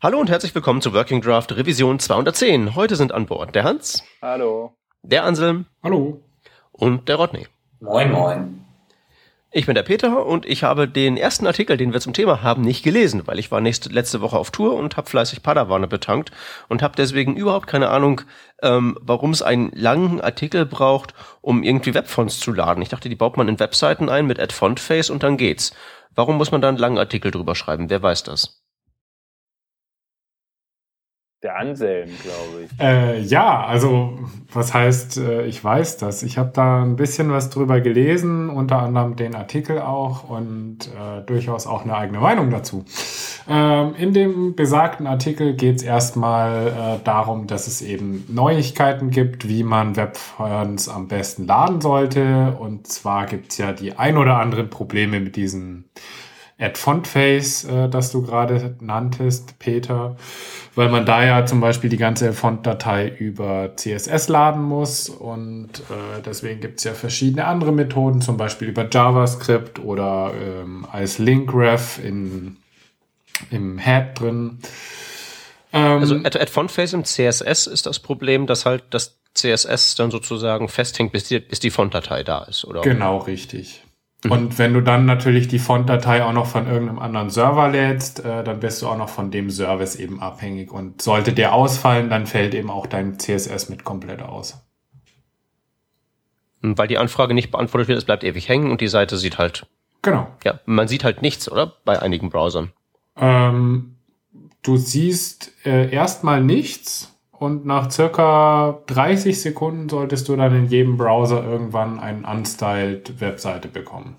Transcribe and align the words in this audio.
Hallo 0.00 0.20
und 0.20 0.30
herzlich 0.30 0.54
willkommen 0.54 0.80
zu 0.80 0.94
Working 0.94 1.22
Draft 1.22 1.50
Revision 1.56 1.98
210. 1.98 2.76
Heute 2.76 2.94
sind 2.94 3.10
an 3.10 3.26
Bord 3.26 3.52
der 3.56 3.64
Hans. 3.64 4.04
Hallo. 4.22 4.76
Der 5.02 5.24
Anselm. 5.24 5.66
Hallo. 5.82 6.22
Und 6.70 7.08
der 7.08 7.16
Rodney. 7.16 7.48
Moin, 7.80 8.12
moin. 8.12 8.64
Ich 9.50 9.66
bin 9.66 9.74
der 9.74 9.82
Peter 9.82 10.24
und 10.24 10.46
ich 10.46 10.62
habe 10.62 10.86
den 10.86 11.16
ersten 11.16 11.48
Artikel, 11.48 11.76
den 11.76 11.92
wir 11.92 12.00
zum 12.00 12.12
Thema 12.12 12.44
haben, 12.44 12.62
nicht 12.62 12.84
gelesen, 12.84 13.26
weil 13.26 13.40
ich 13.40 13.50
war 13.50 13.60
nächste, 13.60 13.88
letzte 13.88 14.20
Woche 14.20 14.38
auf 14.38 14.52
Tour 14.52 14.76
und 14.76 14.96
habe 14.96 15.10
fleißig 15.10 15.42
Padawane 15.42 15.88
betankt 15.88 16.30
und 16.68 16.80
habe 16.80 16.94
deswegen 16.96 17.34
überhaupt 17.34 17.66
keine 17.66 17.88
Ahnung, 17.88 18.20
ähm, 18.62 18.96
warum 19.00 19.32
es 19.32 19.42
einen 19.42 19.72
langen 19.74 20.20
Artikel 20.20 20.64
braucht, 20.64 21.12
um 21.40 21.64
irgendwie 21.64 21.94
Webfonts 21.94 22.38
zu 22.38 22.52
laden. 22.52 22.84
Ich 22.84 22.88
dachte, 22.88 23.08
die 23.08 23.16
baut 23.16 23.36
man 23.36 23.48
in 23.48 23.58
Webseiten 23.58 24.08
ein 24.08 24.28
mit 24.28 24.38
Add 24.38 24.54
Fontface 24.54 25.10
und 25.10 25.24
dann 25.24 25.36
geht's. 25.36 25.74
Warum 26.14 26.36
muss 26.36 26.52
man 26.52 26.60
da 26.60 26.68
einen 26.68 26.78
langen 26.78 26.98
Artikel 26.98 27.32
drüber 27.32 27.56
schreiben? 27.56 27.90
Wer 27.90 28.00
weiß 28.00 28.22
das? 28.22 28.62
Der 31.40 31.56
Anselm, 31.56 32.10
glaube 32.24 32.64
ich. 32.64 32.80
Äh, 32.80 33.20
ja, 33.20 33.64
also 33.64 34.18
was 34.52 34.74
heißt, 34.74 35.18
äh, 35.18 35.46
ich 35.46 35.62
weiß 35.62 35.96
das. 35.98 36.24
Ich 36.24 36.36
habe 36.36 36.50
da 36.52 36.82
ein 36.82 36.96
bisschen 36.96 37.30
was 37.30 37.48
drüber 37.48 37.80
gelesen, 37.80 38.50
unter 38.50 38.80
anderem 38.80 39.14
den 39.14 39.36
Artikel 39.36 39.78
auch 39.80 40.28
und 40.28 40.88
äh, 40.88 41.22
durchaus 41.24 41.68
auch 41.68 41.84
eine 41.84 41.96
eigene 41.96 42.18
Meinung 42.18 42.50
dazu. 42.50 42.84
Ähm, 43.48 43.94
in 43.96 44.12
dem 44.12 44.56
besagten 44.56 45.06
Artikel 45.06 45.54
geht 45.54 45.76
es 45.76 45.82
erstmal 45.84 46.66
äh, 46.66 47.04
darum, 47.04 47.46
dass 47.46 47.68
es 47.68 47.82
eben 47.82 48.24
Neuigkeiten 48.28 49.10
gibt, 49.10 49.48
wie 49.48 49.62
man 49.62 49.94
Webfonts 49.94 50.88
am 50.88 51.06
besten 51.06 51.46
laden 51.46 51.80
sollte. 51.80 52.56
Und 52.58 52.88
zwar 52.88 53.26
gibt 53.26 53.52
es 53.52 53.58
ja 53.58 53.72
die 53.72 53.92
ein 53.92 54.16
oder 54.16 54.38
anderen 54.38 54.70
Probleme 54.70 55.20
mit 55.20 55.36
diesem 55.36 55.84
Add 55.94 56.02
Font 56.74 57.06
Face, 57.06 57.64
äh, 57.64 57.88
das 57.88 58.10
du 58.10 58.22
gerade 58.22 58.74
nanntest, 58.80 59.58
Peter, 59.58 60.16
weil 60.74 60.88
man 60.88 61.06
da 61.06 61.24
ja 61.24 61.46
zum 61.46 61.60
Beispiel 61.60 61.88
die 61.88 61.96
ganze 61.96 62.32
Font-Datei 62.32 63.08
über 63.08 63.76
CSS 63.76 64.28
laden 64.28 64.62
muss 64.62 65.08
und 65.08 65.68
äh, 65.90 66.20
deswegen 66.24 66.60
gibt's 66.60 66.84
ja 66.84 66.94
verschiedene 66.94 67.46
andere 67.46 67.72
Methoden, 67.72 68.20
zum 68.20 68.36
Beispiel 68.36 68.68
über 68.68 68.88
JavaScript 68.90 69.78
oder 69.78 70.32
ähm, 70.34 70.86
als 70.90 71.18
Link-Ref 71.18 72.00
in, 72.02 72.56
im 73.50 73.78
Head 73.78 74.20
drin. 74.20 74.58
Ähm, 75.72 76.00
also 76.00 76.16
Add, 76.16 76.40
Add 76.40 76.50
Font 76.50 76.72
Face 76.72 76.92
im 76.92 77.04
CSS 77.04 77.68
ist 77.68 77.86
das 77.86 78.00
Problem, 78.00 78.46
dass 78.48 78.66
halt 78.66 78.82
das 78.90 79.16
CSS 79.34 79.94
dann 79.94 80.10
sozusagen 80.10 80.68
festhängt, 80.68 81.12
bis 81.12 81.24
die, 81.24 81.38
bis 81.38 81.60
die 81.60 81.70
Font-Datei 81.70 82.24
da 82.24 82.42
ist, 82.44 82.64
oder? 82.64 82.80
Genau, 82.80 83.18
richtig. 83.18 83.82
Mhm. 84.24 84.32
Und 84.32 84.58
wenn 84.58 84.74
du 84.74 84.82
dann 84.82 85.06
natürlich 85.06 85.48
die 85.48 85.58
Font-Datei 85.58 86.24
auch 86.24 86.32
noch 86.32 86.46
von 86.46 86.66
irgendeinem 86.66 86.98
anderen 86.98 87.30
Server 87.30 87.68
lädst, 87.68 88.24
äh, 88.24 88.42
dann 88.42 88.60
bist 88.60 88.82
du 88.82 88.88
auch 88.88 88.98
noch 88.98 89.08
von 89.08 89.30
dem 89.30 89.50
Service 89.50 89.96
eben 89.96 90.20
abhängig. 90.20 90.72
Und 90.72 91.02
sollte 91.02 91.32
der 91.32 91.54
ausfallen, 91.54 92.10
dann 92.10 92.26
fällt 92.26 92.54
eben 92.54 92.70
auch 92.70 92.86
dein 92.86 93.18
CSS 93.18 93.68
mit 93.68 93.84
komplett 93.84 94.22
aus. 94.22 94.64
Hm, 96.62 96.76
weil 96.76 96.88
die 96.88 96.98
Anfrage 96.98 97.34
nicht 97.34 97.50
beantwortet 97.50 97.88
wird, 97.88 97.98
es 97.98 98.04
bleibt 98.04 98.24
ewig 98.24 98.48
hängen 98.48 98.70
und 98.70 98.80
die 98.80 98.88
Seite 98.88 99.16
sieht 99.16 99.38
halt. 99.38 99.66
Genau. 100.02 100.28
Ja, 100.44 100.60
man 100.66 100.88
sieht 100.88 101.04
halt 101.04 101.22
nichts, 101.22 101.50
oder? 101.50 101.74
Bei 101.84 102.00
einigen 102.00 102.30
Browsern. 102.30 102.72
Ähm, 103.16 103.96
du 104.62 104.76
siehst 104.76 105.52
äh, 105.64 105.90
erstmal 105.90 106.42
nichts 106.42 107.17
und 107.38 107.66
nach 107.66 107.90
circa 107.90 108.80
30 108.86 109.40
Sekunden 109.40 109.88
solltest 109.88 110.28
du 110.28 110.36
dann 110.36 110.54
in 110.54 110.66
jedem 110.66 110.96
Browser 110.96 111.44
irgendwann 111.44 112.00
eine 112.00 112.26
unstyled 112.26 113.20
Webseite 113.20 113.68
bekommen. 113.68 114.16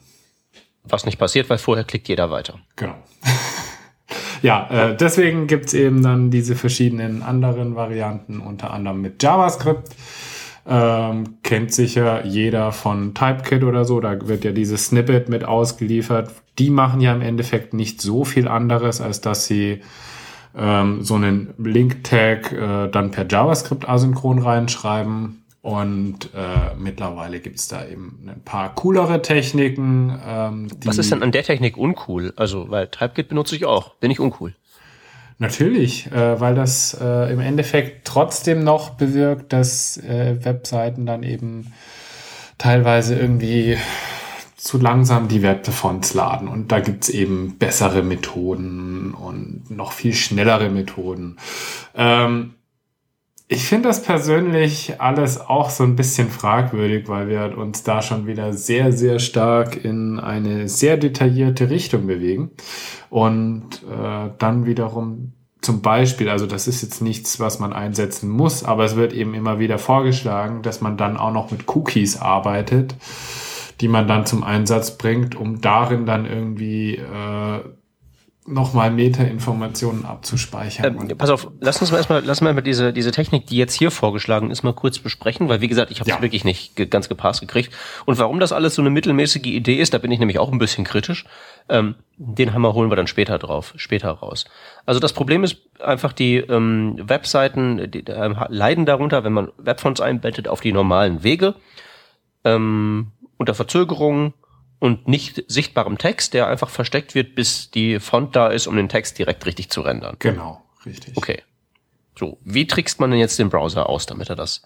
Was 0.84 1.06
nicht 1.06 1.20
passiert, 1.20 1.50
weil 1.50 1.58
vorher 1.58 1.84
klickt 1.84 2.08
jeder 2.08 2.32
weiter. 2.32 2.60
Genau. 2.78 2.96
ja, 4.42 4.68
äh, 4.70 4.96
deswegen 4.96 5.48
gibt's 5.48 5.74
eben 5.74 6.02
dann 6.02 6.32
diese 6.32 6.56
verschiedenen 6.56 7.22
anderen 7.22 7.76
Varianten, 7.76 8.40
unter 8.40 8.72
anderem 8.72 9.02
mit 9.02 9.22
JavaScript. 9.22 9.90
Ähm, 10.66 11.40
kennt 11.44 11.74
sicher 11.74 12.26
jeder 12.26 12.72
von 12.72 13.14
TypeKit 13.14 13.64
oder 13.64 13.86
so, 13.86 14.00
da 14.00 14.28
wird 14.28 14.44
ja 14.46 14.52
dieses 14.52 14.86
Snippet 14.86 15.28
mit 15.28 15.44
ausgeliefert. 15.44 16.32
Die 16.58 16.70
machen 16.70 17.02
ja 17.02 17.14
im 17.14 17.22
Endeffekt 17.22 17.74
nicht 17.74 18.02
so 18.02 18.24
viel 18.24 18.48
anderes, 18.48 19.02
als 19.02 19.20
dass 19.20 19.46
sie 19.46 19.82
ähm, 20.58 21.04
so 21.04 21.16
einen 21.16 21.54
Link-Tag 21.58 22.52
äh, 22.52 22.88
dann 22.90 23.12
per 23.12 23.26
JavaScript 23.30 23.88
asynchron 23.88 24.40
reinschreiben. 24.40 25.44
Und 25.62 26.30
äh, 26.34 26.76
mittlerweile 26.78 27.42
gibt's 27.42 27.68
da 27.68 27.86
eben 27.86 28.28
ein 28.28 28.42
paar 28.44 28.74
coolere 28.76 29.22
Techniken. 29.22 30.18
Ähm, 30.26 30.68
Was 30.86 30.98
ist 30.98 31.12
denn 31.12 31.22
an 31.22 31.34
der 31.34 31.44
Technik 31.44 31.78
uncool? 31.78 32.34
Also, 32.38 32.70
weil 32.70 32.88
TypeKit 32.88 33.28
benutze 33.28 33.58
ich 33.58 33.66
auch. 33.66 33.96
Bin 33.96 34.10
ich 34.10 34.22
uncool? 34.22 34.56
Natürlich, 35.38 36.12
äh, 36.12 36.40
weil 36.40 36.56
das 36.56 36.98
äh, 37.00 37.32
im 37.32 37.40
Endeffekt 37.40 38.06
trotzdem 38.06 38.64
noch 38.64 38.92
bewirkt, 38.92 39.52
dass 39.52 39.98
äh, 39.98 40.38
Webseiten 40.44 41.06
dann 41.06 41.24
eben 41.24 41.74
teilweise 42.58 43.18
irgendwie 43.18 43.78
zu 44.60 44.78
langsam 44.78 45.30
die 45.30 45.42
Webfonts 45.42 46.14
laden. 46.14 46.50
Und 46.50 46.72
da 46.72 46.82
gibt's 46.82 47.08
eben 47.08 47.58
bessere 47.58 48.04
Methoden 48.04 49.14
und 49.14 49.72
noch 49.72 49.94
viel 49.94 50.14
schnellere 50.14 50.70
Methoden. 50.70 51.38
Ähm, 51.96 52.56
ich 53.48 53.64
finde 53.64 53.88
das 53.88 54.04
persönlich 54.04 55.00
alles 55.00 55.40
auch 55.40 55.70
so 55.70 55.84
ein 55.84 55.96
bisschen 55.96 56.30
fragwürdig, 56.30 57.08
weil 57.08 57.30
wir 57.30 57.58
uns 57.58 57.84
da 57.84 58.02
schon 58.02 58.28
wieder 58.28 58.54
sehr, 58.54 58.92
sehr 58.92 59.20
stark 59.20 59.84
in 59.84 60.20
eine 60.20 60.68
sehr 60.68 60.98
detaillierte 60.98 61.70
Richtung 61.70 62.06
bewegen. 62.06 62.52
Und 63.10 63.82
äh, 63.90 64.30
dann 64.38 64.66
wiederum 64.66 65.32
zum 65.62 65.82
Beispiel, 65.82 66.30
also 66.30 66.46
das 66.46 66.68
ist 66.68 66.82
jetzt 66.82 67.02
nichts, 67.02 67.40
was 67.40 67.60
man 67.60 67.72
einsetzen 67.74 68.30
muss, 68.30 68.64
aber 68.64 68.84
es 68.84 68.98
wird 68.98 69.14
eben 69.14 69.34
immer 69.34 69.58
wieder 69.58 69.78
vorgeschlagen, 69.78 70.62
dass 70.62 70.82
man 70.82 70.98
dann 70.98 71.18
auch 71.18 71.34
noch 71.34 71.50
mit 71.50 71.68
Cookies 71.74 72.18
arbeitet 72.18 72.96
die 73.82 73.88
man 73.88 74.08
dann 74.08 74.26
zum 74.26 74.44
Einsatz 74.44 74.98
bringt, 74.98 75.36
um 75.36 75.62
darin 75.62 76.06
dann 76.06 76.26
irgendwie 76.26 76.96
äh, 76.96 77.60
nochmal 78.50 78.92
Meta-Informationen 78.92 80.06
abzuspeichern. 80.06 80.98
Ähm, 81.00 81.18
pass 81.18 81.30
auf, 81.30 81.50
lass 81.60 81.80
uns 81.80 81.92
mal 81.92 81.98
erstmal, 81.98 82.24
lass 82.26 82.42
mal 82.42 82.60
diese, 82.62 82.92
diese 82.92 83.12
Technik, 83.12 83.46
die 83.48 83.58
jetzt 83.58 83.74
hier 83.74 83.92
vorgeschlagen 83.92 84.52
ist, 84.52 84.64
mal 84.64 84.74
kurz 84.74 85.00
besprechen, 85.00 85.50
weil 85.50 85.62
wie 85.62 85.68
gesagt, 85.68 85.92
ich 85.92 86.00
habe 86.00 86.10
es 86.10 86.16
ja. 86.16 86.22
wirklich 86.22 86.44
nicht 86.44 86.76
ge 86.76 86.88
ganz 86.88 87.10
gepasst 87.10 87.42
gekriegt. 87.42 87.74
Und 88.06 88.18
warum 88.18 88.40
das 88.40 88.52
alles 88.52 88.76
so 88.76 88.82
eine 88.82 88.90
mittelmäßige 88.90 89.46
Idee 89.46 89.76
ist, 89.76 89.94
da 89.94 89.98
bin 90.00 90.12
ich 90.12 90.20
nämlich 90.20 90.40
auch 90.40 90.52
ein 90.52 90.58
bisschen 90.58 90.84
kritisch. 90.84 91.26
Ähm, 91.70 91.96
den 92.18 92.54
Hammer 92.54 92.74
holen 92.74 92.92
wir 92.92 92.96
dann 92.96 93.08
später 93.08 93.38
drauf, 93.38 93.74
später 93.78 94.10
raus. 94.10 94.46
Also 94.86 95.00
das 95.00 95.14
Problem 95.14 95.44
ist 95.44 95.58
einfach, 95.80 96.12
die 96.14 96.38
ähm, 96.38 96.96
Webseiten 97.02 97.92
die, 97.92 98.06
äh, 98.08 98.36
leiden 98.50 98.86
darunter, 98.86 99.24
wenn 99.24 99.34
man 99.34 99.52
Webfonts 99.58 100.02
einbettet 100.02 100.48
auf 100.48 100.62
die 100.62 100.74
normalen 100.74 101.24
Wege. 101.24 101.56
Ähm, 102.44 103.12
unter 103.40 103.56
Verzögerung 103.56 104.34
und 104.78 105.08
nicht 105.08 105.44
sichtbarem 105.48 105.98
Text, 105.98 106.36
der 106.36 106.48
einfach 106.48 106.70
versteckt 106.70 107.16
wird, 107.16 107.34
bis 107.34 107.72
die 107.72 108.00
Font 108.00 108.36
da 108.36 108.50
ist, 108.50 108.68
um 108.68 108.76
den 108.76 108.90
Text 108.90 109.18
direkt 109.18 109.46
richtig 109.48 109.72
zu 109.72 109.82
rendern. 109.82 110.18
Genau, 110.20 110.62
richtig. 110.86 111.18
Okay. 111.18 111.42
So, 112.18 112.38
wie 112.44 112.68
trickst 112.68 113.00
man 113.00 113.12
denn 113.12 113.20
jetzt 113.20 113.40
den 113.40 113.50
Browser 113.50 113.90
aus, 113.90 114.06
damit 114.06 114.30
er 114.30 114.36
das? 114.36 114.62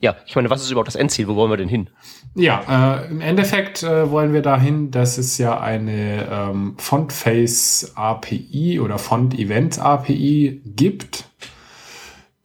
Ja, 0.00 0.16
ich 0.26 0.34
meine, 0.36 0.50
was 0.50 0.62
ist 0.62 0.70
überhaupt 0.70 0.88
das 0.88 0.96
Endziel? 0.96 1.28
Wo 1.28 1.36
wollen 1.36 1.50
wir 1.50 1.56
denn 1.56 1.68
hin? 1.68 1.88
Ja, 2.34 2.98
äh, 2.98 3.10
im 3.10 3.20
Endeffekt 3.20 3.82
äh, 3.82 4.10
wollen 4.10 4.32
wir 4.32 4.42
dahin, 4.42 4.90
dass 4.90 5.18
es 5.18 5.38
ja 5.38 5.60
eine 5.60 6.28
ähm, 6.30 6.74
Font-Face 6.78 7.92
API 7.94 8.80
oder 8.80 8.98
Font-Events 8.98 9.78
API 9.78 10.60
gibt 10.64 11.24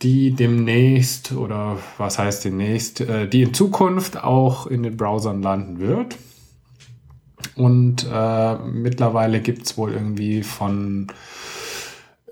die 0.02 0.32
demnächst 0.32 1.34
oder 1.34 1.78
was 1.98 2.20
heißt 2.20 2.46
demnächst, 2.46 3.02
äh, 3.02 3.28
die 3.28 3.44
in 3.44 3.54
Zukunft 3.54 4.24
auch 4.24 4.68
in 4.68 4.84
den 4.84 4.96
Browsern 4.96 5.42
landen 5.42 5.80
wird. 5.80 6.18
Und 7.56 8.08
äh, 8.12 8.56
mittlerweile 8.56 9.42
gibt's 9.42 9.78
wohl 9.78 9.92
irgendwie 9.92 10.44
von 10.44 11.08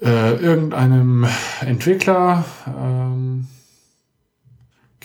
äh, 0.02 0.36
irgendeinem 0.36 1.28
Entwickler, 1.62 2.46
ähm, 2.68 3.48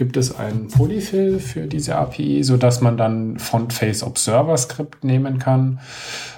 gibt 0.02 0.16
es 0.16 0.34
ein 0.34 0.66
Polyfill 0.66 1.38
für 1.38 1.68
diese 1.68 1.94
API, 1.94 2.42
so 2.42 2.56
dass 2.56 2.80
man 2.80 2.96
dann 2.96 3.38
Font 3.38 3.72
Face 3.72 4.02
Observer 4.02 4.56
Skript 4.56 5.04
nehmen 5.04 5.38
kann. 5.38 5.78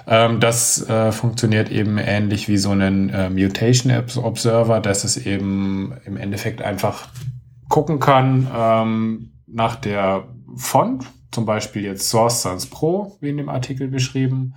Ähm, 0.05 0.39
das 0.39 0.87
äh, 0.87 1.11
funktioniert 1.11 1.71
eben 1.71 1.97
ähnlich 1.97 2.47
wie 2.47 2.57
so 2.57 2.69
ein 2.69 3.09
äh, 3.09 3.27
Mutation 3.31 3.91
Observer, 4.17 4.81
dass 4.81 5.03
es 5.03 5.17
eben 5.17 5.95
im 6.05 6.15
Endeffekt 6.15 6.61
einfach 6.61 7.07
gucken 7.67 7.99
kann 7.99 8.47
ähm, 8.55 9.31
nach 9.47 9.77
der 9.77 10.27
Font, 10.55 11.05
zum 11.31 11.47
Beispiel 11.47 11.85
jetzt 11.85 12.07
Source 12.07 12.43
Sans 12.43 12.67
Pro, 12.67 13.17
wie 13.19 13.29
in 13.29 13.37
dem 13.37 13.49
Artikel 13.49 13.87
beschrieben, 13.87 14.53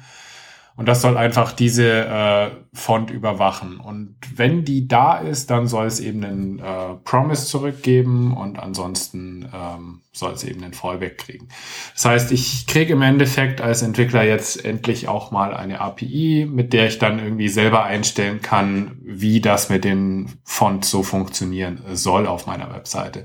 Und 0.78 0.86
das 0.86 1.02
soll 1.02 1.16
einfach 1.16 1.50
diese 1.50 2.06
äh, 2.06 2.50
Font 2.72 3.10
überwachen. 3.10 3.80
Und 3.80 4.14
wenn 4.36 4.64
die 4.64 4.86
da 4.86 5.18
ist, 5.18 5.50
dann 5.50 5.66
soll 5.66 5.86
es 5.86 5.98
eben 5.98 6.22
einen 6.22 6.58
äh, 6.60 6.94
Promise 7.02 7.46
zurückgeben 7.46 8.36
und 8.36 8.60
ansonsten 8.60 9.48
ähm, 9.52 10.02
soll 10.18 10.32
es 10.32 10.44
eben 10.44 10.62
einen 10.62 10.74
Fallback 10.74 11.18
kriegen. 11.18 11.48
Das 11.94 12.04
heißt, 12.04 12.32
ich 12.32 12.66
kriege 12.66 12.92
im 12.92 13.02
Endeffekt 13.02 13.60
als 13.60 13.82
Entwickler 13.82 14.24
jetzt 14.24 14.64
endlich 14.64 15.08
auch 15.08 15.30
mal 15.30 15.54
eine 15.54 15.80
API, 15.80 16.46
mit 16.50 16.72
der 16.72 16.88
ich 16.88 16.98
dann 16.98 17.18
irgendwie 17.18 17.48
selber 17.48 17.84
einstellen 17.84 18.42
kann, 18.42 18.98
wie 19.02 19.40
das 19.40 19.68
mit 19.68 19.84
den 19.84 20.30
Fonts 20.44 20.90
so 20.90 21.02
funktionieren 21.02 21.80
soll 21.92 22.26
auf 22.26 22.46
meiner 22.46 22.72
Webseite. 22.72 23.24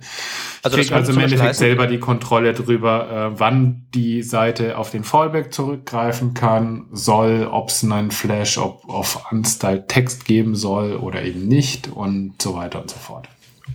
Also 0.61 0.77
ich 0.77 0.87
kriege 0.87 0.95
also 0.95 1.11
im 1.13 1.19
Endeffekt 1.19 1.55
selber 1.55 1.87
die 1.87 1.99
Kontrolle 1.99 2.53
darüber, 2.53 3.33
äh, 3.33 3.39
wann 3.39 3.87
die 3.93 4.23
Seite 4.23 4.77
auf 4.77 4.91
den 4.91 5.03
Fallback 5.03 5.53
zurückgreifen 5.53 6.33
kann, 6.33 6.87
soll 6.91 7.47
ob 7.51 7.69
es 7.69 7.83
einen 7.83 8.11
Flash, 8.11 8.57
ob 8.57 8.87
auf 8.89 9.31
Unstyle 9.31 9.87
Text 9.87 10.25
geben 10.25 10.55
soll 10.55 10.95
oder 10.95 11.23
eben 11.23 11.47
nicht 11.47 11.87
und 11.87 12.41
so 12.41 12.55
weiter 12.55 12.81
und 12.81 12.89
so 12.89 12.97
fort. 12.97 13.27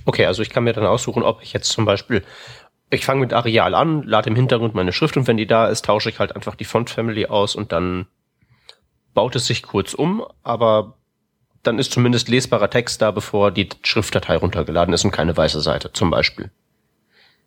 Okay, 0.05 0.27
also 0.27 0.43
ich 0.43 0.51
kann 0.51 0.65
mir 0.65 0.73
dann 0.73 0.87
aussuchen, 0.87 1.23
ob 1.23 1.43
ich 1.43 1.53
jetzt 1.53 1.69
zum 1.71 1.85
Beispiel, 1.85 2.23
ich 2.91 3.05
fange 3.05 3.21
mit 3.21 3.33
Areal 3.33 3.75
an, 3.75 4.03
lade 4.03 4.31
im 4.31 4.37
Hintergrund 4.37 4.75
meine 4.75 4.93
Schrift 4.93 5.17
und 5.17 5.27
wenn 5.27 5.37
die 5.37 5.47
da 5.47 5.69
ist, 5.69 5.85
tausche 5.85 6.09
ich 6.09 6.19
halt 6.19 6.35
einfach 6.35 6.55
die 6.55 6.65
Font 6.65 6.91
Family 6.91 7.27
aus 7.27 7.55
und 7.55 7.73
dann 7.73 8.07
baut 9.15 9.37
es 9.37 9.47
sich 9.47 9.63
kurz 9.63 9.95
um, 9.95 10.25
aber 10.43 10.95
dann 11.63 11.79
ist 11.79 11.93
zumindest 11.93 12.29
lesbarer 12.29 12.71
Text 12.71 13.03
da, 13.03 13.11
bevor 13.11 13.51
die 13.51 13.69
Schriftdatei 13.83 14.37
runtergeladen 14.37 14.95
ist 14.95 15.05
und 15.05 15.11
keine 15.11 15.37
weiße 15.37 15.61
Seite 15.61 15.93
zum 15.93 16.11
Beispiel. 16.11 16.51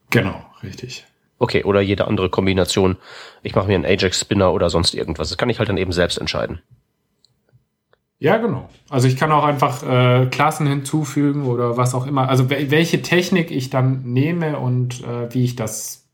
Genau, 0.10 0.46
richtig. 0.62 1.06
Okay, 1.40 1.64
oder 1.64 1.82
jede 1.82 2.06
andere 2.06 2.30
Kombination. 2.30 2.98
Ich 3.42 3.56
mache 3.56 3.68
mir 3.68 3.76
einen 3.76 3.86
Ajax-Spinner 3.86 4.54
oder 4.54 4.70
sonst 4.70 4.94
irgendwas. 4.94 5.30
Das 5.30 5.38
kann 5.40 5.50
ich 5.50 5.58
halt 5.58 5.70
dann 5.70 5.78
eben 5.78 5.92
selbst 5.92 6.20
entscheiden. 6.20 6.62
Ja, 8.22 8.38
genau. 8.38 8.70
Also 8.88 9.08
ich 9.08 9.18
kann 9.18 9.32
auch 9.32 9.44
einfach 9.44 9.82
äh, 9.82 10.28
Klassen 10.28 10.68
hinzufügen 10.68 11.46
oder 11.46 11.76
was 11.76 11.96
auch 11.96 12.06
immer. 12.06 12.30
Also 12.30 12.52
welche 12.52 13.02
Technik 13.02 13.50
ich 13.50 13.72
dann 13.72 14.04
nehme 14.04 14.60
und 14.60 15.04
äh, 15.04 15.34
wie 15.34 15.44
ich 15.44 15.56
das 15.56 16.08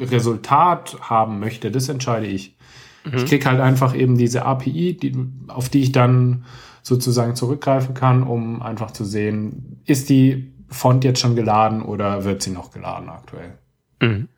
Resultat 0.00 0.96
haben 1.02 1.40
möchte, 1.40 1.70
das 1.70 1.90
entscheide 1.90 2.26
ich. 2.26 2.56
Mhm. 3.04 3.18
Ich 3.18 3.26
krieg 3.26 3.44
halt 3.44 3.60
einfach 3.60 3.94
eben 3.94 4.16
diese 4.16 4.46
API, 4.46 4.96
die, 4.96 5.14
auf 5.48 5.68
die 5.68 5.82
ich 5.82 5.92
dann 5.92 6.46
sozusagen 6.80 7.36
zurückgreifen 7.36 7.92
kann, 7.92 8.22
um 8.22 8.62
einfach 8.62 8.92
zu 8.92 9.04
sehen, 9.04 9.82
ist 9.84 10.08
die 10.08 10.54
Font 10.70 11.04
jetzt 11.04 11.20
schon 11.20 11.36
geladen 11.36 11.82
oder 11.82 12.24
wird 12.24 12.40
sie 12.40 12.50
noch 12.50 12.70
geladen 12.70 13.10
aktuell. 13.10 13.58
Mhm. 14.00 14.28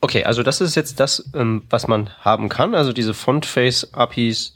Okay, 0.00 0.22
also 0.22 0.44
das 0.44 0.60
ist 0.60 0.76
jetzt 0.76 1.00
das, 1.00 1.32
ähm, 1.34 1.64
was 1.68 1.88
man 1.88 2.10
haben 2.20 2.48
kann. 2.48 2.76
Also 2.76 2.92
diese 2.92 3.12
Font-Face-APIs, 3.12 4.54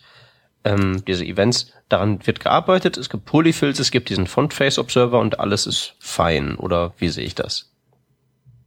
ähm, 0.65 1.03
diese 1.07 1.25
Events, 1.25 1.73
daran 1.89 2.27
wird 2.27 2.41
gearbeitet. 2.41 2.97
Es 2.97 3.09
gibt 3.09 3.25
Polyfills, 3.25 3.79
es 3.79 3.91
gibt 3.91 4.11
diesen 4.11 4.27
Font-Face-Observer 4.27 5.19
und 5.19 5.41
alles 5.41 5.67
ist 5.67 5.95
fein. 5.99 6.57
Oder 6.57 6.93
wie 6.99 7.09
sehe 7.09 7.25
ich 7.25 7.35
das? 7.35 7.71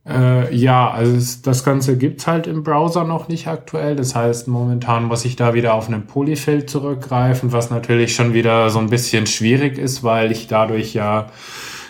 Äh, 0.08 0.56
ja, 0.56 0.90
also 0.90 1.16
es, 1.16 1.44
das 1.44 1.64
Ganze 1.64 1.98
gibt's 1.98 2.26
halt 2.26 2.48
im 2.48 2.64
Browser 2.64 3.04
noch 3.04 3.28
nicht 3.28 3.48
aktuell. 3.48 3.96
Das 3.96 4.16
heißt, 4.16 4.48
momentan 4.48 5.06
muss 5.06 5.26
ich 5.26 5.36
da 5.36 5.54
wieder 5.54 5.76
auf 5.76 5.88
einen 5.88 6.08
Polyfill 6.08 6.66
zurückgreifen, 6.66 7.52
was 7.52 7.70
natürlich 7.70 8.16
schon 8.16 8.34
wieder 8.34 8.72
so 8.72 8.80
ein 8.80 8.90
bisschen 8.90 9.28
schwierig 9.28 9.78
ist, 9.78 10.04
weil 10.04 10.32
ich 10.32 10.48
dadurch 10.48 10.94
ja 10.96 11.28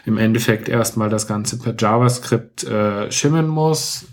im 0.06 0.18
Endeffekt 0.18 0.68
erstmal 0.68 1.09
das 1.09 1.27
Ganze 1.27 1.59
per 1.59 1.75
JavaScript 1.77 2.63
äh, 2.65 3.12
schimmen 3.12 3.47
muss 3.47 4.06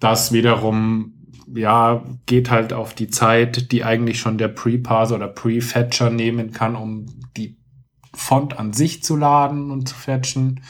das 0.00 0.32
wiederum 0.32 1.14
ja, 1.56 2.04
geht 2.26 2.50
halt 2.50 2.72
auf 2.72 2.94
die 2.94 3.08
Zeit, 3.08 3.72
die 3.72 3.84
eigentlich 3.84 4.20
schon 4.20 4.38
der 4.38 4.48
Pre-Parser 4.48 5.16
oder 5.16 5.28
Pre-Fetcher 5.28 6.10
nehmen 6.10 6.52
kann, 6.52 6.76
um 6.76 7.06
die 7.36 7.56
Font 8.14 8.58
an 8.58 8.72
sich 8.72 9.02
zu 9.02 9.16
laden 9.16 9.70
und 9.70 9.88
zu 9.88 9.94
fetchen. 9.94 10.60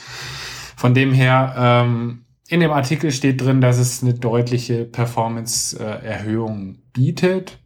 Von 0.77 0.95
dem 0.95 1.13
her, 1.13 1.55
ähm, 1.57 2.25
in 2.49 2.61
dem 2.61 2.71
Artikel 2.71 3.11
steht 3.11 3.41
drin, 3.41 3.61
dass 3.61 3.79
es 3.79 4.03
eine 4.03 4.15
deutliche 4.15 4.85
Performance-Erhöhung 4.85 6.79
bietet, 6.93 7.59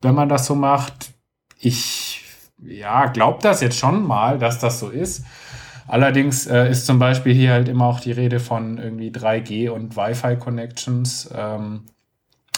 wenn 0.00 0.14
man 0.14 0.28
das 0.28 0.46
so 0.46 0.54
macht. 0.54 1.12
Ich, 1.56 2.24
ja, 2.62 3.06
glaube 3.06 3.38
das 3.42 3.60
jetzt 3.60 3.78
schon 3.78 4.06
mal, 4.06 4.38
dass 4.38 4.58
das 4.58 4.80
so 4.80 4.88
ist. 4.88 5.24
Allerdings 5.86 6.46
äh, 6.46 6.70
ist 6.70 6.86
zum 6.86 6.98
Beispiel 6.98 7.32
hier 7.32 7.52
halt 7.52 7.68
immer 7.68 7.86
auch 7.86 8.00
die 8.00 8.12
Rede 8.12 8.40
von 8.40 8.78
irgendwie 8.78 9.10
3G 9.10 9.70
und 9.70 9.96
Wi-Fi-Connections. 9.96 11.30
Ähm, 11.34 11.86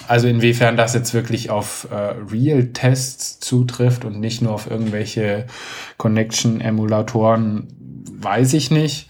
also 0.08 0.28
inwiefern 0.28 0.76
das 0.76 0.94
jetzt 0.94 1.14
wirklich 1.14 1.50
auf 1.50 1.88
äh, 1.90 1.94
Real-Tests 1.94 3.40
zutrifft 3.40 4.04
und 4.04 4.20
nicht 4.20 4.42
nur 4.42 4.52
auf 4.52 4.70
irgendwelche 4.70 5.46
Connection-Emulatoren, 5.98 7.68
weiß 8.12 8.54
ich 8.54 8.70
nicht. 8.70 9.08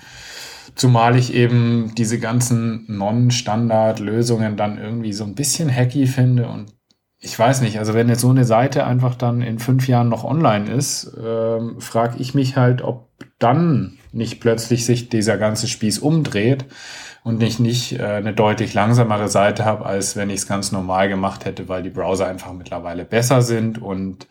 Zumal 0.75 1.16
ich 1.16 1.34
eben 1.34 1.92
diese 1.96 2.19
ganzen 2.19 2.84
Non-Standard-Lösungen 2.88 4.56
dann 4.56 4.78
irgendwie 4.78 5.12
so 5.12 5.25
ein 5.25 5.34
bisschen 5.34 5.75
hacky 5.75 6.06
finde 6.06 6.48
und 6.48 6.72
ich 7.22 7.38
weiß 7.38 7.60
nicht, 7.60 7.78
also 7.78 7.92
wenn 7.92 8.08
jetzt 8.08 8.22
so 8.22 8.31
eine 8.31 8.46
Seite 8.46 8.87
einfach 8.87 9.14
dann 9.14 9.42
in 9.42 9.58
fünf 9.58 9.87
Jahren 9.88 10.08
noch 10.08 10.25
online 10.25 10.70
ist, 10.72 11.12
ähm, 11.22 11.78
frage 11.78 12.16
ich 12.19 12.34
mich 12.34 12.56
halt, 12.56 12.81
ob 12.81 13.10
dann 13.38 13.98
nicht 14.12 14.40
plötzlich 14.40 14.87
sich 14.87 15.10
dieser 15.10 15.37
ganze 15.37 15.69
Spieß 15.69 15.98
umdreht 15.98 16.64
und 17.22 17.43
ich 17.43 17.58
nicht 17.58 17.99
äh, 17.99 18.02
eine 18.02 18.32
deutlich 18.32 18.75
langsamere 18.75 19.28
Seite 19.28 19.64
habe, 19.64 19.87
als 19.87 20.17
wenn 20.17 20.31
ich 20.31 20.37
es 20.37 20.46
ganz 20.46 20.72
normal 20.72 21.08
gemacht 21.08 21.44
hätte, 21.44 21.69
weil 21.69 21.82
die 21.82 21.90
Browser 21.90 22.26
einfach 22.26 22.52
mittlerweile 22.52 23.05
besser 23.05 23.43
sind 23.43 23.81
und 23.81 24.26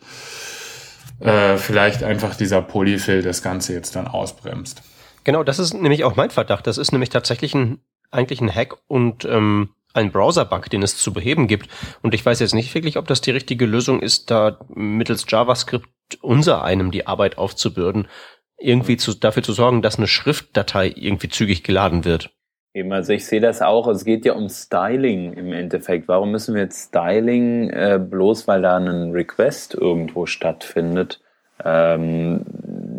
äh, 1.20 1.56
vielleicht 1.56 2.02
einfach 2.02 2.34
dieser 2.34 2.62
Polyfill 2.62 3.22
das 3.22 3.42
Ganze 3.42 3.74
jetzt 3.74 3.94
dann 3.94 4.08
ausbremst. 4.08 4.82
Genau, 5.24 5.44
das 5.44 5.58
ist 5.58 5.74
nämlich 5.74 6.04
auch 6.04 6.16
mein 6.16 6.30
Verdacht. 6.30 6.66
Das 6.66 6.78
ist 6.78 6.92
nämlich 6.92 7.10
tatsächlich 7.10 7.54
ein, 7.54 7.80
eigentlich 8.10 8.40
ein 8.40 8.52
Hack 8.52 8.76
und 8.88 9.24
ähm, 9.24 9.70
ein 9.92 10.12
Browser-Bug, 10.12 10.70
den 10.70 10.82
es 10.82 10.96
zu 10.96 11.12
beheben 11.12 11.46
gibt. 11.46 11.68
Und 12.02 12.14
ich 12.14 12.24
weiß 12.24 12.40
jetzt 12.40 12.54
nicht 12.54 12.74
wirklich, 12.74 12.96
ob 12.96 13.06
das 13.06 13.20
die 13.20 13.30
richtige 13.30 13.66
Lösung 13.66 14.00
ist, 14.00 14.30
da 14.30 14.58
mittels 14.68 15.26
JavaScript 15.28 15.88
unser 16.22 16.64
einem 16.64 16.90
die 16.90 17.06
Arbeit 17.06 17.38
aufzubürden, 17.38 18.08
irgendwie 18.56 18.96
zu, 18.96 19.14
dafür 19.14 19.42
zu 19.42 19.52
sorgen, 19.52 19.82
dass 19.82 19.96
eine 19.96 20.08
Schriftdatei 20.08 20.92
irgendwie 20.94 21.28
zügig 21.28 21.62
geladen 21.62 22.04
wird. 22.04 22.30
Eben, 22.72 22.92
also 22.92 23.12
ich 23.12 23.26
sehe 23.26 23.40
das 23.40 23.62
auch, 23.62 23.88
es 23.88 24.04
geht 24.04 24.24
ja 24.24 24.34
um 24.34 24.48
Styling 24.48 25.32
im 25.32 25.52
Endeffekt. 25.52 26.06
Warum 26.06 26.30
müssen 26.30 26.54
wir 26.54 26.62
jetzt 26.62 26.88
Styling, 26.88 27.68
äh, 27.70 27.98
bloß 27.98 28.46
weil 28.46 28.62
da 28.62 28.76
ein 28.76 29.10
Request 29.10 29.74
irgendwo 29.74 30.26
stattfindet, 30.26 31.20
ähm, 31.64 32.46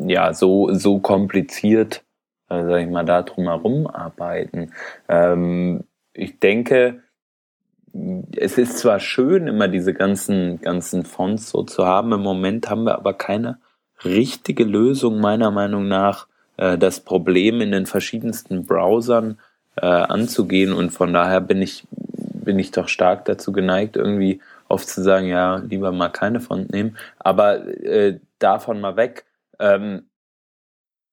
ja, 0.08 0.34
so, 0.34 0.74
so 0.74 1.00
kompliziert, 1.00 2.04
äh, 2.50 2.64
sag 2.66 2.82
ich 2.82 2.90
mal, 2.90 3.06
da 3.06 3.22
drum 3.22 3.46
herum 3.46 3.88
arbeiten? 3.88 4.74
Ähm, 5.08 5.86
ich 6.14 6.40
denke, 6.40 7.04
es 8.36 8.58
ist 8.58 8.78
zwar 8.78 9.00
schön, 9.00 9.48
immer 9.48 9.70
diese 9.70 9.94
ganzen, 9.94 10.60
ganzen 10.60 11.06
Fonts 11.06 11.50
so 11.50 11.64
zu 11.64 11.86
haben, 11.86 12.12
im 12.12 12.22
Moment 12.22 12.70
haben 12.70 12.84
wir 12.84 12.96
aber 12.96 13.14
keine 13.14 13.60
richtige 14.04 14.66
Lösung 14.66 15.22
meiner 15.22 15.52
Meinung 15.52 15.88
nach, 15.88 16.28
äh, 16.58 16.78
das 16.78 17.00
Problem 17.00 17.62
in 17.62 17.72
den 17.72 17.86
verschiedensten 17.86 18.66
Browsern 18.66 19.38
äh, 19.82 19.86
anzugehen 19.86 20.74
und 20.74 20.92
von 20.92 21.12
daher 21.12 21.42
bin 21.42 21.62
ich, 21.62 21.88
bin 21.92 22.60
ich 22.60 22.72
doch 22.72 22.88
stark 22.88 23.26
dazu 23.26 23.52
geneigt, 23.52 23.98
irgendwie 23.98 24.42
oft 24.70 24.88
zu 24.88 25.02
sagen, 25.02 25.28
ja, 25.28 25.58
lieber 25.58 25.92
mal 25.92 26.10
keine 26.10 26.40
Font 26.40 26.72
nehmen, 26.72 26.98
aber 27.20 27.68
äh, 27.84 28.20
davon 28.40 28.80
mal 28.80 28.96
weg. 28.96 29.26
Ähm, 29.60 30.08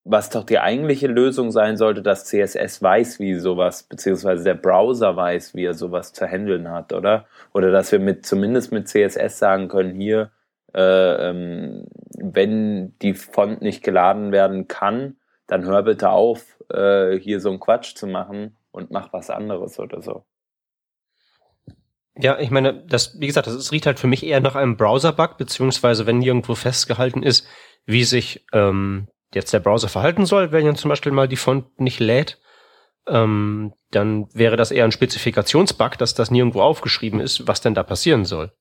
was 0.05 0.29
doch 0.29 0.43
die 0.43 0.59
eigentliche 0.59 1.07
Lösung 1.07 1.51
sein 1.51 1.77
sollte, 1.77 2.01
dass 2.01 2.25
CSS 2.25 2.81
weiß, 2.81 3.19
wie 3.19 3.35
sowas, 3.35 3.83
beziehungsweise 3.83 4.43
der 4.43 4.55
Browser 4.55 5.15
weiß, 5.15 5.53
wie 5.55 5.65
er 5.65 5.73
sowas 5.73 6.13
zu 6.13 6.25
handeln 6.25 6.71
hat, 6.71 6.93
oder? 6.93 7.25
Oder 7.53 7.71
dass 7.71 7.91
wir 7.91 7.99
mit 7.99 8.25
zumindest 8.25 8.71
mit 8.71 8.87
CSS 8.87 9.37
sagen 9.37 9.67
können, 9.67 9.93
hier, 9.93 10.31
äh, 10.73 11.29
ähm, 11.29 11.85
wenn 12.17 12.97
die 12.99 13.13
Font 13.13 13.61
nicht 13.61 13.83
geladen 13.83 14.31
werden 14.31 14.67
kann, 14.67 15.17
dann 15.47 15.65
hör 15.65 15.83
bitte 15.83 16.09
auf, 16.09 16.57
äh, 16.71 17.17
hier 17.19 17.39
so 17.39 17.49
einen 17.49 17.59
Quatsch 17.59 17.95
zu 17.95 18.07
machen 18.07 18.55
und 18.71 18.91
mach 18.91 19.13
was 19.13 19.29
anderes 19.29 19.79
oder 19.79 20.01
so. 20.01 20.25
Ja, 22.15 22.37
ich 22.39 22.51
meine, 22.51 22.85
das, 22.85 23.19
wie 23.19 23.27
gesagt, 23.27 23.47
das, 23.47 23.55
das 23.55 23.71
riecht 23.71 23.85
halt 23.85 23.99
für 23.99 24.07
mich 24.07 24.25
eher 24.25 24.41
nach 24.41 24.55
einem 24.55 24.75
Browser-Bug, 24.75 25.37
beziehungsweise 25.37 26.05
wenn 26.05 26.21
irgendwo 26.21 26.55
festgehalten 26.55 27.23
ist, 27.23 27.47
wie 27.85 28.03
sich 28.03 28.45
ähm, 28.51 29.07
jetzt 29.33 29.53
der 29.53 29.59
Browser 29.59 29.87
verhalten 29.87 30.25
soll, 30.25 30.51
wenn 30.51 30.65
jetzt 30.65 30.81
zum 30.81 30.89
Beispiel 30.89 31.11
mal 31.11 31.27
die 31.27 31.37
Font 31.37 31.79
nicht 31.79 31.99
lädt, 31.99 32.41
ähm, 33.07 33.73
dann 33.91 34.27
wäre 34.33 34.57
das 34.57 34.71
eher 34.71 34.83
ein 34.83 34.91
Spezifikationsbug, 34.91 35.97
dass 35.97 36.13
das 36.13 36.29
nirgendwo 36.29 36.61
aufgeschrieben 36.61 37.19
ist, 37.19 37.47
was 37.47 37.61
denn 37.61 37.73
da 37.73 37.83
passieren 37.83 38.25
soll. 38.25 38.51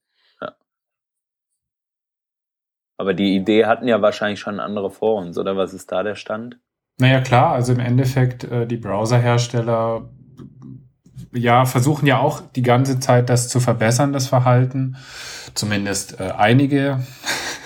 Aber 2.98 3.14
die 3.14 3.36
Idee 3.36 3.64
hatten 3.64 3.86
ja 3.86 4.02
wahrscheinlich 4.02 4.40
schon 4.40 4.58
andere 4.58 4.90
vor 4.90 5.20
uns, 5.20 5.38
oder 5.38 5.56
was 5.56 5.72
ist 5.72 5.92
da 5.92 6.02
der 6.02 6.16
Stand? 6.16 6.58
Naja, 6.98 7.20
klar, 7.20 7.52
also 7.52 7.72
im 7.72 7.80
Endeffekt, 7.80 8.44
äh, 8.44 8.66
die 8.66 8.76
Browserhersteller 8.76 10.08
ja, 11.32 11.64
versuchen 11.64 12.06
ja 12.06 12.18
auch 12.18 12.42
die 12.56 12.62
ganze 12.62 12.98
Zeit 13.00 13.28
das 13.28 13.48
zu 13.48 13.60
verbessern, 13.60 14.12
das 14.12 14.26
Verhalten. 14.26 14.96
Zumindest 15.54 16.18
äh, 16.20 16.32
einige. 16.36 17.06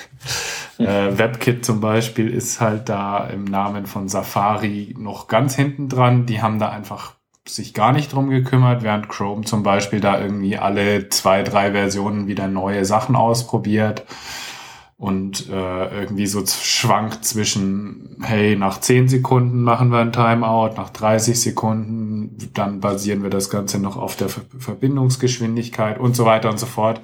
äh, 0.79 0.85
WebKit 1.17 1.65
zum 1.65 1.81
Beispiel 1.81 2.29
ist 2.29 2.61
halt 2.61 2.89
da 2.89 3.27
im 3.27 3.45
Namen 3.45 3.87
von 3.87 4.09
Safari 4.09 4.95
noch 4.99 5.29
ganz 5.29 5.55
hinten 5.55 5.89
dran. 5.89 6.27
Die 6.27 6.43
haben 6.43 6.59
da 6.59 6.69
einfach 6.69 7.15
sich 7.49 7.75
gar 7.75 7.93
nicht 7.93 8.13
drum 8.13 8.31
gekümmert, 8.31 8.83
während 8.83 9.09
Chrome 9.09 9.45
zum 9.45 9.63
Beispiel 9.63 10.01
da 10.01 10.21
irgendwie 10.21 10.59
alle 10.59 11.09
zwei, 11.09 11.43
drei 11.43 11.73
Versionen 11.73 12.27
wieder 12.29 12.49
neue 12.49 12.85
Sachen 12.85 13.17
ausprobiert 13.17 14.05
und 15.03 15.49
äh, 15.49 16.01
irgendwie 16.01 16.29
so 16.29 16.47
schwankt 16.47 17.25
zwischen, 17.25 18.19
hey, 18.23 18.55
nach 18.55 18.79
10 18.79 19.09
Sekunden 19.09 19.61
machen 19.63 19.91
wir 19.91 19.99
ein 19.99 20.13
Timeout, 20.13 20.77
nach 20.77 20.91
30 20.91 21.41
Sekunden, 21.41 22.37
dann 22.55 22.79
basieren 22.79 23.25
wir 23.25 23.29
das 23.29 23.51
Ganze 23.51 23.81
noch 23.81 23.97
auf 23.97 24.15
der 24.15 24.29
Verbindungsgeschwindigkeit 24.29 25.99
und 25.99 26.15
so 26.15 26.25
weiter 26.25 26.51
und 26.51 26.61
so 26.61 26.67
fort. 26.67 27.01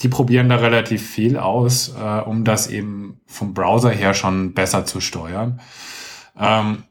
Die 0.00 0.08
probieren 0.08 0.48
da 0.48 0.56
relativ 0.56 1.08
viel 1.08 1.36
aus, 1.36 1.94
äh, 1.96 2.20
um 2.22 2.42
das 2.42 2.66
eben 2.66 3.20
vom 3.26 3.54
Browser 3.54 3.90
her 3.90 4.12
schon 4.12 4.52
besser 4.52 4.84
zu 4.84 5.00
steuern. 5.00 5.60
Ähm, 6.36 6.82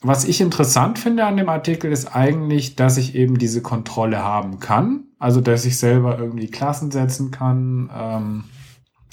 was 0.00 0.24
ich 0.24 0.40
interessant 0.40 0.98
finde 0.98 1.26
an 1.26 1.36
dem 1.36 1.48
Artikel 1.48 1.92
ist 1.92 2.06
eigentlich, 2.06 2.74
dass 2.74 2.96
ich 2.96 3.14
eben 3.14 3.38
diese 3.38 3.62
Kontrolle 3.62 4.18
haben 4.18 4.58
kann. 4.58 5.04
Also, 5.20 5.40
dass 5.40 5.64
ich 5.64 5.78
selber 5.78 6.18
irgendwie 6.18 6.48
Klassen 6.48 6.90
setzen 6.90 7.30
kann. 7.30 7.88
Ähm, 7.96 8.44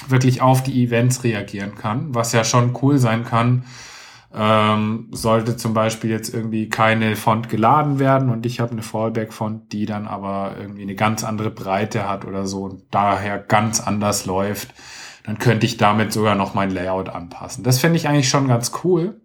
wirklich 0.10 0.42
auf 0.42 0.64
die 0.64 0.84
Events 0.84 1.24
reagieren 1.24 1.76
kann, 1.76 2.14
was 2.14 2.32
ja 2.32 2.44
schon 2.44 2.78
cool 2.82 2.98
sein 2.98 3.24
kann. 3.24 3.66
Ähm, 4.36 5.10
sollte 5.12 5.58
zum 5.58 5.76
Beispiel 5.76 6.10
jetzt 6.10 6.34
irgendwie 6.34 6.68
keine 6.68 7.16
Font 7.16 7.50
geladen 7.50 8.00
werden 8.00 8.32
und 8.32 8.48
ich 8.48 8.60
habe 8.60 8.72
eine 8.72 8.82
Fallback-Font, 8.82 9.72
die 9.72 9.86
dann 9.86 10.08
aber 10.08 10.56
irgendwie 10.60 10.82
eine 10.82 10.96
ganz 10.96 11.24
andere 11.24 11.52
Breite 11.52 12.10
hat 12.10 12.26
oder 12.26 12.48
so 12.48 12.64
und 12.64 12.82
daher 12.90 13.38
ganz 13.38 13.80
anders 13.80 14.26
läuft, 14.26 14.74
dann 15.24 15.38
könnte 15.38 15.68
ich 15.68 15.78
damit 15.78 16.12
sogar 16.12 16.34
noch 16.34 16.56
mein 16.56 16.72
Layout 16.72 17.10
anpassen. 17.10 17.64
Das 17.64 17.80
finde 17.80 17.98
ich 17.98 18.08
eigentlich 18.08 18.30
schon 18.30 18.48
ganz 18.48 18.72
cool. 18.84 19.22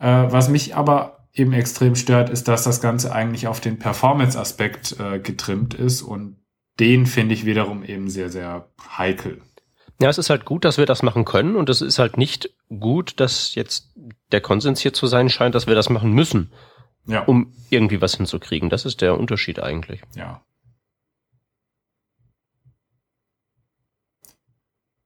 Äh, 0.00 0.24
was 0.30 0.48
mich 0.48 0.74
aber 0.74 1.28
eben 1.32 1.52
extrem 1.52 1.94
stört, 1.94 2.28
ist, 2.28 2.48
dass 2.48 2.64
das 2.64 2.80
Ganze 2.80 3.12
eigentlich 3.12 3.46
auf 3.46 3.60
den 3.60 3.78
Performance-Aspekt 3.78 4.96
äh, 4.98 5.20
getrimmt 5.20 5.74
ist 5.74 6.02
und 6.02 6.36
den 6.80 7.06
finde 7.06 7.34
ich 7.34 7.46
wiederum 7.46 7.84
eben 7.84 8.08
sehr, 8.08 8.28
sehr 8.28 8.68
heikel. 8.96 9.40
Ja, 10.00 10.08
es 10.08 10.18
ist 10.18 10.30
halt 10.30 10.44
gut, 10.44 10.64
dass 10.64 10.78
wir 10.78 10.86
das 10.86 11.02
machen 11.02 11.24
können 11.24 11.56
und 11.56 11.68
es 11.68 11.80
ist 11.80 11.98
halt 11.98 12.16
nicht 12.16 12.50
gut, 12.68 13.20
dass 13.20 13.54
jetzt 13.54 13.92
der 14.32 14.40
Konsens 14.40 14.80
hier 14.80 14.92
zu 14.92 15.06
sein 15.06 15.28
scheint, 15.28 15.54
dass 15.54 15.66
wir 15.66 15.74
das 15.74 15.90
machen 15.90 16.12
müssen, 16.12 16.52
ja. 17.06 17.22
um 17.24 17.52
irgendwie 17.70 18.00
was 18.00 18.16
hinzukriegen. 18.16 18.68
Das 18.70 18.84
ist 18.84 19.00
der 19.00 19.18
Unterschied 19.18 19.60
eigentlich. 19.60 20.00
Ja. 20.16 20.42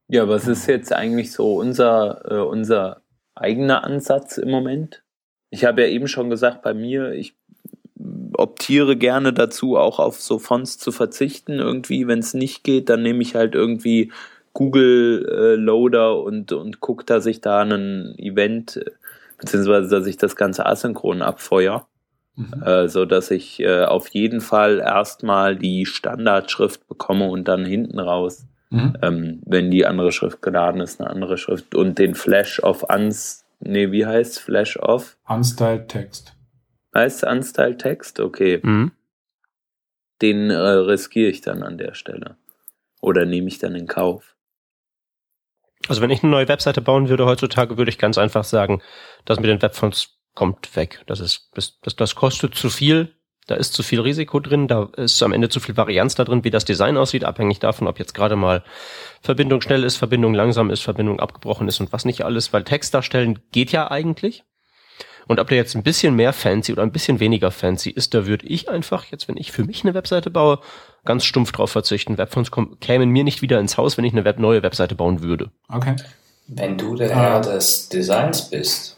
Ja, 0.09 0.27
was 0.29 0.47
ist 0.47 0.67
jetzt 0.67 0.93
eigentlich 0.93 1.33
so 1.33 1.55
unser, 1.55 2.21
äh, 2.31 2.39
unser 2.39 3.01
eigener 3.35 3.83
Ansatz 3.83 4.37
im 4.37 4.49
Moment? 4.49 5.03
Ich 5.49 5.65
habe 5.65 5.81
ja 5.81 5.87
eben 5.89 6.07
schon 6.07 6.29
gesagt, 6.29 6.61
bei 6.61 6.73
mir, 6.73 7.11
ich 7.11 7.35
optiere 8.33 8.95
gerne 8.95 9.33
dazu, 9.33 9.77
auch 9.77 9.99
auf 9.99 10.21
so 10.21 10.39
Fonts 10.39 10.77
zu 10.77 10.91
verzichten. 10.91 11.53
Irgendwie, 11.53 12.07
wenn 12.07 12.19
es 12.19 12.33
nicht 12.33 12.63
geht, 12.63 12.89
dann 12.89 13.03
nehme 13.03 13.21
ich 13.21 13.35
halt 13.35 13.55
irgendwie 13.55 14.11
Google-Loader 14.57 16.09
äh, 16.09 16.19
und, 16.19 16.51
und 16.51 16.79
gucke, 16.79 17.05
dass 17.05 17.27
ich 17.27 17.41
da 17.41 17.61
ein 17.61 18.15
Event, 18.17 18.83
beziehungsweise 19.37 19.87
dass 19.87 20.07
ich 20.07 20.17
das 20.17 20.35
Ganze 20.35 20.65
asynchron 20.65 21.21
abfeuere. 21.21 21.85
Mhm. 22.35 22.63
Äh, 22.63 22.89
so 22.89 23.05
dass 23.05 23.29
ich 23.29 23.59
äh, 23.59 23.83
auf 23.83 24.07
jeden 24.09 24.41
Fall 24.41 24.79
erstmal 24.79 25.55
die 25.55 25.85
Standardschrift 25.85 26.87
bekomme 26.87 27.29
und 27.29 27.47
dann 27.47 27.65
hinten 27.65 27.99
raus, 27.99 28.47
mhm. 28.71 28.97
ähm, 29.03 29.41
wenn 29.45 29.69
die 29.69 29.85
andere 29.85 30.11
Schrift 30.11 30.41
geladen 30.41 30.81
ist, 30.81 30.99
eine 30.99 31.09
andere 31.11 31.37
Schrift 31.37 31.75
und 31.75 31.99
den 31.99 32.15
Flash 32.15 32.59
of 32.63 32.81
Uns, 32.81 33.45
nee, 33.59 33.91
wie 33.91 34.07
heißt 34.07 34.39
Flash 34.39 34.77
of? 34.77 35.17
Unstyled 35.27 35.87
Text. 35.87 36.33
Heißt 36.95 37.23
Unstyled 37.23 37.77
Text? 37.77 38.19
Okay. 38.19 38.59
Mhm. 38.63 38.91
Den 40.23 40.49
äh, 40.49 40.55
riskiere 40.55 41.29
ich 41.29 41.41
dann 41.41 41.61
an 41.61 41.77
der 41.77 41.93
Stelle. 41.93 42.37
Oder 43.01 43.25
nehme 43.25 43.49
ich 43.49 43.59
dann 43.59 43.75
in 43.75 43.85
Kauf. 43.85 44.36
Also 45.87 46.01
wenn 46.01 46.09
ich 46.09 46.23
eine 46.23 46.31
neue 46.31 46.47
Webseite 46.47 46.81
bauen 46.81 47.09
würde 47.09 47.25
heutzutage, 47.25 47.77
würde 47.77 47.89
ich 47.89 47.97
ganz 47.97 48.17
einfach 48.17 48.43
sagen, 48.43 48.81
das 49.25 49.39
mit 49.39 49.49
den 49.49 49.61
Webfonts 49.61 50.17
kommt 50.33 50.75
weg. 50.75 51.03
Das 51.07 51.19
ist, 51.19 51.49
das, 51.53 51.79
das 51.95 52.15
kostet 52.15 52.55
zu 52.55 52.69
viel. 52.69 53.13
Da 53.47 53.55
ist 53.55 53.73
zu 53.73 53.81
viel 53.81 54.01
Risiko 54.01 54.41
drin, 54.41 54.67
da 54.67 54.89
ist 54.97 55.23
am 55.23 55.31
Ende 55.31 55.47
zu 55.47 55.61
viel 55.61 55.77
Varianz 55.77 56.15
da 56.15 56.25
drin, 56.25 56.43
wie 56.43 56.51
das 56.51 56.65
Design 56.65 56.97
aussieht, 56.97 57.23
abhängig 57.23 57.59
davon, 57.59 57.87
ob 57.87 57.97
jetzt 57.97 58.13
gerade 58.13 58.35
mal 58.35 58.61
Verbindung 59.21 59.61
schnell 59.61 59.85
ist, 59.85 59.95
Verbindung 59.95 60.33
langsam 60.33 60.69
ist, 60.69 60.81
Verbindung 60.81 61.21
abgebrochen 61.21 61.69
ist 61.69 61.79
und 61.79 61.93
was 61.93 62.03
nicht 62.03 62.25
alles, 62.25 62.51
weil 62.51 62.65
Text 62.65 62.93
darstellen 62.93 63.39
geht 63.53 63.71
ja 63.71 63.89
eigentlich. 63.89 64.43
Und 65.27 65.39
ob 65.39 65.47
der 65.47 65.57
jetzt 65.57 65.75
ein 65.75 65.83
bisschen 65.83 66.15
mehr 66.15 66.33
fancy 66.33 66.73
oder 66.73 66.83
ein 66.83 66.91
bisschen 66.91 67.19
weniger 67.19 67.51
fancy 67.51 67.89
ist, 67.89 68.13
da 68.13 68.25
würde 68.25 68.45
ich 68.47 68.69
einfach 68.69 69.05
jetzt, 69.05 69.27
wenn 69.29 69.37
ich 69.37 69.51
für 69.51 69.63
mich 69.63 69.83
eine 69.83 69.93
Webseite 69.93 70.29
baue, 70.29 70.59
ganz 71.07 71.25
stumpf 71.25 71.51
drauf 71.51 71.71
verzichten. 71.71 72.19
Webfonts 72.19 72.51
kämen 72.79 73.09
mir 73.09 73.23
nicht 73.23 73.41
wieder 73.41 73.59
ins 73.59 73.77
Haus, 73.77 73.97
wenn 73.97 74.05
ich 74.05 74.13
eine 74.13 74.25
Web 74.25 74.37
neue 74.37 74.61
Webseite 74.61 74.93
bauen 74.93 75.23
würde. 75.23 75.49
Okay. 75.67 75.95
Wenn 76.47 76.77
du 76.77 76.95
der 76.95 77.15
Herr 77.15 77.41
des 77.41 77.89
Designs 77.89 78.49
bist, 78.49 78.97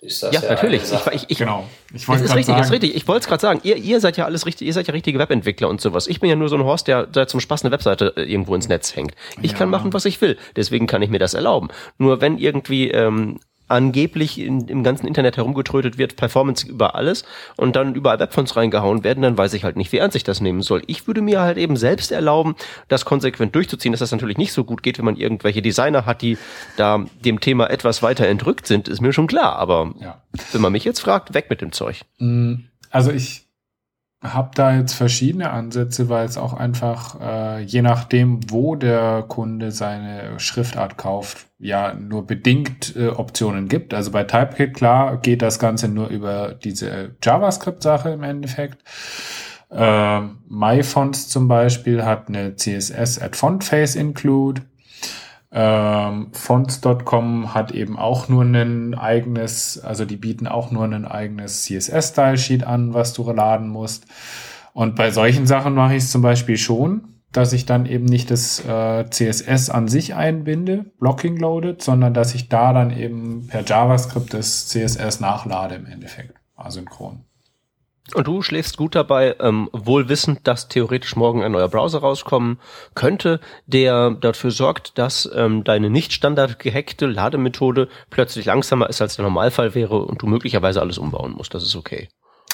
ist 0.00 0.22
das 0.22 0.34
ja, 0.34 0.42
ja 0.42 0.50
natürlich. 0.50 0.82
Ich, 0.82 1.12
ich, 1.12 1.30
ich, 1.30 1.38
genau. 1.38 1.66
Ich 1.92 2.06
wollte 2.06 2.24
ist 2.24 2.34
richtig, 2.34 2.54
sagen. 2.54 2.62
ist 2.62 2.72
richtig. 2.72 2.94
Ich 2.94 3.08
wollte 3.08 3.20
es 3.20 3.26
gerade 3.26 3.40
sagen. 3.40 3.60
Ihr, 3.64 3.76
ihr 3.76 4.00
seid 4.00 4.16
ja 4.16 4.24
alles 4.24 4.46
richtig. 4.46 4.66
Ihr 4.66 4.72
seid 4.72 4.86
ja 4.86 4.92
richtige 4.92 5.18
Webentwickler 5.18 5.68
und 5.68 5.80
sowas. 5.80 6.06
Ich 6.06 6.20
bin 6.20 6.30
ja 6.30 6.36
nur 6.36 6.48
so 6.48 6.56
ein 6.56 6.64
Horst, 6.64 6.86
der, 6.86 7.06
der 7.06 7.26
zum 7.26 7.40
Spaß 7.40 7.64
eine 7.64 7.72
Webseite 7.72 8.12
äh, 8.16 8.22
irgendwo 8.22 8.54
ins 8.54 8.68
Netz 8.68 8.94
hängt. 8.94 9.14
Ich 9.42 9.52
ja. 9.52 9.58
kann 9.58 9.70
machen, 9.70 9.92
was 9.92 10.04
ich 10.04 10.20
will. 10.20 10.36
Deswegen 10.54 10.86
kann 10.86 11.02
ich 11.02 11.10
mir 11.10 11.18
das 11.18 11.34
erlauben. 11.34 11.68
Nur 11.98 12.20
wenn 12.20 12.38
irgendwie 12.38 12.90
ähm, 12.90 13.40
angeblich 13.68 14.40
in, 14.40 14.68
im 14.68 14.84
ganzen 14.84 15.06
Internet 15.06 15.36
herumgetrötet 15.36 15.98
wird, 15.98 16.16
Performance 16.16 16.66
über 16.66 16.94
alles 16.94 17.24
und 17.56 17.76
dann 17.76 17.94
überall 17.94 18.18
Webfonts 18.18 18.56
reingehauen 18.56 19.04
werden, 19.04 19.22
dann 19.22 19.36
weiß 19.36 19.54
ich 19.54 19.64
halt 19.64 19.76
nicht, 19.76 19.92
wie 19.92 19.98
ernst 19.98 20.16
ich 20.16 20.24
das 20.24 20.40
nehmen 20.40 20.62
soll. 20.62 20.82
Ich 20.86 21.06
würde 21.06 21.22
mir 21.22 21.40
halt 21.40 21.58
eben 21.58 21.76
selbst 21.76 22.12
erlauben, 22.12 22.56
das 22.88 23.04
konsequent 23.04 23.54
durchzuziehen, 23.54 23.92
dass 23.92 24.00
das 24.00 24.12
natürlich 24.12 24.38
nicht 24.38 24.52
so 24.52 24.64
gut 24.64 24.82
geht, 24.82 24.98
wenn 24.98 25.04
man 25.04 25.16
irgendwelche 25.16 25.62
Designer 25.62 26.06
hat, 26.06 26.22
die 26.22 26.38
da 26.76 27.04
dem 27.24 27.40
Thema 27.40 27.70
etwas 27.70 28.02
weiter 28.02 28.26
entrückt 28.26 28.66
sind, 28.66 28.88
ist 28.88 29.00
mir 29.00 29.12
schon 29.12 29.26
klar. 29.26 29.56
Aber 29.56 29.94
ja. 30.00 30.22
wenn 30.52 30.60
man 30.60 30.72
mich 30.72 30.84
jetzt 30.84 31.00
fragt, 31.00 31.34
weg 31.34 31.46
mit 31.50 31.60
dem 31.60 31.72
Zeug. 31.72 32.02
Mm, 32.18 32.54
also 32.90 33.10
ich 33.10 33.46
habe 34.22 34.50
da 34.54 34.74
jetzt 34.74 34.94
verschiedene 34.94 35.50
Ansätze, 35.50 36.08
weil 36.08 36.26
es 36.26 36.38
auch 36.38 36.54
einfach, 36.54 37.20
äh, 37.20 37.62
je 37.62 37.82
nachdem, 37.82 38.50
wo 38.50 38.74
der 38.74 39.24
Kunde 39.28 39.72
seine 39.72 40.38
Schriftart 40.38 40.96
kauft, 40.96 41.45
ja 41.58 41.94
nur 41.94 42.26
bedingt 42.26 42.94
äh, 42.96 43.08
Optionen 43.08 43.68
gibt. 43.68 43.94
Also 43.94 44.10
bei 44.10 44.24
TypeKit, 44.24 44.74
klar, 44.74 45.18
geht 45.18 45.42
das 45.42 45.58
Ganze 45.58 45.88
nur 45.88 46.08
über 46.08 46.54
diese 46.54 47.16
JavaScript-Sache 47.22 48.10
im 48.10 48.22
Endeffekt. 48.22 48.82
Äh, 49.70 50.20
MyFonts 50.48 51.28
zum 51.28 51.48
Beispiel 51.48 52.04
hat 52.04 52.28
eine 52.28 52.56
CSS 52.56 53.20
at 53.20 53.36
Fontface 53.36 53.96
Include. 53.96 54.62
Ähm, 55.52 56.28
Fonts.com 56.32 57.54
hat 57.54 57.72
eben 57.72 57.98
auch 57.98 58.28
nur 58.28 58.42
ein 58.42 58.94
eigenes, 58.94 59.78
also 59.82 60.04
die 60.04 60.16
bieten 60.16 60.46
auch 60.46 60.70
nur 60.70 60.84
ein 60.84 61.06
eigenes 61.06 61.62
CSS-Style-Sheet 61.62 62.64
an, 62.64 62.92
was 62.94 63.12
du 63.14 63.30
laden 63.30 63.68
musst. 63.68 64.06
Und 64.74 64.96
bei 64.96 65.10
solchen 65.10 65.46
Sachen 65.46 65.74
mache 65.74 65.94
ich 65.94 66.04
es 66.04 66.10
zum 66.10 66.20
Beispiel 66.20 66.58
schon, 66.58 67.15
dass 67.36 67.52
ich 67.52 67.66
dann 67.66 67.84
eben 67.84 68.06
nicht 68.06 68.30
das 68.30 68.64
äh, 68.64 69.04
CSS 69.10 69.68
an 69.68 69.88
sich 69.88 70.14
einbinde, 70.14 70.86
Blocking 70.98 71.36
loaded, 71.36 71.82
sondern 71.82 72.14
dass 72.14 72.34
ich 72.34 72.48
da 72.48 72.72
dann 72.72 72.96
eben 72.96 73.46
per 73.48 73.62
JavaScript 73.62 74.32
das 74.32 74.68
CSS 74.68 75.20
nachlade 75.20 75.74
im 75.74 75.86
Endeffekt, 75.86 76.34
asynchron. 76.56 77.24
Und 78.14 78.26
du 78.26 78.40
schläfst 78.40 78.76
gut 78.76 78.94
dabei, 78.94 79.34
ähm, 79.40 79.68
wohl 79.72 80.08
wissend, 80.08 80.46
dass 80.46 80.68
theoretisch 80.68 81.16
morgen 81.16 81.42
ein 81.42 81.52
neuer 81.52 81.68
Browser 81.68 81.98
rauskommen 81.98 82.58
könnte, 82.94 83.40
der 83.66 84.12
dafür 84.12 84.52
sorgt, 84.52 84.96
dass 84.96 85.28
ähm, 85.34 85.64
deine 85.64 85.90
nicht 85.90 86.12
standard 86.12 86.58
gehackte 86.60 87.06
Lademethode 87.06 87.88
plötzlich 88.08 88.46
langsamer 88.46 88.88
ist, 88.88 89.02
als 89.02 89.16
der 89.16 89.24
Normalfall 89.24 89.74
wäre 89.74 89.98
und 89.98 90.22
du 90.22 90.26
möglicherweise 90.26 90.80
alles 90.80 90.98
umbauen 90.98 91.32
musst. 91.32 91.52
Das 91.52 91.64
ist 91.64 91.74
okay. 91.74 92.08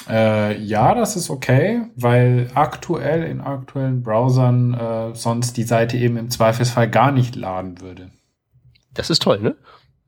Äh, 0.09 0.59
ja, 0.61 0.95
das 0.95 1.15
ist 1.15 1.29
okay, 1.29 1.83
weil 1.95 2.49
aktuell 2.53 3.23
in 3.23 3.41
aktuellen 3.41 4.03
Browsern 4.03 4.73
äh, 4.73 5.15
sonst 5.15 5.57
die 5.57 5.63
Seite 5.63 5.97
eben 5.97 6.17
im 6.17 6.29
Zweifelsfall 6.29 6.89
gar 6.89 7.11
nicht 7.11 7.35
laden 7.35 7.79
würde. 7.81 8.11
Das 8.93 9.09
ist 9.09 9.21
toll, 9.21 9.39
ne? 9.39 9.55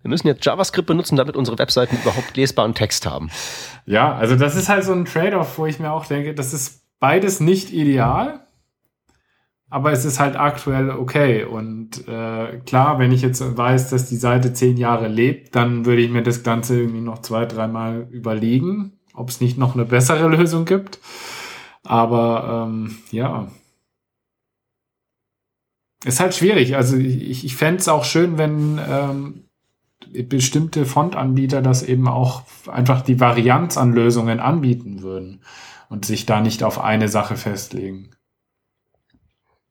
Wir 0.02 0.10
müssen 0.10 0.28
jetzt 0.28 0.46
JavaScript 0.46 0.86
benutzen, 0.86 1.16
damit 1.16 1.36
unsere 1.36 1.58
Webseiten 1.58 1.98
überhaupt 2.02 2.38
lesbaren 2.38 2.75
Text 2.75 3.08
haben. 3.08 3.32
Ja, 3.88 4.14
also 4.14 4.36
das 4.36 4.56
ist 4.56 4.70
halt 4.70 4.84
so 4.84 4.94
ein 4.94 5.06
Trade-off, 5.06 5.58
wo 5.58 5.66
ich 5.66 5.80
mir 5.80 5.92
auch 5.92 6.06
denke, 6.06 6.36
das 6.36 6.54
ist 6.54 6.84
beides 7.00 7.40
nicht 7.40 7.74
ideal, 7.74 8.42
aber 9.70 9.92
es 9.92 10.06
ist 10.06 10.20
halt 10.20 10.36
aktuell 10.36 10.92
okay. 10.92 11.44
Und 11.44 12.08
äh, 12.08 12.60
klar, 12.66 13.00
wenn 13.00 13.12
ich 13.12 13.24
jetzt 13.24 13.58
weiß, 13.58 13.90
dass 13.90 14.08
die 14.08 14.16
Seite 14.18 14.54
zehn 14.54 14.78
Jahre 14.78 15.08
lebt, 15.08 15.56
dann 15.56 15.86
würde 15.86 16.02
ich 16.02 16.12
mir 16.12 16.22
das 16.22 16.44
Ganze 16.44 16.80
irgendwie 16.80 17.02
noch 17.02 17.20
zwei, 17.20 17.46
dreimal 17.46 18.08
überlegen, 18.12 19.00
ob 19.16 19.30
es 19.30 19.42
nicht 19.42 19.58
noch 19.58 19.76
eine 19.76 19.86
bessere 19.86 20.28
Lösung 20.28 20.66
gibt. 20.66 21.00
Aber 21.84 22.68
ähm, 22.68 22.98
ja, 23.12 23.48
ist 26.04 26.20
halt 26.20 26.36
schwierig. 26.36 26.76
Also 26.76 26.98
ich, 26.98 27.46
ich 27.46 27.56
fände 27.56 27.80
es 27.80 27.88
auch 27.88 28.06
schön, 28.06 28.38
wenn 28.38 28.80
ähm, 28.88 29.46
bestimmte 30.24 30.86
Fontanbieter 30.86 31.62
das 31.62 31.84
eben 31.84 32.08
auch 32.08 32.44
einfach 32.68 33.02
die 33.02 33.20
Varianz 33.20 33.78
an 33.78 33.94
Lösungen 33.94 34.40
anbieten 34.40 35.02
würden 35.02 35.42
und 35.90 36.06
sich 36.06 36.26
da 36.26 36.42
nicht 36.42 36.64
auf 36.64 36.80
eine 36.80 37.08
Sache 37.08 37.36
festlegen. 37.36 38.15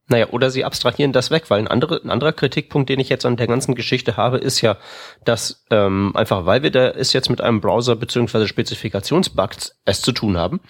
Naja, 0.06 0.28
oder 0.30 0.50
sie 0.50 0.64
abstrahieren 0.64 1.12
das 1.12 1.30
weg, 1.30 1.48
weil 1.48 1.60
ein, 1.60 1.68
andere, 1.68 2.00
ein 2.02 2.10
anderer 2.10 2.32
Kritikpunkt, 2.32 2.90
den 2.90 3.00
ich 3.00 3.08
jetzt 3.08 3.24
an 3.24 3.36
der 3.36 3.46
ganzen 3.46 3.74
Geschichte 3.74 4.18
habe, 4.18 4.36
ist 4.36 4.60
ja, 4.60 4.76
dass 5.24 5.64
ähm, 5.70 6.12
einfach, 6.14 6.44
weil 6.44 6.62
wir 6.62 6.70
da 6.70 6.88
es 6.88 7.14
jetzt 7.14 7.30
mit 7.30 7.40
einem 7.40 7.62
Browser 7.62 7.96
beziehungsweise 7.96 8.46
Spezifikationsbug 8.46 9.50
es 9.86 10.02
zu 10.02 10.12
tun 10.12 10.36
haben, 10.36 10.60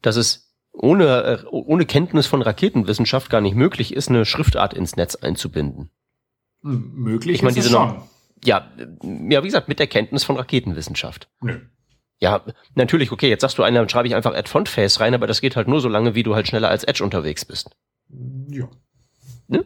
dass 0.00 0.14
es 0.14 0.54
ohne, 0.72 1.24
äh, 1.24 1.44
ohne 1.50 1.86
Kenntnis 1.86 2.28
von 2.28 2.40
Raketenwissenschaft 2.40 3.30
gar 3.30 3.40
nicht 3.40 3.56
möglich 3.56 3.94
ist, 3.94 4.10
eine 4.10 4.24
Schriftart 4.24 4.74
ins 4.74 4.94
Netz 4.94 5.16
einzubinden. 5.16 5.90
Möglich 6.62 7.36
ich 7.36 7.42
meine, 7.42 7.50
ist 7.50 7.64
diese 7.64 7.70
schon. 7.70 7.88
Noch, 7.88 8.08
ja, 8.44 8.70
ja, 9.02 9.42
wie 9.42 9.48
gesagt, 9.48 9.68
mit 9.68 9.80
der 9.80 9.88
Kenntnis 9.88 10.22
von 10.22 10.36
Raketenwissenschaft. 10.36 11.28
Nö. 11.40 11.58
Ja, 12.20 12.44
natürlich, 12.74 13.12
okay, 13.12 13.28
jetzt 13.28 13.42
sagst 13.42 13.58
du 13.58 13.62
einer, 13.62 13.80
dann 13.80 13.88
schreibe 13.88 14.08
ich 14.08 14.14
einfach 14.14 14.34
Add 14.34 14.48
Font 14.48 14.68
Face 14.68 15.00
rein, 15.00 15.14
aber 15.14 15.26
das 15.26 15.40
geht 15.40 15.56
halt 15.56 15.68
nur 15.68 15.80
so 15.80 15.88
lange, 15.88 16.14
wie 16.14 16.24
du 16.24 16.34
halt 16.34 16.48
schneller 16.48 16.68
als 16.68 16.84
Edge 16.84 17.04
unterwegs 17.04 17.44
bist. 17.44 17.70
Ja. 18.48 18.68
Ne? 19.48 19.64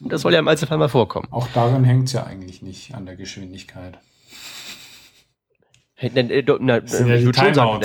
Das 0.00 0.22
soll 0.22 0.32
ja 0.32 0.38
im 0.38 0.48
Einzelfall 0.48 0.78
mal 0.78 0.88
vorkommen. 0.88 1.28
Auch 1.30 1.48
daran 1.48 1.84
hängt 1.84 2.08
es 2.08 2.12
ja 2.12 2.24
eigentlich 2.24 2.62
nicht 2.62 2.94
an 2.94 3.06
der 3.06 3.16
Geschwindigkeit. 3.16 3.98
Hey, 5.94 6.10
äh, 6.14 6.44
na, 6.60 6.80
das 6.80 6.92
sind 6.92 7.08
ja 7.08 7.16
die 7.16 7.54
sagen, 7.54 7.80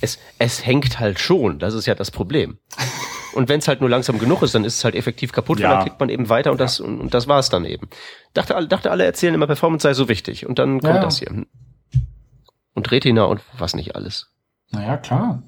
es, 0.00 0.18
es 0.38 0.66
hängt 0.66 1.00
halt 1.00 1.18
schon, 1.18 1.58
das 1.58 1.74
ist 1.74 1.86
ja 1.86 1.94
das 1.94 2.10
Problem. 2.10 2.58
Und 3.34 3.50
wenn 3.50 3.58
es 3.58 3.68
halt 3.68 3.80
nur 3.80 3.90
langsam 3.90 4.18
genug 4.18 4.42
ist, 4.42 4.54
dann 4.54 4.64
ist 4.64 4.78
es 4.78 4.84
halt 4.84 4.94
effektiv 4.94 5.30
kaputt 5.30 5.60
ja. 5.60 5.68
und 5.68 5.74
dann 5.74 5.82
klickt 5.82 6.00
man 6.00 6.08
eben 6.08 6.30
weiter 6.30 6.52
und 6.52 6.58
das 6.58 6.80
und, 6.80 7.00
und 7.00 7.12
das 7.12 7.28
war's 7.28 7.50
dann 7.50 7.66
eben. 7.66 7.90
Dachte 8.32 8.56
alle, 8.56 8.66
dachte 8.66 8.90
alle 8.90 9.04
erzählen 9.04 9.34
immer 9.34 9.46
Performance 9.46 9.82
sei 9.82 9.92
so 9.92 10.08
wichtig 10.08 10.46
und 10.46 10.58
dann 10.58 10.80
kommt 10.80 10.94
ja. 10.94 11.02
das 11.02 11.18
hier. 11.18 11.44
Und 12.72 12.90
Retina 12.90 13.24
und 13.24 13.42
was 13.58 13.76
nicht 13.76 13.94
alles. 13.94 14.32
Naja, 14.70 14.96
klar. 14.96 15.42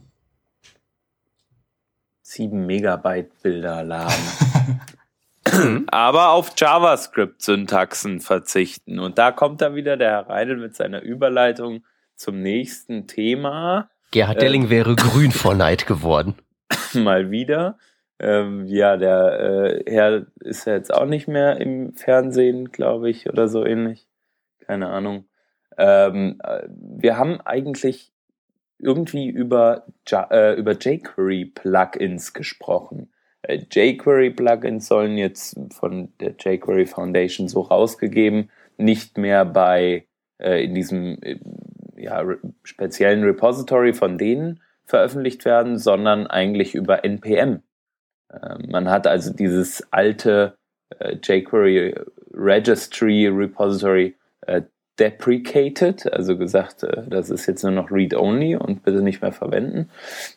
7 2.38 2.66
Megabyte 2.66 3.42
Bilder 3.42 3.82
laden. 3.82 4.80
Aber 5.90 6.30
auf 6.30 6.52
JavaScript-Syntaxen 6.56 8.20
verzichten. 8.20 9.00
Und 9.00 9.18
da 9.18 9.32
kommt 9.32 9.60
dann 9.60 9.74
wieder 9.74 9.96
der 9.96 10.10
Herr 10.10 10.28
Reidel 10.28 10.56
mit 10.56 10.76
seiner 10.76 11.02
Überleitung 11.02 11.84
zum 12.14 12.40
nächsten 12.40 13.08
Thema. 13.08 13.90
Gerhard 14.12 14.40
Delling 14.40 14.66
äh, 14.66 14.70
wäre 14.70 14.94
grün 14.96 15.32
vor 15.32 15.56
Neid 15.56 15.88
geworden. 15.88 16.36
Mal 16.94 17.32
wieder. 17.32 17.76
Ähm, 18.20 18.66
ja, 18.66 18.96
der 18.96 19.40
äh, 19.40 19.90
Herr 19.90 20.26
ist 20.38 20.64
ja 20.66 20.74
jetzt 20.74 20.94
auch 20.94 21.06
nicht 21.06 21.26
mehr 21.26 21.60
im 21.60 21.92
Fernsehen, 21.94 22.70
glaube 22.70 23.10
ich, 23.10 23.28
oder 23.28 23.48
so 23.48 23.66
ähnlich. 23.66 24.06
Keine 24.60 24.90
Ahnung. 24.90 25.24
Ähm, 25.76 26.40
äh, 26.44 26.68
wir 26.68 27.16
haben 27.16 27.40
eigentlich 27.40 28.12
irgendwie 28.78 29.28
über, 29.28 29.86
äh, 30.10 30.54
über 30.58 30.72
jQuery-Plugins 30.72 32.32
gesprochen. 32.32 33.12
Äh, 33.42 33.64
jQuery-Plugins 33.70 34.86
sollen 34.86 35.18
jetzt 35.18 35.58
von 35.72 36.12
der 36.20 36.34
jQuery 36.38 36.86
Foundation 36.86 37.48
so 37.48 37.62
rausgegeben, 37.62 38.50
nicht 38.76 39.18
mehr 39.18 39.44
bei 39.44 40.06
äh, 40.38 40.64
in 40.64 40.74
diesem 40.74 41.18
äh, 41.22 41.38
ja, 41.96 42.20
re 42.20 42.38
speziellen 42.62 43.24
Repository 43.24 43.92
von 43.92 44.18
denen 44.18 44.60
veröffentlicht 44.84 45.44
werden, 45.44 45.78
sondern 45.78 46.26
eigentlich 46.26 46.74
über 46.74 47.04
NPM. 47.04 47.62
Äh, 48.30 48.58
man 48.68 48.88
hat 48.88 49.06
also 49.06 49.32
dieses 49.32 49.92
alte 49.92 50.56
äh, 50.98 51.16
jQuery 51.22 51.94
Registry 52.32 53.26
Repository 53.26 54.14
deprecated, 54.98 56.12
also 56.12 56.36
gesagt, 56.36 56.82
äh, 56.82 57.02
das 57.08 57.30
ist 57.30 57.46
jetzt 57.46 57.62
nur 57.62 57.72
noch 57.72 57.90
read-only 57.90 58.56
und 58.56 58.82
bitte 58.82 59.02
nicht 59.02 59.22
mehr 59.22 59.32
verwenden. 59.32 59.90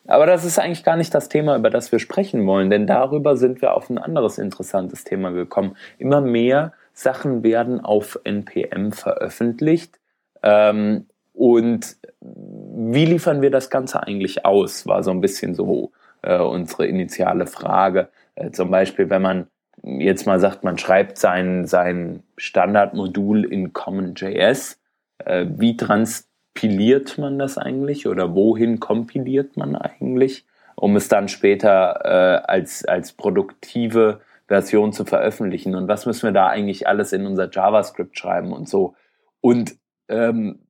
Aber 0.06 0.26
das 0.26 0.44
ist 0.44 0.58
eigentlich 0.58 0.84
gar 0.84 0.96
nicht 0.96 1.14
das 1.14 1.28
Thema, 1.28 1.56
über 1.56 1.70
das 1.70 1.92
wir 1.92 1.98
sprechen 1.98 2.46
wollen, 2.46 2.70
denn 2.70 2.86
darüber 2.86 3.36
sind 3.36 3.60
wir 3.60 3.74
auf 3.74 3.90
ein 3.90 3.98
anderes 3.98 4.38
interessantes 4.38 5.04
Thema 5.04 5.30
gekommen. 5.30 5.76
Immer 5.98 6.20
mehr 6.20 6.72
Sachen 6.92 7.42
werden 7.42 7.80
auf 7.80 8.18
NPM 8.24 8.92
veröffentlicht. 8.92 9.98
Ähm, 10.42 11.06
und 11.32 11.96
wie 12.20 13.06
liefern 13.06 13.42
wir 13.42 13.50
das 13.50 13.70
Ganze 13.70 14.02
eigentlich 14.02 14.44
aus, 14.44 14.86
war 14.86 15.02
so 15.02 15.10
ein 15.10 15.20
bisschen 15.20 15.54
so 15.54 15.92
äh, 16.22 16.38
unsere 16.38 16.86
initiale 16.86 17.46
Frage. 17.46 18.08
Äh, 18.34 18.50
zum 18.50 18.70
Beispiel, 18.70 19.10
wenn 19.10 19.22
man 19.22 19.46
jetzt 19.82 20.26
mal 20.26 20.40
sagt, 20.40 20.64
man 20.64 20.78
schreibt 20.78 21.18
sein, 21.18 21.66
sein 21.66 22.22
Standardmodul 22.36 23.44
in 23.44 23.72
CommonJS, 23.72 24.80
äh, 25.18 25.46
wie 25.48 25.76
transpiliert 25.76 27.18
man 27.18 27.38
das 27.38 27.58
eigentlich 27.58 28.06
oder 28.06 28.34
wohin 28.34 28.80
kompiliert 28.80 29.56
man 29.56 29.74
eigentlich, 29.76 30.46
um 30.76 30.96
es 30.96 31.08
dann 31.08 31.28
später 31.28 32.00
äh, 32.04 32.50
als, 32.50 32.84
als 32.84 33.12
produktive 33.12 34.20
Version 34.46 34.92
zu 34.92 35.04
veröffentlichen 35.04 35.74
und 35.74 35.88
was 35.88 36.06
müssen 36.06 36.24
wir 36.24 36.32
da 36.32 36.48
eigentlich 36.48 36.86
alles 36.86 37.12
in 37.12 37.26
unser 37.26 37.50
JavaScript 37.50 38.18
schreiben 38.18 38.52
und 38.52 38.68
so. 38.68 38.94
Und 39.40 39.76
ähm, 40.08 40.66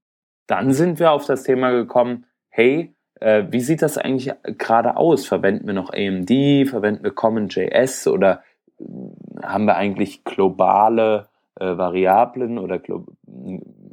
dann 0.46 0.72
sind 0.72 0.98
wir 0.98 1.12
auf 1.12 1.26
das 1.26 1.42
Thema 1.42 1.70
gekommen, 1.72 2.26
hey, 2.48 2.94
äh, 3.20 3.44
wie 3.50 3.60
sieht 3.60 3.82
das 3.82 3.98
eigentlich 3.98 4.32
gerade 4.58 4.96
aus? 4.96 5.26
Verwenden 5.26 5.66
wir 5.66 5.74
noch 5.74 5.92
AMD, 5.92 6.68
verwenden 6.68 7.04
wir 7.04 7.12
CommonJS 7.12 8.06
oder 8.08 8.42
haben 9.42 9.64
wir 9.66 9.76
eigentlich 9.76 10.24
globale 10.24 11.28
äh, 11.58 11.76
Variablen 11.76 12.58
oder 12.58 12.80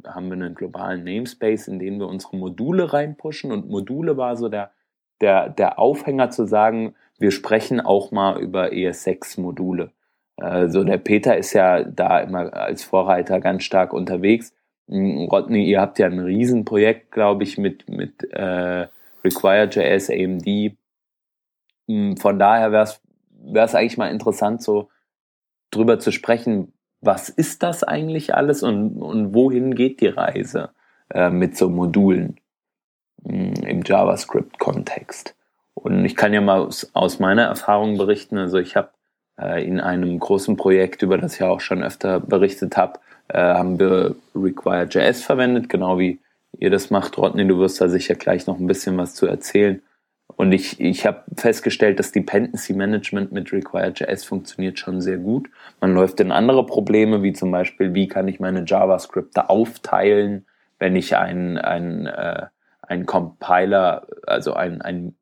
haben 0.06 0.28
wir 0.28 0.32
einen 0.32 0.54
globalen 0.54 1.04
Namespace, 1.04 1.68
in 1.68 1.78
den 1.78 1.98
wir 1.98 2.08
unsere 2.08 2.36
Module 2.36 2.92
reinpushen? 2.92 3.52
Und 3.52 3.68
Module 3.68 4.16
war 4.16 4.36
so 4.36 4.48
der, 4.48 4.70
der, 5.20 5.48
der 5.48 5.78
Aufhänger 5.78 6.30
zu 6.30 6.46
sagen, 6.46 6.94
wir 7.18 7.30
sprechen 7.30 7.80
auch 7.80 8.10
mal 8.12 8.40
über 8.40 8.68
ES6-Module. 8.68 9.90
Also 10.36 10.84
der 10.84 10.96
Peter 10.96 11.36
ist 11.36 11.52
ja 11.52 11.84
da 11.84 12.20
immer 12.20 12.54
als 12.54 12.82
Vorreiter 12.82 13.40
ganz 13.40 13.62
stark 13.62 13.92
unterwegs. 13.92 14.54
Hm, 14.88 15.28
Rodney, 15.30 15.64
ihr 15.64 15.80
habt 15.80 15.98
ja 15.98 16.06
ein 16.06 16.18
Riesenprojekt, 16.18 17.12
glaube 17.12 17.44
ich, 17.44 17.58
mit, 17.58 17.88
mit 17.90 18.24
äh, 18.32 18.88
Require.js, 19.22 20.10
AMD. 20.10 20.76
Hm, 21.88 22.16
von 22.16 22.38
daher 22.38 22.72
wäre 22.72 22.84
es 22.84 23.02
wäre 23.42 23.66
es 23.66 23.74
eigentlich 23.74 23.98
mal 23.98 24.10
interessant, 24.10 24.62
so 24.62 24.88
drüber 25.70 25.98
zu 25.98 26.12
sprechen, 26.12 26.72
was 27.00 27.28
ist 27.28 27.62
das 27.62 27.82
eigentlich 27.82 28.34
alles 28.34 28.62
und, 28.62 29.00
und 29.00 29.34
wohin 29.34 29.74
geht 29.74 30.00
die 30.00 30.08
Reise 30.08 30.70
äh, 31.12 31.30
mit 31.30 31.56
so 31.56 31.68
Modulen 31.68 32.36
mh, 33.22 33.32
hm, 33.32 33.64
im 33.64 33.82
JavaScript-Kontext. 33.82 35.34
Und 35.74 36.04
ich 36.04 36.16
kann 36.16 36.34
ja 36.34 36.40
mal 36.40 36.60
aus, 36.60 36.90
aus 36.92 37.20
meiner 37.20 37.44
Erfahrung 37.44 37.96
berichten, 37.96 38.36
also 38.36 38.58
ich 38.58 38.76
habe 38.76 38.90
äh, 39.38 39.64
in 39.66 39.80
einem 39.80 40.18
großen 40.18 40.56
Projekt, 40.56 41.02
über 41.02 41.16
das 41.16 41.36
ich 41.36 41.42
auch 41.42 41.60
schon 41.60 41.82
öfter 41.82 42.20
berichtet 42.20 42.76
habe, 42.76 43.00
äh, 43.28 43.38
haben 43.38 43.78
wir 43.78 44.16
Require.js 44.34 45.22
verwendet, 45.22 45.68
genau 45.68 45.98
wie 45.98 46.18
ihr 46.58 46.70
das 46.70 46.90
macht, 46.90 47.16
Rodney, 47.16 47.46
du 47.46 47.58
wirst 47.58 47.80
da 47.80 47.88
sicher 47.88 48.14
gleich 48.14 48.46
noch 48.46 48.58
ein 48.58 48.66
bisschen 48.66 48.98
was 48.98 49.14
zu 49.14 49.26
erzählen. 49.26 49.82
Und 50.36 50.52
ich, 50.52 50.80
ich 50.80 51.06
habe 51.06 51.22
festgestellt, 51.36 51.98
dass 51.98 52.12
Dependency 52.12 52.72
Management 52.72 53.32
mit 53.32 53.52
Require.js 53.52 54.24
funktioniert 54.24 54.78
schon 54.78 55.00
sehr 55.00 55.18
gut. 55.18 55.50
Man 55.80 55.94
läuft 55.94 56.20
in 56.20 56.32
andere 56.32 56.64
Probleme, 56.66 57.22
wie 57.22 57.32
zum 57.32 57.50
Beispiel, 57.50 57.94
wie 57.94 58.08
kann 58.08 58.28
ich 58.28 58.40
meine 58.40 58.64
JavaScripte 58.66 59.50
aufteilen, 59.50 60.46
wenn 60.78 60.96
ich 60.96 61.16
einen, 61.16 61.58
einen, 61.58 62.06
äh, 62.06 62.46
einen 62.82 63.06
Compiler, 63.06 64.06
also 64.26 64.54
einen, 64.54 64.80
einen 64.80 65.16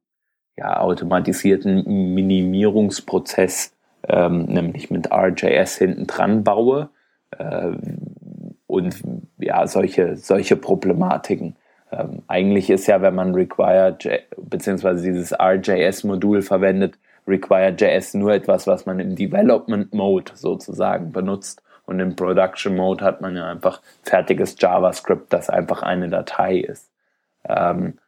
ja, 0.57 0.81
automatisierten 0.81 2.14
Minimierungsprozess, 2.14 3.75
ähm, 4.09 4.44
nämlich 4.44 4.90
mit 4.90 5.12
RJS 5.12 5.79
hinten 5.79 6.07
dran 6.07 6.44
baue. 6.44 6.90
Äh, 7.37 7.73
und 8.66 9.03
ja, 9.38 9.66
solche, 9.66 10.16
solche 10.16 10.57
Problematiken. 10.57 11.57
Ähm, 11.92 12.22
eigentlich 12.27 12.70
ist 12.70 12.87
ja, 12.87 13.01
wenn 13.01 13.14
man 13.14 13.35
Require 13.35 13.96
beziehungsweise 14.37 15.05
dieses 15.05 15.33
RJS-Modul 15.33 16.42
verwendet, 16.42 16.98
Require.js 17.27 18.14
nur 18.14 18.33
etwas, 18.33 18.66
was 18.66 18.87
man 18.87 19.01
im 19.01 19.14
Development 19.14 19.92
Mode 19.92 20.33
sozusagen 20.35 21.12
benutzt. 21.12 21.62
Und 21.85 22.01
im 22.01 22.16
Production 22.16 22.77
Mode 22.77 23.05
hat 23.05 23.20
man 23.20 23.37
ja 23.37 23.51
einfach 23.51 23.81
fertiges 24.03 24.57
JavaScript, 24.59 25.33
das 25.33 25.48
einfach 25.48 25.83
eine 25.83 26.09
Datei 26.09 26.59
ist. 26.59 26.90
Ähm, 27.44 27.98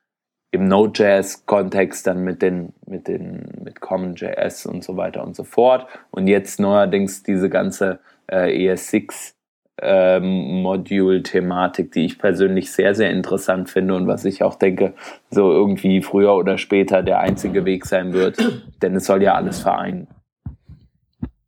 Im 0.50 0.68
Node.js-Kontext 0.68 2.06
dann 2.06 2.24
mit 2.24 2.42
den, 2.42 2.74
mit 2.86 3.08
den, 3.08 3.48
mit 3.62 3.80
CommonJS 3.80 4.66
und 4.66 4.84
so 4.84 4.96
weiter 4.96 5.22
und 5.22 5.36
so 5.36 5.44
fort. 5.44 5.86
Und 6.10 6.26
jetzt 6.26 6.60
neuerdings 6.60 7.22
diese 7.22 7.48
ganze 7.48 8.00
äh, 8.26 8.70
ES6 8.70 9.34
ähm, 9.80 10.62
Module-Thematik, 10.62 11.92
die 11.92 12.04
ich 12.04 12.18
persönlich 12.18 12.72
sehr, 12.72 12.94
sehr 12.94 13.10
interessant 13.10 13.70
finde 13.70 13.94
und 13.94 14.06
was 14.06 14.24
ich 14.24 14.42
auch 14.42 14.54
denke, 14.54 14.94
so 15.30 15.50
irgendwie 15.50 16.02
früher 16.02 16.34
oder 16.34 16.58
später 16.58 17.02
der 17.02 17.20
einzige 17.20 17.64
Weg 17.64 17.86
sein 17.86 18.12
wird, 18.12 18.36
denn 18.82 18.94
es 18.94 19.06
soll 19.06 19.22
ja 19.22 19.34
alles 19.34 19.60
vereinen. 19.60 20.08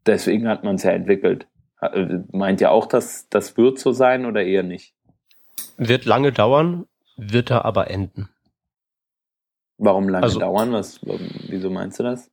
Deswegen 0.07 0.49
hat 0.49 0.64
man 0.64 0.77
es 0.77 0.83
ja 0.83 0.92
entwickelt. 0.92 1.47
Äh, 1.81 2.21
meint 2.33 2.61
ihr 2.61 2.71
auch, 2.71 2.87
dass 2.87 3.29
das 3.29 3.57
wird 3.57 3.79
so 3.79 3.92
sein 3.92 4.27
oder 4.27 4.42
eher 4.42 4.62
nicht? 4.62 4.95
Wird 5.77 6.05
lange 6.05 6.33
dauern, 6.33 6.87
wird 7.16 7.51
er 7.51 7.64
aber 7.64 7.90
enden. 7.90 8.29
Warum 9.79 10.09
lange 10.09 10.25
also, 10.25 10.38
dauern? 10.38 10.73
Was, 10.73 11.01
wieso 11.49 11.71
meinst 11.71 11.99
du 11.99 12.05
das? 12.05 12.31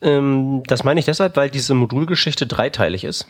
Ähm, 0.00 0.62
das 0.66 0.84
meine 0.84 1.00
ich 1.00 1.06
deshalb, 1.06 1.36
weil 1.36 1.50
diese 1.50 1.74
Modulgeschichte 1.74 2.46
dreiteilig 2.46 3.04
ist. 3.04 3.28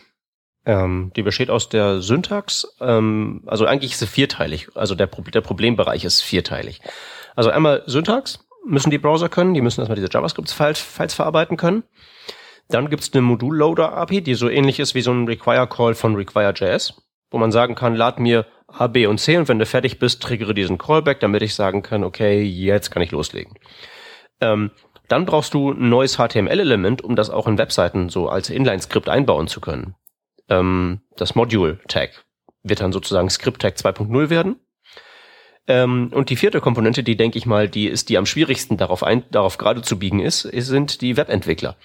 Ähm, 0.65 1.11
die 1.15 1.23
besteht 1.23 1.49
aus 1.49 1.69
der 1.69 2.01
Syntax, 2.01 2.67
ähm, 2.81 3.43
also 3.47 3.65
eigentlich 3.65 3.93
ist 3.93 3.99
sie 3.99 4.07
vierteilig, 4.07 4.67
also 4.75 4.93
der, 4.93 5.07
der 5.07 5.41
Problembereich 5.41 6.03
ist 6.03 6.21
vierteilig. 6.21 6.81
Also 7.35 7.49
einmal 7.49 7.83
Syntax 7.85 8.45
müssen 8.65 8.91
die 8.91 8.97
Browser 8.97 9.29
können, 9.29 9.53
die 9.53 9.61
müssen 9.61 9.79
erstmal 9.79 9.95
diese 9.95 10.09
JavaScript-Files 10.11 10.79
Files 10.79 11.13
verarbeiten 11.13 11.57
können. 11.57 11.83
Dann 12.67 12.89
gibt's 12.89 13.11
eine 13.13 13.21
Modul-Loader-API, 13.21 14.21
die 14.21 14.35
so 14.35 14.49
ähnlich 14.49 14.79
ist 14.79 14.93
wie 14.93 15.01
so 15.01 15.11
ein 15.11 15.27
Require-Call 15.27 15.95
von 15.95 16.15
Require.js, 16.15 17.01
wo 17.31 17.37
man 17.37 17.51
sagen 17.51 17.75
kann, 17.75 17.95
lad 17.95 18.19
mir 18.19 18.45
A, 18.67 18.87
B 18.87 19.07
und 19.07 19.17
C 19.17 19.37
und 19.37 19.47
wenn 19.47 19.59
du 19.59 19.65
fertig 19.65 19.97
bist, 19.97 20.21
triggere 20.21 20.53
diesen 20.53 20.77
Callback, 20.77 21.19
damit 21.19 21.41
ich 21.41 21.55
sagen 21.55 21.81
kann, 21.81 22.03
okay, 22.03 22.43
jetzt 22.43 22.91
kann 22.91 23.01
ich 23.01 23.11
loslegen. 23.11 23.55
Ähm, 24.41 24.71
dann 25.07 25.25
brauchst 25.25 25.55
du 25.55 25.71
ein 25.71 25.89
neues 25.89 26.17
HTML-Element, 26.17 27.03
um 27.03 27.15
das 27.15 27.31
auch 27.31 27.47
in 27.47 27.57
Webseiten 27.57 28.09
so 28.09 28.29
als 28.29 28.51
Inline-Skript 28.51 29.09
einbauen 29.09 29.47
zu 29.47 29.59
können. 29.59 29.95
Ähm, 30.49 31.01
das 31.15 31.35
Module-Tag 31.35 32.25
wird 32.63 32.81
dann 32.81 32.91
sozusagen 32.91 33.29
Script-Tag 33.29 33.75
2.0 33.75 34.29
werden. 34.29 34.57
Ähm, 35.67 36.11
und 36.13 36.29
die 36.29 36.35
vierte 36.35 36.61
Komponente, 36.61 37.03
die 37.03 37.15
denke 37.15 37.37
ich 37.37 37.45
mal, 37.45 37.69
die 37.69 37.87
ist 37.87 38.09
die 38.09 38.17
am 38.17 38.25
schwierigsten 38.25 38.77
darauf, 38.77 39.03
ein, 39.03 39.23
darauf 39.31 39.57
gerade 39.57 39.81
zu 39.81 39.99
biegen 39.99 40.19
ist, 40.19 40.41
sind 40.41 41.01
die 41.01 41.15
Webentwickler. 41.15 41.75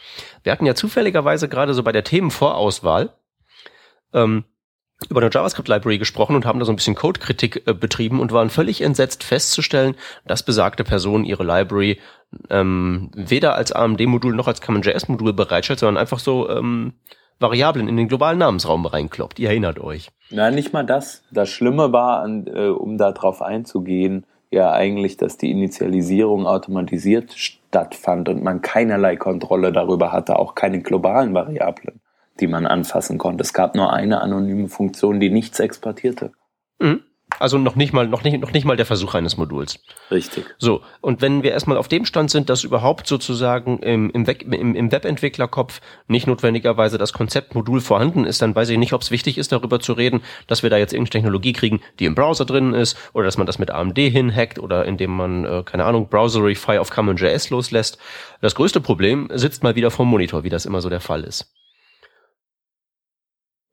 Wir 0.43 0.53
hatten 0.53 0.67
ja 0.67 0.75
zufälligerweise 0.75 1.49
gerade 1.49 1.75
so 1.75 1.83
bei 1.83 1.93
der 1.93 2.05
Themenvorauswahl 2.05 3.15
ähm, 4.15 4.45
über 5.11 5.21
eine 5.21 5.31
JavaScript-Library 5.31 5.99
gesprochen 5.99 6.35
und 6.35 6.47
haben 6.47 6.59
da 6.59 6.65
so 6.65 6.73
ein 6.73 6.77
bisschen 6.77 6.95
Code-Kritik 6.95 7.67
äh, 7.67 7.75
betrieben 7.75 8.21
und 8.21 8.33
waren 8.33 8.49
völlig 8.49 8.81
entsetzt 8.81 9.23
festzustellen, 9.23 9.97
dass 10.25 10.45
besagte 10.45 10.85
Person 10.85 11.25
ihre 11.25 11.45
Library 11.45 12.01
ähm, 12.49 13.11
weder 13.15 13.55
als 13.55 13.73
AMD-Modul 13.73 14.35
noch 14.35 14.49
als 14.49 14.63
CommonJS-Modul 14.63 15.35
bereitstellt, 15.35 15.81
sondern 15.81 16.01
einfach 16.01 16.21
so 16.21 16.49
ähm, 16.49 16.95
Variablen 17.41 17.89
in 17.89 17.97
den 17.97 18.09
globalen 18.09 18.39
Namensraum 18.39 18.87
reinkloppt. 18.87 19.39
Ihr 19.39 19.49
erinnert 19.49 19.81
euch. 19.81 20.09
Nein, 20.31 20.55
nicht 20.55 20.73
mal 20.73 20.85
das. 20.85 21.23
Das 21.31 21.49
Schlimme 21.49 21.93
war, 21.93 22.27
äh, 22.27 22.69
um 22.69 22.99
da 22.99 23.13
drauf 23.13 23.43
einzugehen, 23.43 24.27
ja 24.51 24.73
eigentlich, 24.73 25.17
dass 25.17 25.37
die 25.37 25.51
Initialisierung 25.51 26.47
automatisiert 26.47 27.33
stattfand 27.35 28.29
und 28.29 28.43
man 28.43 28.63
keinerlei 28.63 29.17
Kontrolle 29.17 29.73
darüber 29.73 30.13
hatte, 30.13 30.39
auch 30.39 30.55
keine 30.55 30.81
globalen 30.81 31.35
Variablen 31.35 32.01
die 32.41 32.47
man 32.47 32.67
anfassen 32.67 33.19
konnte. 33.19 33.43
Es 33.43 33.53
gab 33.53 33.75
nur 33.75 33.93
eine 33.93 34.21
anonyme 34.21 34.69
Funktion, 34.69 35.21
die 35.21 35.31
nichts 35.31 35.61
exportierte. 35.61 36.33
Mhm. 36.79 37.03
Also 37.39 37.59
noch 37.59 37.77
nicht 37.77 37.93
mal, 37.93 38.07
noch 38.07 38.23
nicht, 38.23 38.41
noch 38.41 38.53
nicht 38.53 38.65
mal 38.65 38.77
der 38.77 38.87
Versuch 38.87 39.15
eines 39.15 39.37
Moduls. 39.37 39.81
Richtig. 40.11 40.45
So. 40.59 40.83
Und 41.01 41.23
wenn 41.23 41.43
wir 41.43 41.53
erstmal 41.53 41.77
auf 41.77 41.89
dem 41.89 42.05
Stand 42.05 42.31
sind, 42.31 42.49
dass 42.49 42.65
überhaupt 42.65 43.07
sozusagen 43.07 43.79
im, 43.79 44.11
im, 44.11 44.25
im, 44.25 44.75
im 44.75 44.93
Webentwicklerkopf 44.93 45.81
nicht 46.07 46.27
notwendigerweise 46.27 46.99
das 46.99 47.13
Konzept 47.13 47.55
Modul 47.55 47.81
vorhanden 47.81 48.25
ist, 48.25 48.43
dann 48.43 48.55
weiß 48.55 48.69
ich 48.69 48.79
nicht, 48.79 48.93
ob 48.93 49.03
es 49.03 49.11
wichtig 49.11 49.39
ist, 49.39 49.53
darüber 49.53 49.81
zu 49.81 49.93
reden, 49.93 50.23
dass 50.47 50.63
wir 50.63 50.71
da 50.71 50.77
jetzt 50.77 50.93
irgendeine 50.93 51.23
Technologie 51.23 51.53
kriegen, 51.53 51.81
die 51.99 52.05
im 52.05 52.15
Browser 52.15 52.45
drin 52.45 52.75
ist, 52.75 52.97
oder 53.13 53.25
dass 53.25 53.39
man 53.39 53.47
das 53.47 53.59
mit 53.59 53.71
AMD 53.71 53.99
hinhackt, 53.99 54.59
oder 54.59 54.85
indem 54.85 55.17
man, 55.17 55.45
äh, 55.45 55.63
keine 55.65 55.85
Ahnung, 55.85 56.09
Browserify 56.09 56.79
auf 56.79 56.91
CommonJS 56.91 57.51
loslässt. 57.51 57.99
Das 58.41 58.55
größte 58.55 58.81
Problem 58.81 59.29
sitzt 59.33 59.63
mal 59.63 59.75
wieder 59.75 59.91
vom 59.91 60.09
Monitor, 60.09 60.45
wie 60.45 60.51
das 60.51 60.67
immer 60.67 60.81
so 60.81 60.89
der 60.89 61.01
Fall 61.01 61.25
ist. 61.25 61.53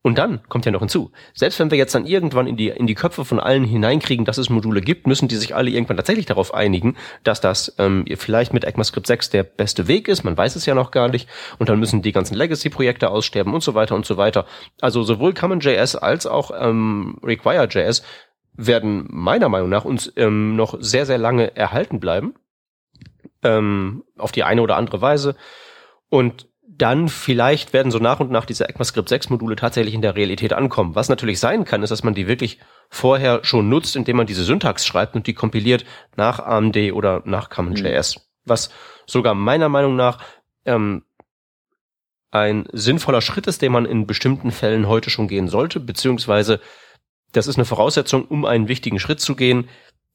Und 0.03 0.17
dann 0.17 0.41
kommt 0.49 0.65
ja 0.65 0.71
noch 0.71 0.79
hinzu, 0.79 1.11
selbst 1.35 1.59
wenn 1.59 1.69
wir 1.69 1.77
jetzt 1.77 1.93
dann 1.93 2.07
irgendwann 2.07 2.47
in 2.47 2.57
die, 2.57 2.69
in 2.69 2.87
die 2.87 2.95
Köpfe 2.95 3.23
von 3.23 3.39
allen 3.39 3.63
hineinkriegen, 3.63 4.25
dass 4.25 4.39
es 4.39 4.49
Module 4.49 4.81
gibt, 4.81 5.05
müssen 5.05 5.27
die 5.27 5.35
sich 5.35 5.55
alle 5.55 5.69
irgendwann 5.69 5.97
tatsächlich 5.97 6.25
darauf 6.25 6.55
einigen, 6.55 6.95
dass 7.23 7.39
das 7.39 7.75
ähm, 7.77 8.05
vielleicht 8.17 8.51
mit 8.51 8.63
ECMAScript 8.63 9.05
6 9.05 9.29
der 9.29 9.43
beste 9.43 9.87
Weg 9.87 10.07
ist, 10.07 10.23
man 10.23 10.35
weiß 10.35 10.55
es 10.55 10.65
ja 10.65 10.73
noch 10.73 10.89
gar 10.89 11.07
nicht, 11.07 11.29
und 11.59 11.69
dann 11.69 11.79
müssen 11.79 12.01
die 12.01 12.13
ganzen 12.13 12.33
Legacy-Projekte 12.33 13.11
aussterben 13.11 13.53
und 13.53 13.61
so 13.61 13.75
weiter 13.75 13.93
und 13.93 14.07
so 14.07 14.17
weiter. 14.17 14.47
Also 14.81 15.03
sowohl 15.03 15.35
CommonJS 15.35 15.95
als 15.95 16.25
auch 16.25 16.49
ähm, 16.59 17.19
Require.js 17.23 18.01
werden 18.53 19.05
meiner 19.07 19.49
Meinung 19.49 19.69
nach 19.69 19.85
uns 19.85 20.11
ähm, 20.15 20.55
noch 20.55 20.75
sehr, 20.79 21.05
sehr 21.05 21.19
lange 21.19 21.55
erhalten 21.55 21.99
bleiben, 21.99 22.33
ähm, 23.43 24.03
auf 24.17 24.31
die 24.31 24.43
eine 24.43 24.63
oder 24.63 24.77
andere 24.77 24.99
Weise. 24.99 25.35
Und 26.09 26.47
dann 26.81 27.09
vielleicht 27.09 27.73
werden 27.73 27.91
so 27.91 27.99
nach 27.99 28.19
und 28.19 28.31
nach 28.31 28.45
diese 28.45 28.67
ECMAScript 28.67 29.07
6 29.07 29.29
Module 29.29 29.55
tatsächlich 29.55 29.93
in 29.93 30.01
der 30.01 30.15
Realität 30.15 30.51
ankommen. 30.51 30.95
Was 30.95 31.09
natürlich 31.09 31.39
sein 31.39 31.63
kann, 31.63 31.83
ist, 31.83 31.91
dass 31.91 32.03
man 32.03 32.15
die 32.15 32.27
wirklich 32.27 32.59
vorher 32.89 33.43
schon 33.43 33.69
nutzt, 33.69 33.95
indem 33.95 34.17
man 34.17 34.25
diese 34.25 34.43
Syntax 34.43 34.85
schreibt 34.85 35.15
und 35.15 35.27
die 35.27 35.35
kompiliert 35.35 35.85
nach 36.17 36.39
AMD 36.39 36.77
oder 36.93 37.21
nach 37.25 37.51
CommonJS. 37.51 38.15
Mhm. 38.15 38.21
Was 38.45 38.71
sogar 39.05 39.35
meiner 39.35 39.69
Meinung 39.69 39.95
nach 39.95 40.23
ähm, 40.65 41.03
ein 42.31 42.67
sinnvoller 42.71 43.21
Schritt 43.21 43.45
ist, 43.45 43.61
den 43.61 43.73
man 43.73 43.85
in 43.85 44.07
bestimmten 44.07 44.51
Fällen 44.51 44.87
heute 44.87 45.11
schon 45.11 45.27
gehen 45.27 45.49
sollte, 45.49 45.79
beziehungsweise 45.79 46.61
das 47.31 47.47
ist 47.47 47.57
eine 47.57 47.65
Voraussetzung, 47.65 48.25
um 48.25 48.43
einen 48.43 48.67
wichtigen 48.67 48.99
Schritt 48.99 49.19
zu 49.19 49.35
gehen, 49.35 49.69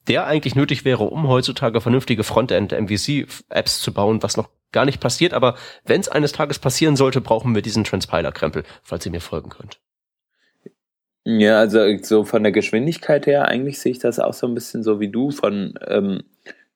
der 0.07 0.25
eigentlich 0.25 0.55
nötig 0.55 0.85
wäre, 0.85 1.03
um 1.03 1.27
heutzutage 1.27 1.81
vernünftige 1.81 2.23
Frontend-MVC-Apps 2.23 3.79
zu 3.81 3.93
bauen, 3.93 4.23
was 4.23 4.37
noch 4.37 4.49
gar 4.71 4.85
nicht 4.85 4.99
passiert. 4.99 5.33
Aber 5.33 5.55
wenn 5.85 6.01
es 6.01 6.09
eines 6.09 6.31
Tages 6.31 6.59
passieren 6.59 6.95
sollte, 6.95 7.21
brauchen 7.21 7.55
wir 7.55 7.61
diesen 7.61 7.83
Transpiler-Krempel, 7.83 8.63
falls 8.83 9.05
ihr 9.05 9.11
mir 9.11 9.21
folgen 9.21 9.49
könnt. 9.49 9.79
Ja, 11.25 11.59
also 11.59 11.79
so 12.03 12.23
von 12.23 12.43
der 12.43 12.53
Geschwindigkeit 12.53 13.27
her, 13.27 13.49
eigentlich 13.49 13.79
sehe 13.79 13.91
ich 13.91 13.99
das 13.99 14.17
auch 14.19 14.33
so 14.33 14.47
ein 14.47 14.55
bisschen 14.55 14.81
so 14.81 15.01
wie 15.01 15.09
du, 15.09 15.31
von 15.31 15.77
ähm, 15.85 16.23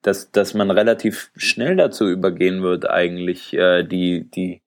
dass, 0.01 0.31
dass 0.31 0.53
man 0.53 0.71
relativ 0.71 1.31
schnell 1.35 1.75
dazu 1.75 2.07
übergehen 2.09 2.61
wird, 2.61 2.89
eigentlich 2.89 3.53
äh, 3.53 3.83
die, 3.83 4.29
die 4.29 4.61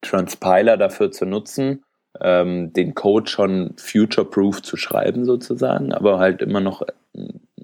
Transpiler 0.00 0.76
dafür 0.76 1.10
zu 1.10 1.26
nutzen, 1.26 1.84
ähm, 2.20 2.72
den 2.72 2.94
Code 2.94 3.30
schon 3.30 3.74
future-proof 3.76 4.62
zu 4.62 4.76
schreiben 4.76 5.24
sozusagen, 5.24 5.92
aber 5.92 6.18
halt 6.18 6.42
immer 6.42 6.60
noch 6.60 6.82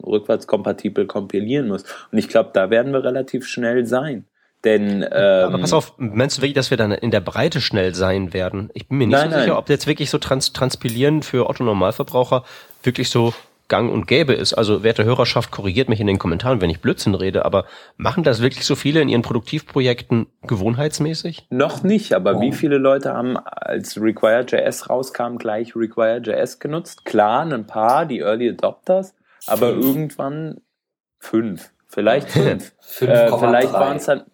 rückwärtskompatibel 0.04 1.06
kompilieren 1.06 1.68
muss. 1.68 1.84
Und 2.10 2.18
ich 2.18 2.28
glaube, 2.28 2.50
da 2.52 2.70
werden 2.70 2.92
wir 2.92 3.04
relativ 3.04 3.46
schnell 3.46 3.86
sein. 3.86 4.26
Denn, 4.64 5.02
ähm, 5.02 5.46
Aber 5.46 5.58
pass 5.58 5.72
auf, 5.72 5.94
meinst 5.96 6.38
du 6.38 6.42
wirklich, 6.42 6.54
dass 6.54 6.70
wir 6.70 6.76
dann 6.76 6.92
in 6.92 7.10
der 7.10 7.20
Breite 7.20 7.60
schnell 7.60 7.94
sein 7.94 8.32
werden? 8.32 8.70
Ich 8.74 8.88
bin 8.88 8.98
mir 8.98 9.06
nicht 9.08 9.16
nein, 9.16 9.30
so 9.30 9.36
sicher, 9.36 9.48
nein. 9.48 9.56
ob 9.56 9.68
jetzt 9.68 9.88
wirklich 9.88 10.08
so 10.08 10.18
trans 10.18 10.52
transpilieren 10.52 11.22
für 11.22 11.48
Otto-Normalverbraucher 11.48 12.44
wirklich 12.84 13.10
so 13.10 13.34
gang 13.72 13.90
und 13.90 14.06
gäbe 14.06 14.34
ist. 14.34 14.52
Also, 14.52 14.82
werte 14.82 15.02
Hörerschaft, 15.02 15.50
korrigiert 15.50 15.88
mich 15.88 15.98
in 15.98 16.06
den 16.06 16.18
Kommentaren, 16.18 16.60
wenn 16.60 16.68
ich 16.68 16.82
Blödsinn 16.82 17.14
rede, 17.14 17.46
aber 17.46 17.64
machen 17.96 18.22
das 18.22 18.42
wirklich 18.42 18.66
so 18.66 18.76
viele 18.76 19.00
in 19.00 19.08
ihren 19.08 19.22
Produktivprojekten 19.22 20.26
gewohnheitsmäßig? 20.46 21.46
Noch 21.48 21.82
nicht, 21.82 22.12
aber 22.12 22.36
oh. 22.36 22.40
wie 22.42 22.52
viele 22.52 22.76
Leute 22.76 23.14
haben, 23.14 23.38
als 23.38 23.98
Require.js 23.98 24.90
rauskam, 24.90 25.38
gleich 25.38 25.74
Require.js 25.74 26.58
genutzt? 26.58 27.06
Klar, 27.06 27.50
ein 27.50 27.66
paar, 27.66 28.04
die 28.04 28.18
Early 28.18 28.50
Adopters, 28.50 29.14
aber 29.46 29.70
fünf. 29.70 29.86
irgendwann 29.86 30.60
fünf. 31.18 31.70
Vielleicht 31.86 32.28
fünf. 32.28 32.74
äh, 33.00 33.38
vielleicht 33.38 33.72
waren 33.72 33.96
es 33.96 34.04
dann, 34.04 34.24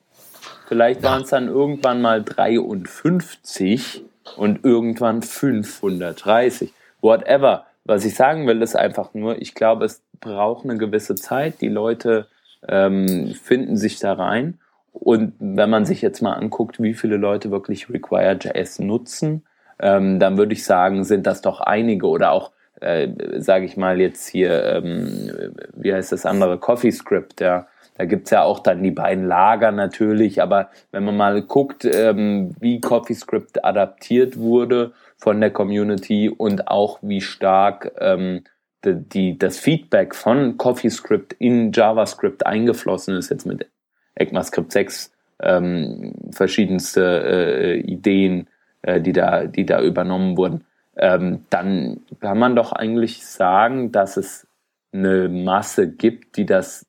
vielleicht 0.67 1.05
waren 1.05 1.23
es 1.23 1.31
dann 1.31 1.47
irgendwann 1.47 2.03
mal 2.03 2.25
53 2.25 4.03
und 4.37 4.65
irgendwann 4.65 5.23
530. 5.23 6.73
Whatever. 7.01 7.68
Was 7.89 8.05
ich 8.05 8.15
sagen 8.15 8.47
will, 8.47 8.61
ist 8.61 8.77
einfach 8.77 9.15
nur, 9.15 9.41
ich 9.41 9.55
glaube, 9.55 9.87
es 9.87 10.03
braucht 10.21 10.65
eine 10.65 10.77
gewisse 10.77 11.15
Zeit. 11.15 11.63
Die 11.63 11.69
Leute 11.69 12.27
ähm, 12.69 13.35
finden 13.43 13.79
sich 13.79 13.99
da 13.99 14.13
rein. 14.13 14.59
Und 14.93 15.33
wenn 15.39 15.71
man 15.71 15.87
sich 15.87 16.03
jetzt 16.03 16.21
mal 16.21 16.35
anguckt, 16.35 16.83
wie 16.83 16.93
viele 16.93 17.17
Leute 17.17 17.51
wirklich 17.51 17.89
Require.js 17.89 18.81
nutzen, 18.81 19.45
ähm, 19.81 20.21
dann 20.21 20.37
würde 20.37 20.53
ich 20.53 20.65
sagen, 20.65 21.05
sind 21.05 21.27
das 21.27 21.41
doch 21.41 21.61
einige 21.61 22.07
oder 22.09 22.33
auch 22.33 22.53
äh, 22.81 23.09
sage 23.39 23.65
ich 23.65 23.77
mal 23.77 24.01
jetzt 24.01 24.29
hier, 24.29 24.65
ähm, 24.65 25.31
wie 25.75 25.93
heißt 25.93 26.13
das 26.13 26.27
andere, 26.27 26.59
CoffeeScript, 26.59 27.41
ja. 27.41 27.67
Da 27.97 28.05
gibt's 28.05 28.31
ja 28.31 28.45
auch 28.45 28.61
dann 28.61 28.85
die 28.85 28.93
beiden 28.93 29.27
Lager 29.27 29.73
natürlich, 29.73 30.41
aber 30.41 30.71
wenn 30.93 31.05
man 31.05 31.17
mal 31.17 31.43
guckt, 31.43 31.85
ähm, 31.85 32.55
wie 32.61 32.81
CoffeeScript 32.81 33.65
adaptiert 33.65 34.39
wurde 34.39 34.93
von 35.19 35.41
der 35.41 35.51
Community 35.51 36.29
und 36.29 36.69
auch 36.69 36.99
wie 37.03 37.21
stark 37.21 37.93
ähm, 37.99 38.45
die, 38.85 38.95
die, 38.95 39.39
das 39.39 39.59
Feedback 39.59 40.15
von 40.15 40.57
CoffeeScript 40.57 41.35
in 41.35 41.73
JavaScript 41.73 42.47
eingeflossen 42.47 43.17
ist, 43.17 43.31
jetzt 43.31 43.45
mit 43.45 43.69
ECMAScript 44.15 44.73
6 44.73 45.13
ähm, 45.41 46.15
verschiedenste 46.31 47.03
äh, 47.03 47.81
Ideen, 47.81 48.49
äh, 48.83 49.01
die, 49.01 49.13
da, 49.13 49.45
die 49.47 49.67
da 49.67 49.83
übernommen 49.83 50.37
wurden, 50.37 50.65
ähm, 50.97 51.45
dann 51.51 52.01
kann 52.21 52.39
man 52.39 52.57
doch 52.57 52.73
eigentlich 52.73 53.27
sagen, 53.27 53.93
dass 53.93 54.17
es 54.17 54.47
eine 54.93 55.29
Masse 55.29 55.89
gibt, 55.91 56.37
die 56.37 56.47
das 56.47 56.87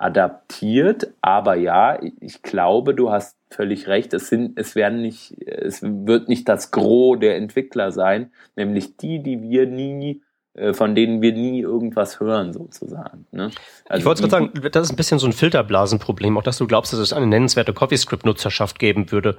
adaptiert. 0.00 1.12
Aber 1.20 1.56
ja, 1.56 2.00
ich 2.20 2.42
glaube, 2.42 2.94
du 2.94 3.10
hast 3.10 3.36
völlig 3.50 3.86
recht. 3.86 4.14
Es 4.14 4.28
sind, 4.28 4.58
es 4.58 4.74
werden 4.74 5.02
nicht, 5.02 5.36
es 5.46 5.82
wird 5.82 6.28
nicht 6.28 6.48
das 6.48 6.70
Gros 6.70 7.18
der 7.20 7.36
Entwickler 7.36 7.92
sein, 7.92 8.32
nämlich 8.56 8.96
die, 8.96 9.22
die 9.22 9.42
wir 9.42 9.66
nie 9.66 10.22
äh, 10.54 10.74
von 10.74 10.94
denen 10.94 11.22
wir 11.22 11.32
nie 11.32 11.60
irgendwas 11.60 12.18
hören, 12.18 12.52
sozusagen. 12.52 13.26
Ne? 13.30 13.50
Also 13.88 14.00
ich 14.00 14.04
wollte 14.04 14.22
gerade 14.22 14.30
sagen, 14.30 14.70
das 14.72 14.86
ist 14.86 14.92
ein 14.92 14.96
bisschen 14.96 15.20
so 15.20 15.26
ein 15.26 15.32
Filterblasenproblem, 15.32 16.36
auch 16.36 16.42
dass 16.42 16.58
du 16.58 16.66
glaubst, 16.66 16.92
dass 16.92 16.98
es 16.98 17.12
eine 17.12 17.26
nennenswerte 17.26 17.72
CoffeeScript-Nutzerschaft 17.72 18.80
geben 18.80 19.12
würde. 19.12 19.38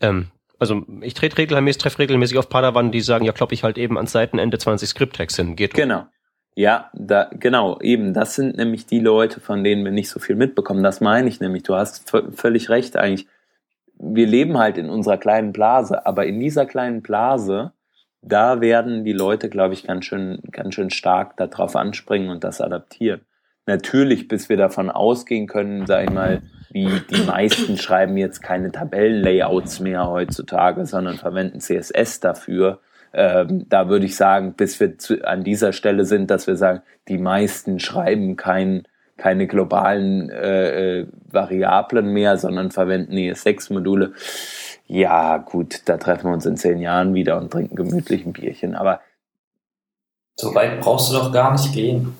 Ähm, 0.00 0.32
also 0.58 0.82
ich 1.00 1.14
trete 1.14 1.38
regelmäßig, 1.38 1.82
treffe 1.82 2.00
regelmäßig 2.00 2.38
auf 2.38 2.48
Padawan, 2.48 2.90
die 2.90 3.00
sagen, 3.02 3.24
ja, 3.24 3.32
kloppe 3.32 3.54
ich 3.54 3.62
halt 3.62 3.78
eben 3.78 3.96
ans 3.96 4.12
Seitenende 4.12 4.58
20 4.58 4.88
Script-Tags 4.88 5.36
hin. 5.36 5.54
Geht. 5.54 5.74
Genau. 5.74 6.06
Ja, 6.54 6.90
da, 6.92 7.30
genau, 7.32 7.80
eben, 7.80 8.12
das 8.12 8.34
sind 8.34 8.56
nämlich 8.56 8.86
die 8.86 9.00
Leute, 9.00 9.40
von 9.40 9.64
denen 9.64 9.84
wir 9.84 9.92
nicht 9.92 10.10
so 10.10 10.20
viel 10.20 10.36
mitbekommen. 10.36 10.82
Das 10.82 11.00
meine 11.00 11.28
ich 11.28 11.40
nämlich. 11.40 11.62
Du 11.62 11.74
hast 11.74 12.10
völlig 12.34 12.68
recht 12.68 12.96
eigentlich. 12.96 13.26
Wir 13.98 14.26
leben 14.26 14.58
halt 14.58 14.78
in 14.78 14.90
unserer 14.90 15.16
kleinen 15.16 15.52
Blase, 15.52 16.04
aber 16.04 16.26
in 16.26 16.40
dieser 16.40 16.66
kleinen 16.66 17.02
Blase 17.02 17.72
da 18.22 18.60
werden 18.60 19.04
die 19.04 19.12
Leute, 19.12 19.48
glaube 19.48 19.74
ich, 19.74 19.84
ganz 19.84 20.04
schön, 20.04 20.38
ganz 20.52 20.74
schön 20.74 20.90
stark 20.90 21.36
darauf 21.36 21.74
anspringen 21.74 22.30
und 22.30 22.44
das 22.44 22.60
adaptieren. 22.60 23.22
Natürlich, 23.66 24.28
bis 24.28 24.48
wir 24.48 24.56
davon 24.56 24.90
ausgehen 24.90 25.46
können, 25.46 25.86
sag 25.86 26.04
ich 26.04 26.10
mal, 26.10 26.42
wie 26.70 26.88
die 27.10 27.22
meisten 27.24 27.76
schreiben 27.76 28.16
jetzt 28.16 28.40
keine 28.42 28.72
Tabellenlayouts 28.72 29.80
mehr 29.80 30.08
heutzutage, 30.08 30.86
sondern 30.86 31.16
verwenden 31.16 31.60
CSS 31.60 32.20
dafür. 32.20 32.80
Ähm, 33.12 33.66
da 33.68 33.88
würde 33.88 34.06
ich 34.06 34.16
sagen, 34.16 34.54
bis 34.54 34.80
wir 34.80 34.98
zu, 34.98 35.24
an 35.26 35.44
dieser 35.44 35.72
Stelle 35.72 36.04
sind, 36.04 36.30
dass 36.30 36.46
wir 36.46 36.56
sagen, 36.56 36.82
die 37.08 37.18
meisten 37.18 37.78
schreiben 37.78 38.36
kein, 38.36 38.88
keine 39.16 39.46
globalen 39.46 40.30
äh, 40.30 41.00
äh 41.00 41.06
Variablen 41.30 42.12
mehr, 42.12 42.36
sondern 42.36 42.70
verwenden 42.70 43.14
ES6-Module 43.14 44.12
ja, 44.92 45.38
gut, 45.38 45.80
da 45.86 45.96
treffen 45.96 46.24
wir 46.24 46.34
uns 46.34 46.44
in 46.44 46.58
zehn 46.58 46.78
Jahren 46.78 47.14
wieder 47.14 47.38
und 47.38 47.50
trinken 47.50 47.76
gemütlich 47.76 48.26
ein 48.26 48.34
Bierchen. 48.34 48.74
Aber 48.74 49.00
so 50.36 50.54
weit 50.54 50.82
brauchst 50.82 51.10
du 51.10 51.14
doch 51.14 51.32
gar 51.32 51.52
nicht 51.52 51.72
gehen. 51.72 52.14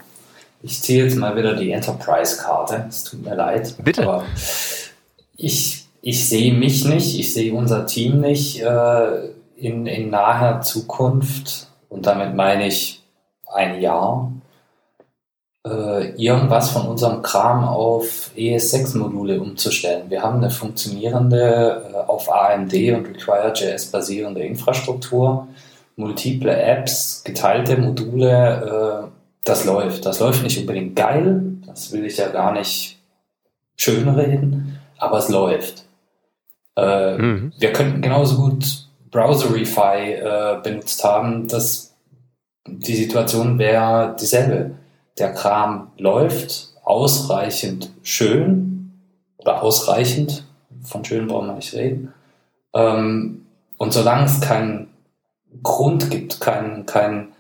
Ich 0.63 0.81
ziehe 0.81 1.05
jetzt 1.05 1.17
mal 1.17 1.37
wieder 1.37 1.55
die 1.55 1.71
Enterprise-Karte. 1.71 2.87
Es 2.89 3.05
tut 3.05 3.25
mir 3.25 3.35
leid. 3.35 3.75
Bitte. 3.85 4.05
Aber 4.05 4.25
ich, 5.37 5.85
ich 6.01 6.27
sehe 6.27 6.55
mich 6.55 6.87
nicht, 6.87 7.19
ich 7.19 7.35
sehe 7.35 7.53
unser 7.53 7.85
Team 7.85 8.23
nicht 8.23 8.63
äh, 8.63 9.29
in, 9.63 9.87
in 9.87 10.11
naher 10.11 10.61
Zukunft. 10.61 11.69
Und 11.89 12.07
damit 12.07 12.35
meine 12.35 12.67
ich 12.67 13.03
ein 13.47 13.81
Jahr 13.81 14.33
äh, 15.65 16.11
irgendwas 16.17 16.71
von 16.71 16.87
unserem 16.87 17.23
Kram 17.23 17.65
auf 17.65 18.33
ES6-Module 18.37 19.41
umzustellen. 19.41 20.11
Wir 20.11 20.23
haben 20.23 20.39
eine 20.39 20.51
funktionierende, 20.51 21.91
äh, 21.93 21.97
auf 22.11 22.33
AMD 22.33 22.73
und 22.75 23.07
Require.js 23.07 23.87
basierende 23.87 24.43
Infrastruktur, 24.43 25.47
multiple 25.97 26.55
Apps, 26.55 27.23
geteilte 27.25 27.77
Module, 27.77 29.05
äh, 29.05 29.09
das 29.45 29.65
läuft. 29.65 30.07
Das 30.07 30.19
läuft 30.19 30.43
nicht 30.43 30.59
unbedingt 30.59 30.97
geil, 30.97 31.43
das 31.67 31.93
will 31.93 32.05
ich 32.05 32.17
ja 32.17 32.29
gar 32.29 32.53
nicht 32.53 32.99
schönreden, 33.77 34.81
aber 34.99 35.19
es 35.19 35.29
läuft. 35.29 35.85
Äh, 36.77 37.19
mhm. 37.19 37.53
Wir 37.59 37.73
könnten 37.73 38.01
genauso 38.01 38.37
gut 38.37 38.82
Browserify 39.13 40.15
äh, 40.15 40.61
benutzt 40.63 41.05
haben, 41.05 41.47
dass 41.47 41.95
die 42.67 42.97
Situation 42.97 43.59
wäre 43.59 44.17
dieselbe 44.19 44.73
der 45.19 45.33
Kram 45.35 45.93
läuft 45.99 46.73
ausreichend 46.85 47.91
schön 48.03 48.93
oder 49.39 49.63
ausreichend, 49.63 50.45
von 50.83 51.05
schön 51.05 51.29
brauchen 51.29 51.49
wir 51.49 51.55
nicht 51.55 51.75
reden. 51.75 52.13
Ähm, 52.75 53.47
und 53.77 53.93
solange 53.93 54.25
es 54.25 54.41
keinen 54.41 54.89
Grund 55.63 56.11
gibt, 56.11 56.41
keinen, 56.41 56.87
keinen 56.87 57.33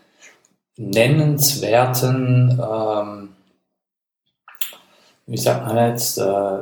nennenswerten, 0.77 2.61
ähm, 2.63 3.29
wie 5.27 5.39
sagt 5.39 5.67
man 5.67 5.91
jetzt, 5.91 6.19
äh, 6.19 6.59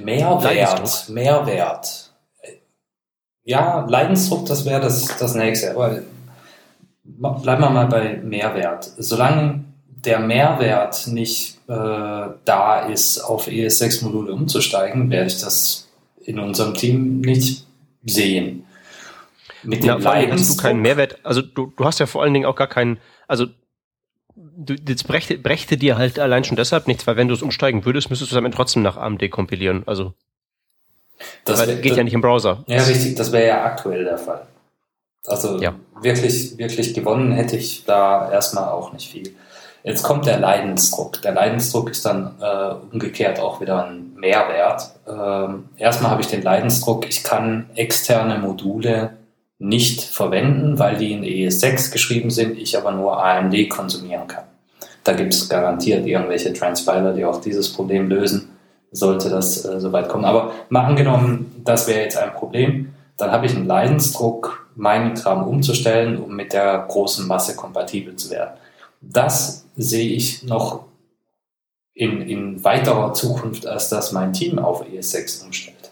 Mehrwert, 0.00 1.08
Mehrwert. 1.08 2.09
Ja, 3.50 3.84
Leidensdruck, 3.88 4.46
das 4.46 4.64
wäre 4.64 4.80
das, 4.80 5.16
das 5.18 5.34
nächste. 5.34 5.72
Aber 5.72 6.02
bleiben 7.02 7.62
wir 7.62 7.70
mal 7.70 7.86
bei 7.86 8.18
Mehrwert. 8.22 8.92
Solange 8.96 9.64
der 9.88 10.20
Mehrwert 10.20 11.08
nicht 11.08 11.58
äh, 11.66 11.72
da 12.44 12.86
ist, 12.88 13.18
auf 13.18 13.48
ES6-Module 13.48 14.32
umzusteigen, 14.32 15.10
werde 15.10 15.26
ich 15.26 15.40
das 15.40 15.88
in 16.20 16.38
unserem 16.38 16.74
Team 16.74 17.22
nicht 17.22 17.66
sehen. 18.04 18.66
Mit 19.64 19.82
dem 19.82 20.00
ja, 20.00 20.30
hast 20.30 20.56
du 20.56 20.62
keinen 20.62 20.80
Mehrwert, 20.80 21.18
also 21.24 21.42
du, 21.42 21.72
du 21.76 21.84
hast 21.84 21.98
ja 21.98 22.06
vor 22.06 22.22
allen 22.22 22.32
Dingen 22.32 22.46
auch 22.46 22.54
gar 22.54 22.68
keinen, 22.68 22.98
also 23.26 23.46
du, 24.36 24.76
das 24.76 25.02
brächte, 25.02 25.38
brächte 25.38 25.76
dir 25.76 25.98
halt 25.98 26.20
allein 26.20 26.44
schon 26.44 26.56
deshalb 26.56 26.86
nichts, 26.86 27.04
weil 27.08 27.16
wenn 27.16 27.26
du 27.26 27.34
es 27.34 27.42
umsteigen 27.42 27.84
würdest, 27.84 28.10
müsstest 28.10 28.30
du 28.30 28.36
damit 28.36 28.54
trotzdem 28.54 28.82
nach 28.82 28.96
AMD 28.96 29.28
kompilieren. 29.28 29.82
Also 29.86 30.14
das 31.44 31.60
weil, 31.60 31.76
geht 31.76 31.96
ja 31.96 32.04
nicht 32.04 32.14
im 32.14 32.20
Browser. 32.20 32.64
Ja, 32.66 32.82
richtig, 32.82 33.14
das 33.14 33.32
wäre 33.32 33.46
ja 33.46 33.64
aktuell 33.64 34.04
der 34.04 34.18
Fall. 34.18 34.46
Also 35.26 35.58
ja. 35.58 35.74
wirklich, 36.00 36.56
wirklich 36.58 36.94
gewonnen 36.94 37.32
hätte 37.32 37.56
ich 37.56 37.84
da 37.84 38.30
erstmal 38.30 38.70
auch 38.70 38.92
nicht 38.92 39.10
viel. 39.10 39.34
Jetzt 39.82 40.02
kommt 40.02 40.26
der 40.26 40.38
Leidensdruck. 40.38 41.22
Der 41.22 41.32
Leidensdruck 41.32 41.90
ist 41.90 42.04
dann 42.04 42.34
äh, 42.40 42.74
umgekehrt 42.92 43.40
auch 43.40 43.60
wieder 43.60 43.86
ein 43.86 44.14
Mehrwert. 44.14 44.90
Ähm, 45.08 45.70
erstmal 45.76 46.10
habe 46.10 46.20
ich 46.20 46.28
den 46.28 46.42
Leidensdruck, 46.42 47.08
ich 47.08 47.24
kann 47.24 47.70
externe 47.74 48.38
Module 48.38 49.14
nicht 49.58 50.02
verwenden, 50.02 50.78
weil 50.78 50.96
die 50.96 51.12
in 51.12 51.22
ES6 51.22 51.92
geschrieben 51.92 52.30
sind, 52.30 52.58
ich 52.58 52.76
aber 52.76 52.92
nur 52.92 53.22
AMD 53.22 53.68
konsumieren 53.68 54.26
kann. 54.26 54.44
Da 55.04 55.12
gibt 55.12 55.32
es 55.32 55.48
garantiert 55.48 56.06
irgendwelche 56.06 56.52
Transpiler, 56.52 57.12
die 57.14 57.24
auch 57.24 57.40
dieses 57.40 57.72
Problem 57.72 58.08
lösen, 58.08 58.49
sollte 58.92 59.30
das 59.30 59.64
äh, 59.64 59.80
soweit 59.80 60.08
kommen. 60.08 60.24
Aber 60.24 60.52
mal 60.68 60.84
angenommen, 60.84 61.62
das 61.64 61.86
wäre 61.86 62.00
jetzt 62.02 62.16
ein 62.16 62.32
Problem, 62.32 62.94
dann 63.16 63.30
habe 63.30 63.46
ich 63.46 63.54
einen 63.54 63.66
Leidensdruck, 63.66 64.66
meinen 64.74 65.14
Kram 65.14 65.46
umzustellen, 65.46 66.18
um 66.18 66.34
mit 66.34 66.52
der 66.52 66.86
großen 66.88 67.26
Masse 67.26 67.54
kompatibel 67.54 68.16
zu 68.16 68.30
werden. 68.30 68.54
Das 69.00 69.64
sehe 69.76 70.14
ich 70.14 70.42
noch 70.42 70.84
in, 71.94 72.22
in 72.22 72.64
weiterer 72.64 73.12
Zukunft, 73.12 73.66
als 73.66 73.88
dass 73.88 74.12
mein 74.12 74.32
Team 74.32 74.58
auf 74.58 74.84
ES6 74.84 75.44
umstellt. 75.44 75.90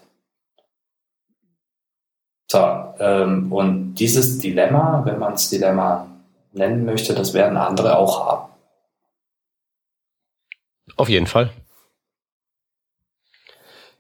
So, 2.51 2.59
ähm, 2.99 3.53
und 3.53 3.95
dieses 3.95 4.39
Dilemma, 4.39 5.03
wenn 5.05 5.19
man 5.19 5.35
es 5.35 5.51
Dilemma 5.51 6.07
nennen 6.53 6.87
möchte, 6.87 7.15
das 7.15 7.35
werden 7.35 7.59
andere 7.59 7.99
auch 7.99 8.27
haben. 8.27 8.53
Auf 10.97 11.11
jeden 11.11 11.27
Fall. 11.27 11.51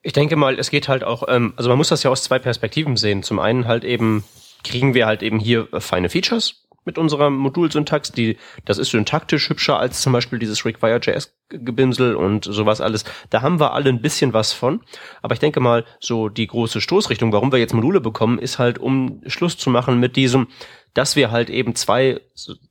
Ich 0.08 0.14
denke 0.14 0.36
mal, 0.36 0.58
es 0.58 0.70
geht 0.70 0.88
halt 0.88 1.04
auch, 1.04 1.24
ähm, 1.28 1.52
also 1.56 1.68
man 1.68 1.76
muss 1.76 1.90
das 1.90 2.02
ja 2.02 2.10
aus 2.10 2.22
zwei 2.22 2.38
Perspektiven 2.38 2.96
sehen. 2.96 3.22
Zum 3.22 3.38
einen 3.38 3.68
halt 3.68 3.84
eben, 3.84 4.24
kriegen 4.64 4.94
wir 4.94 5.04
halt 5.04 5.22
eben 5.22 5.38
hier 5.38 5.68
feine 5.80 6.08
Features, 6.08 6.54
mit 6.88 6.96
unserer 6.96 7.28
Modulsyntax. 7.28 8.12
Die, 8.12 8.38
das 8.64 8.78
ist 8.78 8.90
syntaktisch 8.90 9.50
hübscher 9.50 9.78
als 9.78 10.00
zum 10.00 10.14
Beispiel 10.14 10.38
dieses 10.38 10.64
Require.js-Gebimsel 10.64 12.16
und 12.16 12.46
sowas 12.46 12.80
alles. 12.80 13.04
Da 13.28 13.42
haben 13.42 13.60
wir 13.60 13.74
alle 13.74 13.90
ein 13.90 14.00
bisschen 14.00 14.32
was 14.32 14.54
von. 14.54 14.80
Aber 15.20 15.34
ich 15.34 15.38
denke 15.38 15.60
mal, 15.60 15.84
so 16.00 16.30
die 16.30 16.46
große 16.46 16.80
Stoßrichtung, 16.80 17.30
warum 17.30 17.52
wir 17.52 17.58
jetzt 17.58 17.74
Module 17.74 18.00
bekommen, 18.00 18.38
ist 18.38 18.58
halt, 18.58 18.78
um 18.78 19.20
Schluss 19.26 19.58
zu 19.58 19.68
machen 19.68 20.00
mit 20.00 20.16
diesem, 20.16 20.48
dass 20.94 21.14
wir 21.14 21.30
halt 21.30 21.50
eben 21.50 21.74
zwei 21.74 22.22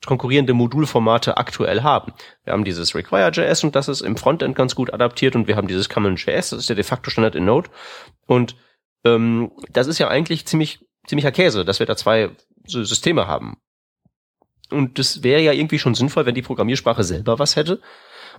konkurrierende 0.03 0.55
Modulformate 0.55 1.37
aktuell 1.37 1.83
haben. 1.83 2.11
Wir 2.43 2.53
haben 2.53 2.63
dieses 2.63 2.95
Require.js 2.95 3.63
und 3.63 3.75
das 3.75 3.87
ist 3.87 4.01
im 4.01 4.17
Frontend 4.17 4.55
ganz 4.55 4.73
gut 4.73 4.91
adaptiert 4.91 5.35
und 5.35 5.47
wir 5.47 5.55
haben 5.55 5.67
dieses 5.67 5.89
Common.js, 5.89 6.49
das 6.49 6.53
ist 6.53 6.69
der 6.69 6.75
de 6.75 6.83
facto 6.83 7.11
Standard 7.11 7.35
in 7.35 7.45
Node. 7.45 7.69
Und 8.25 8.55
ähm, 9.05 9.51
das 9.71 9.85
ist 9.85 9.99
ja 9.99 10.07
eigentlich 10.07 10.47
ziemlich 10.47 10.79
ziemlicher 11.07 11.31
Käse, 11.31 11.65
dass 11.65 11.79
wir 11.79 11.85
da 11.85 11.95
zwei 11.95 12.31
Systeme 12.65 13.27
haben. 13.27 13.57
Und 14.71 14.99
das 14.99 15.23
wäre 15.23 15.41
ja 15.41 15.53
irgendwie 15.53 15.79
schon 15.79 15.95
sinnvoll, 15.95 16.25
wenn 16.25 16.35
die 16.35 16.41
Programmiersprache 16.41 17.03
selber 17.03 17.39
was 17.39 17.55
hätte. 17.55 17.79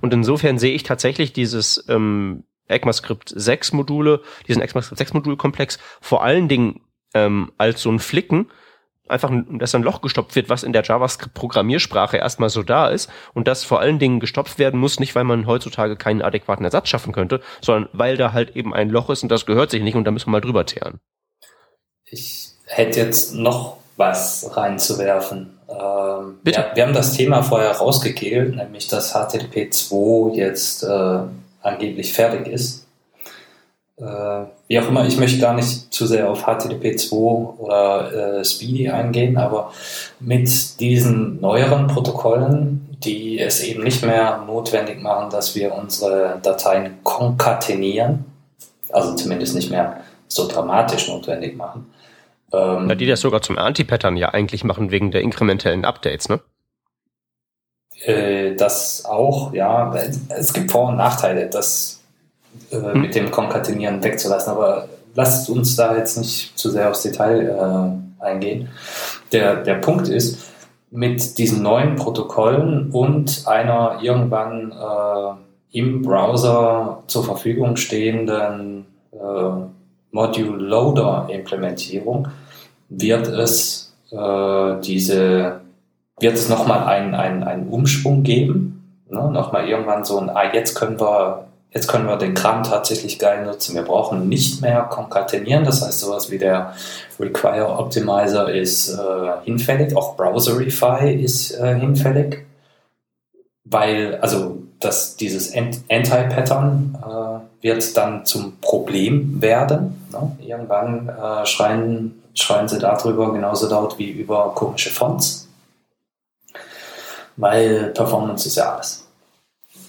Und 0.01 0.13
insofern 0.13 0.59
sehe 0.59 0.75
ich 0.75 0.83
tatsächlich 0.83 1.33
dieses 1.33 1.85
ähm, 1.89 2.45
ECMAScript 2.69 3.33
6 3.35 3.73
Module, 3.73 4.23
diesen 4.47 4.63
ECMAScript 4.63 4.99
6 4.99 5.15
Modulkomplex 5.15 5.79
vor 6.01 6.23
allen 6.23 6.49
Dingen 6.49 6.81
ähm, 7.15 7.53
als 7.59 7.83
so 7.83 7.91
ein 7.91 7.99
Flicken, 7.99 8.51
einfach, 9.09 9.31
dass 9.53 9.75
ein 9.75 9.83
Loch 9.83 10.03
gestopft 10.03 10.37
wird, 10.37 10.49
was 10.49 10.63
in 10.63 10.73
der 10.73 10.83
JavaScript-Programmiersprache 10.83 12.19
erstmal 12.19 12.51
so 12.51 12.63
da 12.63 12.89
ist 12.89 13.11
und 13.35 13.49
das 13.49 13.65
vor 13.65 13.81
allen 13.81 13.99
Dingen 13.99 14.21
gestopft 14.21 14.59
werden 14.59 14.79
muss, 14.79 15.01
nicht 15.01 15.15
weil 15.15 15.25
man 15.25 15.47
heutzutage 15.47 15.97
keinen 15.97 16.23
adäquaten 16.23 16.65
Ersatz 16.65 16.89
schaffen 16.89 17.13
könnte, 17.13 17.41
sondern 17.63 17.89
weil 17.93 18.17
da 18.17 18.33
halt 18.33 18.55
eben 18.55 18.75
ein 18.75 18.91
Loch 18.91 19.09
ist 19.11 19.23
und 19.23 19.31
das 19.31 19.47
gehört 19.47 19.71
sich 19.71 19.83
nicht 19.83 19.95
und 19.95 20.05
da 20.05 20.11
müssen 20.11 20.27
wir 20.27 20.33
mal 20.33 20.41
drüber 20.41 20.67
teeren. 20.67 21.01
Ich 22.05 22.51
hätte 22.67 23.01
jetzt 23.01 23.35
noch 23.35 23.79
was 23.97 24.57
reinzuwerfen 24.57 25.58
Ähm, 25.69 26.39
Bitte? 26.43 26.61
Ja, 26.61 26.77
wir 26.77 26.83
haben 26.87 26.95
das 26.95 27.13
Thema 27.13 27.43
vorher 27.43 27.73
rausgekegelt, 27.73 28.57
nämlich 28.57 28.89
dass 28.89 29.13
HTTP 29.13 29.73
2 29.73 30.37
jetzt 30.37 30.83
äh, 30.83 31.19
angeblich 31.63 32.13
fertig 32.13 32.47
ist. 32.47 32.87
Äh, 33.99 34.45
wie 34.69 34.79
auch 34.79 34.89
immer, 34.89 35.07
ich 35.07 35.19
möchte 35.19 35.41
gar 35.41 35.55
nicht 35.55 35.93
zu 35.93 36.07
sehr 36.07 36.31
auf 36.31 36.45
HTTP 36.45 36.97
2 36.97 37.17
oder 37.17 38.39
äh, 38.39 38.45
Speedy 38.45 38.89
eingehen, 38.89 39.37
aber 39.37 39.73
mit 40.21 40.81
diesen 40.81 41.41
neueren 41.41 41.89
Protokollen, 41.89 42.97
die 43.05 43.39
es 43.39 43.63
eben 43.63 43.83
nicht 43.83 44.05
mehr 44.05 44.43
notwendig 44.47 45.03
machen, 45.03 45.31
dass 45.31 45.55
wir 45.55 45.75
unsere 45.75 46.39
Dateien 46.43 46.99
konkatenieren, 47.03 48.25
also 48.91 49.15
zumindest 49.15 49.55
nicht 49.55 49.71
mehr 49.71 50.01
so 50.29 50.47
dramatisch 50.47 51.09
notwendig 51.09 51.57
machen. 51.57 51.87
Ähm, 52.53 52.89
ja, 52.89 52.95
die 52.95 53.07
das 53.07 53.21
sogar 53.21 53.43
zum 53.43 53.59
Anti-Pattern 53.59 54.17
ja 54.17 54.31
eigentlich 54.31 54.65
machen 54.65 54.91
wegen 54.91 55.11
der 55.11 55.23
inkrementellen 55.23 55.85
Updates, 55.85 56.29
ne? 56.29 56.41
Äh, 58.05 58.55
das 58.55 59.05
auch, 59.05 59.53
ja. 59.53 59.95
Es 60.29 60.53
gibt 60.53 60.71
Vor- 60.71 60.89
und 60.89 60.97
Nachteile. 60.97 61.49
Das 61.49 62.01
äh, 62.71 62.77
hm. 62.77 63.01
mit 63.01 63.15
dem 63.15 63.31
Konkatenieren 63.31 64.03
wegzulassen. 64.03 64.53
Aber 64.53 64.89
lasst 65.15 65.49
uns 65.51 65.77
da 65.77 65.97
jetzt 65.97 66.17
nicht 66.17 66.59
zu 66.59 66.71
sehr 66.71 66.91
aufs 66.91 67.03
Detail 67.03 68.01
äh, 68.21 68.25
eingehen. 68.25 68.69
Der, 69.33 69.57
der 69.57 69.75
Punkt 69.75 70.09
ist, 70.09 70.39
mit 70.91 71.37
diesen 71.37 71.63
neuen 71.63 71.97
Protokollen 71.97 72.91
und 72.91 73.47
einer 73.47 73.99
irgendwann 74.01 74.73
äh, 74.73 75.79
im 75.79 76.01
Browser 76.01 77.03
zur 77.09 77.25
Verfügung 77.25 77.77
stehenden 77.77 78.87
äh, 80.13 80.15
Module 80.15 80.59
Loader 80.59 81.29
Implementierung 81.31 82.29
wird 82.89 83.27
es 83.29 83.95
äh, 84.11 84.81
diese 84.81 85.61
wird 86.21 86.35
es 86.35 86.49
nochmal 86.49 86.85
einen, 86.89 87.15
einen, 87.15 87.45
einen 87.45 87.69
Umschwung 87.69 88.23
geben. 88.25 89.03
Ne? 89.09 89.31
Nochmal 89.31 89.69
irgendwann 89.69 90.05
so 90.05 90.19
ein, 90.19 90.31
ah, 90.31 90.53
jetzt 90.53 90.75
können 90.75 90.99
wir 91.01 91.49
Jetzt 91.71 91.87
können 91.87 92.07
wir 92.07 92.17
den 92.17 92.33
Kram 92.33 92.63
tatsächlich 92.63 93.19
geil 93.19 93.45
nutzen. 93.45 93.75
Wir 93.75 93.83
brauchen 93.83 94.29
nicht 94.29 94.63
mehr 94.63 94.83
konkatenieren, 94.85 95.65
das 95.65 95.85
heißt 95.85 96.01
sowas 96.01 96.31
wie 96.31 96.39
der 96.39 96.75
Require 97.21 97.79
Optimizer 97.79 98.51
ist 98.51 98.89
äh, 98.89 99.45
hinfällig, 99.45 99.95
auch 99.95 100.17
Browserify 100.17 101.13
ist 101.13 101.51
äh, 101.61 101.79
hinfällig, 101.79 102.47
weil 103.65 104.17
also 104.23 104.63
dass 104.81 105.17
dieses 105.17 105.55
Anti-Pattern 105.55 106.97
äh, 107.03 107.48
wird 107.61 107.97
dann 107.97 108.25
zum 108.25 108.59
Problem 108.61 109.41
werden. 109.41 110.09
Ne? 110.13 110.37
Irgendwann 110.41 111.09
äh, 111.09 111.47
schreien, 111.47 112.23
schreien 112.35 112.69
sie 112.69 112.79
darüber 112.79 113.33
genauso 113.33 113.69
laut 113.69 113.99
wie 113.99 114.11
über 114.11 114.55
komische 114.55 114.91
Fonts, 114.91 115.49
weil 117.37 117.93
Performance 117.95 118.49
ist 118.49 118.57
ja 118.57 118.75
alles. 118.75 119.07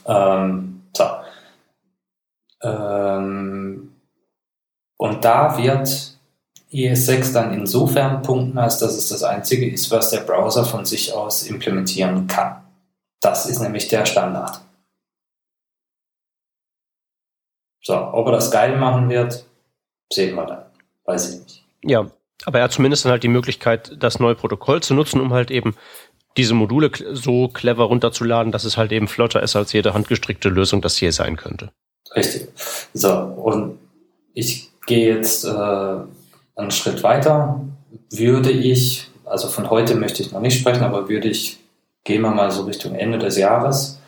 Ähm, 0.06 0.82
so. 0.96 1.06
Ähm, 2.62 3.94
und 4.98 5.24
da 5.24 5.58
wird 5.58 6.18
ES6 6.72 7.34
dann 7.34 7.54
insofern 7.54 8.22
punkten, 8.22 8.58
als 8.58 8.80
dass 8.80 8.96
es 8.96 9.10
das 9.10 9.24
einzige 9.24 9.70
ist, 9.70 9.90
was 9.92 10.12
der 10.12 10.22
Browser 10.22 10.66
von 10.66 10.86
sich 10.86 11.14
aus 11.14 11.44
implementieren 11.44 12.28
kann. 12.28 12.58
Das 13.22 13.46
ist 13.46 13.60
nämlich 13.60 13.88
der 13.88 14.06
Standard. 14.06 14.62
So, 17.90 17.96
ob 17.96 18.28
er 18.28 18.34
das 18.34 18.52
geil 18.52 18.78
machen 18.78 19.10
wird, 19.10 19.46
sehen 20.14 20.36
wir 20.36 20.46
dann. 20.46 20.62
Weiß 21.06 21.34
ich 21.34 21.40
nicht. 21.42 21.64
Ja, 21.84 22.06
aber 22.46 22.60
er 22.60 22.66
hat 22.66 22.72
zumindest 22.72 23.04
dann 23.04 23.12
halt 23.12 23.24
die 23.24 23.30
Möglichkeit, 23.30 23.96
das 23.98 24.20
neue 24.20 24.36
Protokoll 24.36 24.84
zu 24.84 24.94
nutzen, 24.94 25.20
um 25.20 25.34
halt 25.34 25.50
eben 25.50 25.76
diese 26.38 26.54
Module 26.54 26.92
so 27.14 27.48
clever 27.48 27.86
runterzuladen, 27.86 28.52
dass 28.52 28.64
es 28.64 28.78
halt 28.78 28.92
eben 28.92 29.08
flotter 29.08 29.42
ist 29.42 29.56
als 29.56 29.74
jede 29.74 29.96
handgestrickte 29.96 30.50
Lösung, 30.50 30.84
das 30.84 30.98
hier 30.98 31.12
sein 31.12 31.36
könnte. 31.36 31.72
Richtig. 32.16 32.50
So, 32.94 33.12
und 33.12 33.80
ich 34.36 34.70
gehe 34.86 35.16
jetzt 35.16 35.46
äh, 35.46 35.50
einen 35.50 36.70
Schritt 36.70 37.02
weiter. 37.02 37.60
Würde 38.12 38.52
ich, 38.52 39.10
also 39.26 39.48
von 39.48 39.72
heute 39.72 39.96
möchte 39.96 40.22
ich 40.22 40.32
noch 40.32 40.42
nicht 40.42 40.60
sprechen, 40.60 40.84
aber 40.84 41.10
würde 41.10 41.28
ich, 41.28 41.58
gehen 42.04 42.22
wir 42.22 42.30
mal 42.30 42.52
so 42.52 42.66
Richtung 42.66 42.94
Ende 42.94 43.18
des 43.18 43.36
Jahres, 43.36 43.99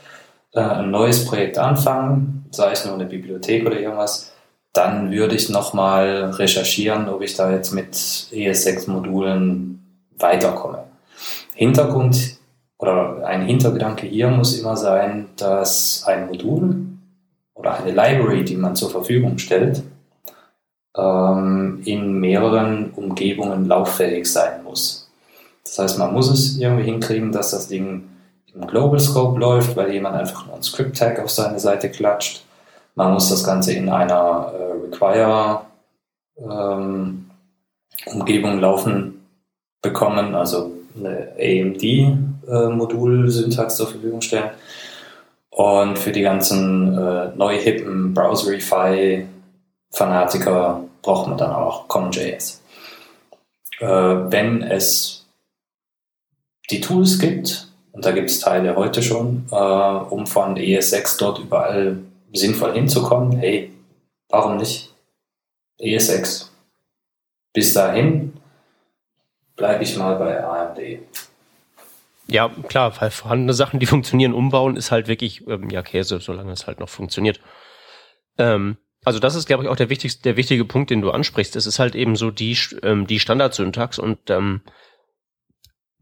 äh, 0.54 0.60
ein 0.60 0.92
neues 0.92 1.26
Projekt 1.26 1.58
anfangen, 1.58 2.46
sei 2.52 2.72
es 2.72 2.86
nur 2.86 2.96
eine 2.96 3.06
Bibliothek 3.06 3.66
oder 3.66 3.80
irgendwas, 3.80 4.32
dann 4.74 5.12
würde 5.12 5.36
ich 5.36 5.50
nochmal 5.50 6.32
recherchieren, 6.32 7.10
ob 7.10 7.22
ich 7.22 7.36
da 7.36 7.52
jetzt 7.52 7.72
mit 7.72 7.94
ES6-Modulen 7.94 9.80
weiterkomme. 10.18 10.86
Hintergrund 11.56 12.38
oder 12.78 13.26
ein 13.26 13.44
Hintergedanke 13.44 14.08
hier 14.08 14.30
muss 14.30 14.58
immer 14.58 14.78
sein, 14.78 15.28
dass 15.38 16.04
ein 16.08 16.28
Modul 16.28 16.86
oder 17.54 17.76
eine 17.76 17.92
Library, 17.92 18.44
die 18.44 18.56
man 18.56 18.76
zur 18.76 18.90
Verfügung 18.90 19.38
stellt, 19.38 19.84
ähm, 20.98 21.82
in 21.86 22.20
mehreren 22.20 22.92
Umgebungen 22.92 23.68
lauffähig 23.68 24.26
sein 24.26 24.64
muss. 24.64 25.10
Das 25.64 25.80
heißt, 25.80 26.00
man 26.00 26.14
muss 26.14 26.30
es 26.30 26.58
irgendwie 26.58 26.86
hinkriegen, 26.86 27.32
dass 27.32 27.52
das 27.52 27.68
Ding 27.68 28.10
im 28.54 28.68
Global 28.68 29.00
Scope 29.00 29.40
läuft, 29.40 29.76
weil 29.76 29.92
jemand 29.94 30.16
einfach 30.16 30.46
nur 30.46 30.56
ein 30.56 30.64
Script 30.64 30.98
Tag 30.98 31.20
auf 31.20 31.32
seine 31.32 31.60
Seite 31.60 31.90
klatscht. 31.90 32.46
Man 32.96 33.14
muss 33.14 33.30
das 33.30 33.44
Ganze 33.44 33.74
in 33.74 33.90
einer 33.90 34.54
äh, 34.54 34.74
Require 34.86 35.62
ähm, 36.38 37.30
Umgebung 38.06 38.60
laufen 38.60 39.26
bekommen, 39.82 40.36
also 40.36 40.72
eine 40.98 41.30
AMD-Modul-Syntax 41.40 43.74
äh, 43.74 43.78
zur 43.78 43.88
Verfügung 43.88 44.22
stellen. 44.22 44.52
Und 45.50 45.98
für 46.00 46.12
die 46.12 46.22
ganzen 46.22 46.98
äh, 46.98 47.32
neu 47.36 47.58
hippen 47.58 48.14
Browserify-Fanatiker 48.14 50.84
braucht 51.02 51.28
man 51.28 51.38
dann 51.38 51.52
auch 51.52 51.88
CommonJS. 51.88 52.62
Äh, 53.80 53.88
wenn 53.88 54.62
es 54.64 55.26
die 56.70 56.82
Tools 56.82 57.20
gibt, 57.20 57.71
und 57.92 58.06
da 58.06 58.12
gibt 58.12 58.30
es 58.30 58.40
Teile 58.40 58.76
heute 58.76 59.04
schon, 59.04 59.46
äh, 59.52 59.56
um 59.56 60.26
von 60.28 60.56
ES6 60.56 61.20
dort 61.20 61.40
überall 61.40 62.00
sinnvoll 62.34 62.74
hinzukommen, 62.74 63.38
hey, 63.38 63.72
warum 64.30 64.58
nicht 64.58 64.94
ES6? 65.80 66.48
Bis 67.54 67.74
dahin 67.74 68.34
bleibe 69.56 69.84
ich 69.84 69.98
mal 69.98 70.16
bei 70.16 70.44
AMD. 70.44 70.80
Ja, 72.28 72.50
klar, 72.70 72.94
weil 73.02 73.12
vorhandene 73.12 73.54
Sachen, 73.54 73.80
die 73.80 73.86
funktionieren, 73.86 74.34
umbauen, 74.34 74.78
ist 74.78 74.92
halt 74.92 75.08
wirklich, 75.08 75.46
ähm, 75.48 75.70
ja, 75.70 75.82
Käse, 75.82 76.20
solange 76.22 76.54
es 76.54 76.66
halt 76.66 76.80
noch 76.80 76.88
funktioniert. 76.88 77.42
Ähm, 78.38 78.78
also 79.04 79.20
das 79.20 79.36
ist, 79.36 79.48
glaube 79.48 79.64
ich, 79.64 79.70
auch 79.70 79.76
der 79.76 79.90
wichtigste, 79.90 80.22
der 80.24 80.38
wichtige 80.38 80.64
Punkt, 80.64 80.92
den 80.92 81.02
du 81.02 81.12
ansprichst. 81.12 81.56
Es 81.56 81.66
ist 81.66 81.80
halt 81.80 81.96
eben 81.96 82.16
so 82.16 82.32
die, 82.32 82.58
ähm, 82.84 83.06
die 83.06 83.20
Standardsyntax 83.20 84.00
und 84.00 84.30
ähm, 84.30 84.62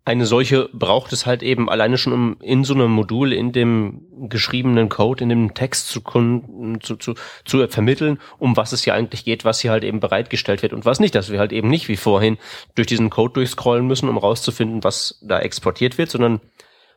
eine 0.09 0.25
solche 0.25 0.69
braucht 0.73 1.13
es 1.13 1.27
halt 1.27 1.43
eben 1.43 1.69
alleine 1.69 1.99
schon, 1.99 2.13
um 2.13 2.37
in 2.41 2.63
so 2.63 2.73
einem 2.73 2.89
Modul, 2.89 3.31
in 3.31 3.51
dem 3.51 4.01
geschriebenen 4.27 4.89
Code, 4.89 5.23
in 5.23 5.29
dem 5.29 5.53
Text 5.53 5.89
zu, 5.89 6.01
zu, 6.01 6.95
zu, 6.95 7.13
zu 7.45 7.67
vermitteln, 7.67 8.17
um 8.39 8.57
was 8.57 8.71
es 8.71 8.83
hier 8.83 8.95
eigentlich 8.95 9.23
geht, 9.23 9.45
was 9.45 9.59
hier 9.59 9.69
halt 9.69 9.83
eben 9.83 9.99
bereitgestellt 9.99 10.63
wird 10.63 10.73
und 10.73 10.83
was 10.83 10.99
nicht, 10.99 11.13
dass 11.13 11.31
wir 11.31 11.37
halt 11.37 11.51
eben 11.51 11.69
nicht 11.69 11.89
wie 11.89 11.95
vorhin 11.95 12.39
durch 12.73 12.87
diesen 12.87 13.11
Code 13.11 13.35
durchscrollen 13.35 13.85
müssen, 13.85 14.09
um 14.09 14.17
rauszufinden, 14.17 14.83
was 14.83 15.19
da 15.21 15.39
exportiert 15.39 15.99
wird, 15.99 16.09
sondern 16.09 16.41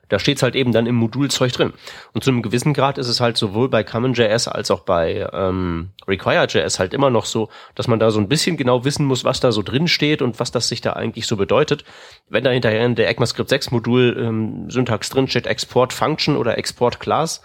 da 0.08 0.18
steht's 0.18 0.42
halt 0.42 0.54
eben 0.54 0.72
dann 0.72 0.86
im 0.86 0.96
Modulzeug 0.96 1.52
drin. 1.52 1.72
Und 2.12 2.22
zu 2.22 2.30
einem 2.30 2.42
gewissen 2.42 2.74
Grad 2.74 2.98
ist 2.98 3.08
es 3.08 3.20
halt 3.20 3.36
sowohl 3.36 3.68
bei 3.68 3.82
CommonJS 3.82 4.48
als 4.48 4.70
auch 4.70 4.80
bei 4.80 5.26
ähm, 5.32 5.90
Require.js 6.06 6.78
halt 6.78 6.92
immer 6.92 7.08
noch 7.10 7.24
so, 7.24 7.48
dass 7.74 7.88
man 7.88 7.98
da 7.98 8.10
so 8.10 8.20
ein 8.20 8.28
bisschen 8.28 8.56
genau 8.56 8.84
wissen 8.84 9.06
muss, 9.06 9.24
was 9.24 9.40
da 9.40 9.52
so 9.52 9.62
drin 9.62 9.88
steht 9.88 10.20
und 10.20 10.38
was 10.38 10.50
das 10.50 10.68
sich 10.68 10.80
da 10.80 10.92
eigentlich 10.92 11.26
so 11.26 11.36
bedeutet. 11.36 11.84
Wenn 12.28 12.44
da 12.44 12.50
hinterher 12.50 12.84
in 12.84 12.94
der 12.94 13.08
ECMAScript 13.08 13.48
6 13.48 13.70
Modul 13.70 14.16
ähm, 14.18 14.70
Syntax 14.70 15.08
drin 15.08 15.28
steht, 15.28 15.46
Export 15.46 15.92
Function 15.92 16.36
oder 16.36 16.58
Export 16.58 17.00
Class, 17.00 17.40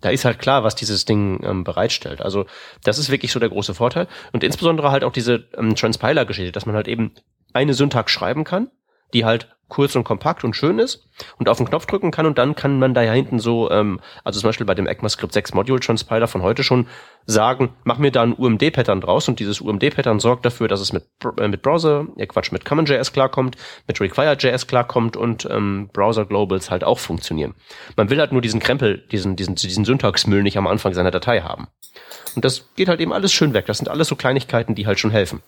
da 0.00 0.10
ist 0.10 0.24
halt 0.24 0.38
klar, 0.38 0.62
was 0.62 0.74
dieses 0.74 1.04
Ding 1.06 1.42
ähm, 1.42 1.64
bereitstellt. 1.64 2.20
Also 2.20 2.46
das 2.84 2.98
ist 2.98 3.10
wirklich 3.10 3.32
so 3.32 3.40
der 3.40 3.48
große 3.48 3.74
Vorteil. 3.74 4.06
Und 4.32 4.44
insbesondere 4.44 4.92
halt 4.92 5.02
auch 5.02 5.12
diese 5.12 5.48
ähm, 5.56 5.74
Transpiler-Geschichte, 5.74 6.52
dass 6.52 6.66
man 6.66 6.76
halt 6.76 6.86
eben 6.86 7.14
eine 7.52 7.74
Syntax 7.74 8.12
schreiben 8.12 8.44
kann, 8.44 8.70
die 9.14 9.24
halt 9.24 9.55
kurz 9.68 9.96
und 9.96 10.04
kompakt 10.04 10.44
und 10.44 10.54
schön 10.54 10.78
ist 10.78 11.08
und 11.38 11.48
auf 11.48 11.56
den 11.56 11.66
Knopf 11.66 11.86
drücken 11.86 12.10
kann 12.10 12.26
und 12.26 12.38
dann 12.38 12.54
kann 12.54 12.78
man 12.78 12.94
da 12.94 13.02
ja 13.02 13.12
hinten 13.12 13.38
so, 13.38 13.70
ähm, 13.70 14.00
also 14.22 14.40
zum 14.40 14.48
Beispiel 14.48 14.66
bei 14.66 14.74
dem 14.74 14.86
ECMAScript 14.86 15.32
6 15.32 15.54
Module 15.54 15.80
Transpiler 15.80 16.28
von 16.28 16.42
heute 16.42 16.62
schon 16.62 16.86
sagen, 17.26 17.74
mach 17.84 17.98
mir 17.98 18.12
da 18.12 18.22
ein 18.22 18.32
UMD-Pattern 18.32 19.00
draus 19.00 19.28
und 19.28 19.40
dieses 19.40 19.60
UMD-Pattern 19.60 20.20
sorgt 20.20 20.44
dafür, 20.44 20.68
dass 20.68 20.80
es 20.80 20.92
mit, 20.92 21.04
äh, 21.38 21.48
mit 21.48 21.62
Browser, 21.62 22.06
ja 22.16 22.26
Quatsch, 22.26 22.52
mit 22.52 22.64
CommonJS 22.64 23.12
klarkommt, 23.12 23.56
mit 23.88 24.00
Require.js 24.00 24.66
klarkommt 24.66 25.16
und 25.16 25.48
ähm, 25.50 25.90
Browser 25.92 26.24
Globals 26.26 26.70
halt 26.70 26.84
auch 26.84 26.98
funktionieren. 26.98 27.54
Man 27.96 28.10
will 28.10 28.20
halt 28.20 28.32
nur 28.32 28.42
diesen 28.42 28.60
Krempel, 28.60 29.04
diesen, 29.10 29.34
diesen, 29.34 29.56
diesen 29.56 29.84
Syntaxmüll 29.84 30.42
nicht 30.42 30.58
am 30.58 30.66
Anfang 30.66 30.94
seiner 30.94 31.10
Datei 31.10 31.40
haben. 31.40 31.66
Und 32.36 32.44
das 32.44 32.68
geht 32.76 32.88
halt 32.88 33.00
eben 33.00 33.12
alles 33.12 33.32
schön 33.32 33.54
weg. 33.54 33.66
Das 33.66 33.78
sind 33.78 33.88
alles 33.88 34.08
so 34.08 34.16
Kleinigkeiten, 34.16 34.74
die 34.74 34.86
halt 34.86 35.00
schon 35.00 35.10
helfen. 35.10 35.42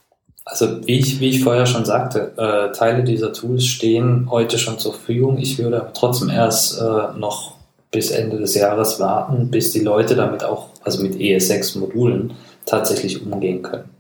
Also 0.51 0.87
wie 0.87 0.99
ich, 0.99 1.21
wie 1.21 1.29
ich 1.29 1.45
vorher 1.45 1.67
schon 1.67 1.85
sagte, 1.85 2.33
äh, 2.39 2.73
Teile 2.73 3.05
dieser 3.05 3.35
Tools 3.35 3.67
stehen 3.67 4.29
heute 4.31 4.59
schon 4.59 4.79
zur 4.79 4.95
Verfügung. 4.95 5.37
Ich 5.37 5.59
würde 5.59 5.83
aber 5.83 5.93
trotzdem 5.93 6.31
erst 6.31 6.81
äh, 6.81 7.19
noch 7.19 7.57
bis 7.91 8.11
Ende 8.11 8.39
des 8.39 8.55
Jahres 8.55 8.99
warten, 8.99 9.51
bis 9.51 9.73
die 9.73 9.81
Leute 9.81 10.17
damit 10.17 10.45
auch, 10.45 10.69
also 10.83 11.03
mit 11.03 11.17
ES6-Modulen, 11.17 12.33
tatsächlich 12.65 13.23
umgehen 13.23 13.61
können. 13.61 13.91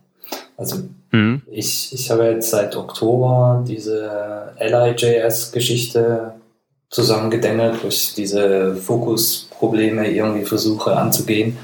Also 0.57 0.77
mhm. 1.11 1.43
ich, 1.51 1.93
ich 1.93 2.11
habe 2.11 2.25
jetzt 2.25 2.51
seit 2.51 2.77
Oktober 2.77 3.63
diese 3.69 4.55
LIJS-Geschichte 4.59 6.33
zusammengedengelt, 6.89 7.85
wo 7.85 7.89
ich 7.89 8.15
diese 8.15 8.75
Fokusprobleme 8.75 10.11
irgendwie 10.11 10.47
versuche 10.47 10.97
anzugehen. 10.97 11.59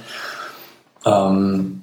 Ähm, 1.07 1.83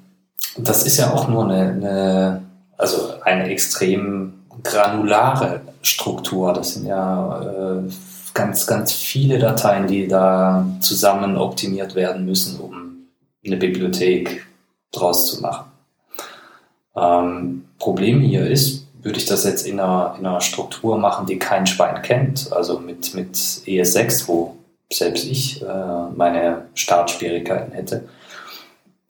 das 0.56 0.86
ist 0.86 0.98
ja 0.98 1.12
auch 1.12 1.28
nur 1.28 1.44
eine, 1.44 1.72
eine, 1.72 2.42
also 2.82 3.14
eine 3.22 3.48
extrem 3.48 4.32
granulare 4.64 5.60
Struktur. 5.82 6.52
Das 6.52 6.74
sind 6.74 6.86
ja 6.86 7.40
äh, 7.40 7.90
ganz, 8.34 8.66
ganz 8.66 8.92
viele 8.92 9.38
Dateien, 9.38 9.86
die 9.86 10.08
da 10.08 10.66
zusammen 10.80 11.36
optimiert 11.36 11.94
werden 11.94 12.26
müssen, 12.26 12.58
um 12.58 13.06
eine 13.46 13.56
Bibliothek 13.56 14.46
draus 14.90 15.28
zu 15.28 15.40
machen. 15.40 15.70
Ähm, 16.96 17.64
Problem 17.78 18.20
hier 18.20 18.48
ist, 18.48 18.88
würde 19.00 19.18
ich 19.18 19.26
das 19.26 19.44
jetzt 19.44 19.64
in 19.64 19.78
einer, 19.78 20.16
in 20.18 20.26
einer 20.26 20.40
Struktur 20.40 20.98
machen, 20.98 21.26
die 21.26 21.38
kein 21.38 21.66
Schwein 21.66 22.02
kennt, 22.02 22.52
also 22.52 22.80
mit, 22.80 23.14
mit 23.14 23.36
ES6, 23.36 24.26
wo 24.26 24.56
selbst 24.92 25.24
ich 25.24 25.62
äh, 25.62 26.10
meine 26.14 26.66
Startschwierigkeiten 26.74 27.72
hätte, 27.72 28.08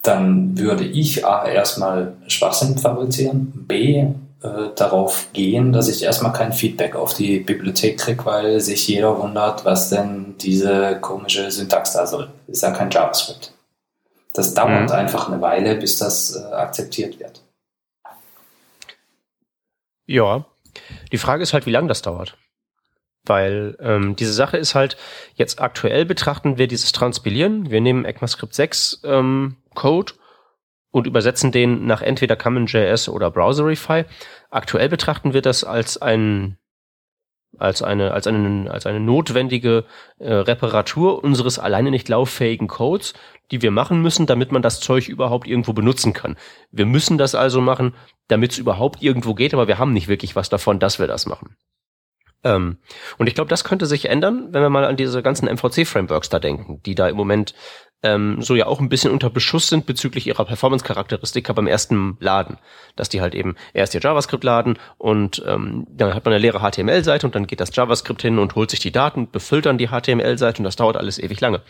dann 0.03 0.59
würde 0.59 0.84
ich 0.84 1.24
A 1.24 1.46
erstmal 1.46 2.14
Schwachsinn 2.26 2.76
fabrizieren, 2.76 3.53
B 3.66 3.98
äh, 4.42 4.74
darauf 4.74 5.28
gehen, 5.32 5.72
dass 5.72 5.88
ich 5.88 6.03
erstmal 6.03 6.32
kein 6.32 6.53
Feedback 6.53 6.96
auf 6.96 7.14
die 7.14 7.38
Bibliothek 7.38 7.98
kriege, 7.98 8.24
weil 8.26 8.61
sich 8.61 8.88
jeder 8.88 9.16
wundert, 9.18 9.64
was 9.64 9.90
denn 9.90 10.34
diese 10.38 10.98
komische 11.00 11.50
Syntax 11.53 11.92
da 11.92 12.07
soll. 12.07 12.28
Ist 12.48 12.62
ja 12.62 12.72
kein 12.72 12.90
JavaScript. 12.90 13.53
Das 14.32 14.55
dauert 14.55 14.88
mhm. 14.88 14.96
einfach 14.96 15.28
eine 15.28 15.40
Weile, 15.40 15.76
bis 15.76 15.98
das 15.98 16.34
äh, 16.34 16.53
akzeptiert 16.53 17.20
wird. 17.20 17.42
Ja, 20.07 20.44
die 21.12 21.18
Frage 21.18 21.42
ist 21.44 21.53
halt, 21.53 21.66
wie 21.66 21.70
lange 21.70 21.88
das 21.88 22.03
dauert. 22.03 22.36
Weil 23.24 23.76
ähm, 23.78 24.16
diese 24.16 24.32
Sache 24.32 24.57
ist 24.57 24.74
halt, 24.74 24.96
jetzt 25.34 25.61
aktuell 25.61 26.05
betrachten 26.05 26.59
wir 26.59 26.66
dieses 26.66 26.90
Transpilieren. 26.90 27.70
Wir 27.70 27.80
nehmen 27.80 28.05
ECMAScript 28.05 28.53
6 28.53 29.03
ähm, 29.05 29.57
Code 29.75 30.12
und 30.91 31.07
übersetzen 31.07 31.53
den 31.53 31.87
nach 31.87 32.03
entweder 32.03 32.37
CommonJS 32.37 33.09
oder 33.09 33.31
Browserify. 33.31 34.05
Aktuell 34.51 34.89
betrachten 34.89 35.33
wir 35.33 35.43
das 35.43 35.64
als 35.64 36.01
ein 36.01 36.59
als 37.59 37.83
eine 37.83 38.12
als 38.12 38.27
eine 38.27 38.70
als 38.70 38.87
eine 38.87 39.01
notwendige 39.01 39.85
äh, 40.18 40.33
Reparatur 40.33 41.23
unseres 41.23 41.59
alleine 41.59 41.91
nicht 41.91 42.09
lauffähigen 42.09 42.66
Codes, 42.66 43.14
die 43.51 43.61
wir 43.61 43.70
machen 43.70 44.01
müssen, 44.01 44.27
damit 44.27 44.53
man 44.53 44.62
das 44.62 44.81
Zeug 44.81 45.09
überhaupt 45.09 45.47
irgendwo 45.47 45.73
benutzen 45.73 46.12
kann. 46.12 46.37
Wir 46.70 46.87
müssen 46.87 47.18
das 47.18 47.35
also 47.35 47.61
machen, 47.61 47.95
damit 48.29 48.53
es 48.53 48.59
überhaupt 48.59 49.03
irgendwo 49.03 49.35
geht, 49.35 49.53
aber 49.53 49.68
wir 49.68 49.79
haben 49.79 49.93
nicht 49.93 50.09
wirklich 50.09 50.35
was 50.35 50.49
davon, 50.49 50.79
dass 50.79 50.99
wir 50.99 51.07
das 51.07 51.27
machen. 51.27 51.57
Ähm, 52.45 52.79
und 53.18 53.27
ich 53.27 53.35
glaube, 53.35 53.51
das 53.51 53.64
könnte 53.64 53.87
sich 53.87 54.09
ändern, 54.09 54.49
wenn 54.53 54.62
wir 54.62 54.70
mal 54.70 54.85
an 54.85 54.97
diese 54.97 55.23
ganzen 55.23 55.47
MVC-Frameworks 55.49 56.29
da 56.29 56.39
denken, 56.39 56.83
die 56.85 56.95
da 56.95 57.09
im 57.09 57.16
Moment 57.16 57.55
ähm, 58.03 58.42
so 58.42 58.55
ja 58.55 58.66
auch 58.66 58.80
ein 58.80 58.88
bisschen 58.88 59.12
unter 59.12 59.30
Beschuss 59.30 59.68
sind 59.68 59.86
bezüglich 59.86 60.26
ihrer 60.26 60.44
Performance-Charakteristika 60.44 61.53
beim 61.53 61.66
ersten 61.66 62.16
Laden. 62.20 62.59
Dass 62.96 63.09
die 63.09 63.20
halt 63.20 63.34
eben 63.34 63.57
erst 63.72 63.94
ihr 63.94 64.00
JavaScript 64.00 64.44
laden 64.44 64.78
und 64.98 65.42
ähm, 65.46 65.86
dann 65.90 66.14
hat 66.14 66.24
man 66.24 66.34
eine 66.34 66.42
leere 66.42 66.61
HTML-Seite 66.61 67.26
und 67.26 67.34
dann 67.34 67.46
geht 67.46 67.61
das 67.61 67.74
JavaScript 67.74 68.22
hin 68.22 68.38
und 68.38 68.55
holt 68.55 68.70
sich 68.70 68.80
die 68.80 68.92
Daten, 68.92 69.30
befüllt 69.30 69.66
dann 69.66 69.78
die 69.78 69.88
HTML-Seite 69.88 70.59
und 70.59 70.64
das 70.64 70.76
dauert 70.76 70.96
alles 70.96 71.18
ewig 71.18 71.40
lange. 71.40 71.62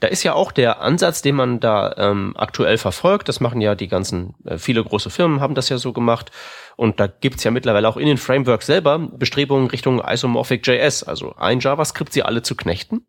Da 0.00 0.08
ist 0.08 0.22
ja 0.22 0.32
auch 0.32 0.52
der 0.52 0.80
Ansatz, 0.80 1.22
den 1.22 1.36
man 1.36 1.60
da 1.60 1.94
ähm, 1.98 2.34
aktuell 2.36 2.78
verfolgt, 2.78 3.28
das 3.28 3.40
machen 3.40 3.60
ja 3.60 3.74
die 3.74 3.88
ganzen, 3.88 4.34
äh, 4.44 4.58
viele 4.58 4.82
große 4.82 5.10
Firmen 5.10 5.40
haben 5.40 5.54
das 5.54 5.68
ja 5.68 5.78
so 5.78 5.92
gemacht, 5.92 6.30
und 6.76 7.00
da 7.00 7.06
gibt's 7.06 7.42
ja 7.42 7.50
mittlerweile 7.50 7.88
auch 7.88 7.96
in 7.96 8.06
den 8.06 8.18
Frameworks 8.18 8.66
selber 8.66 8.98
Bestrebungen 8.98 9.68
Richtung 9.68 10.02
Isomorphic 10.06 10.66
JS, 10.66 11.04
also 11.04 11.34
ein 11.36 11.60
JavaScript 11.60 12.12
sie 12.12 12.22
alle 12.22 12.42
zu 12.42 12.54
knechten 12.54 13.02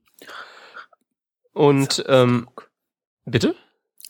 und 1.58 2.05
ähm, 2.08 2.47
bitte? 3.26 3.55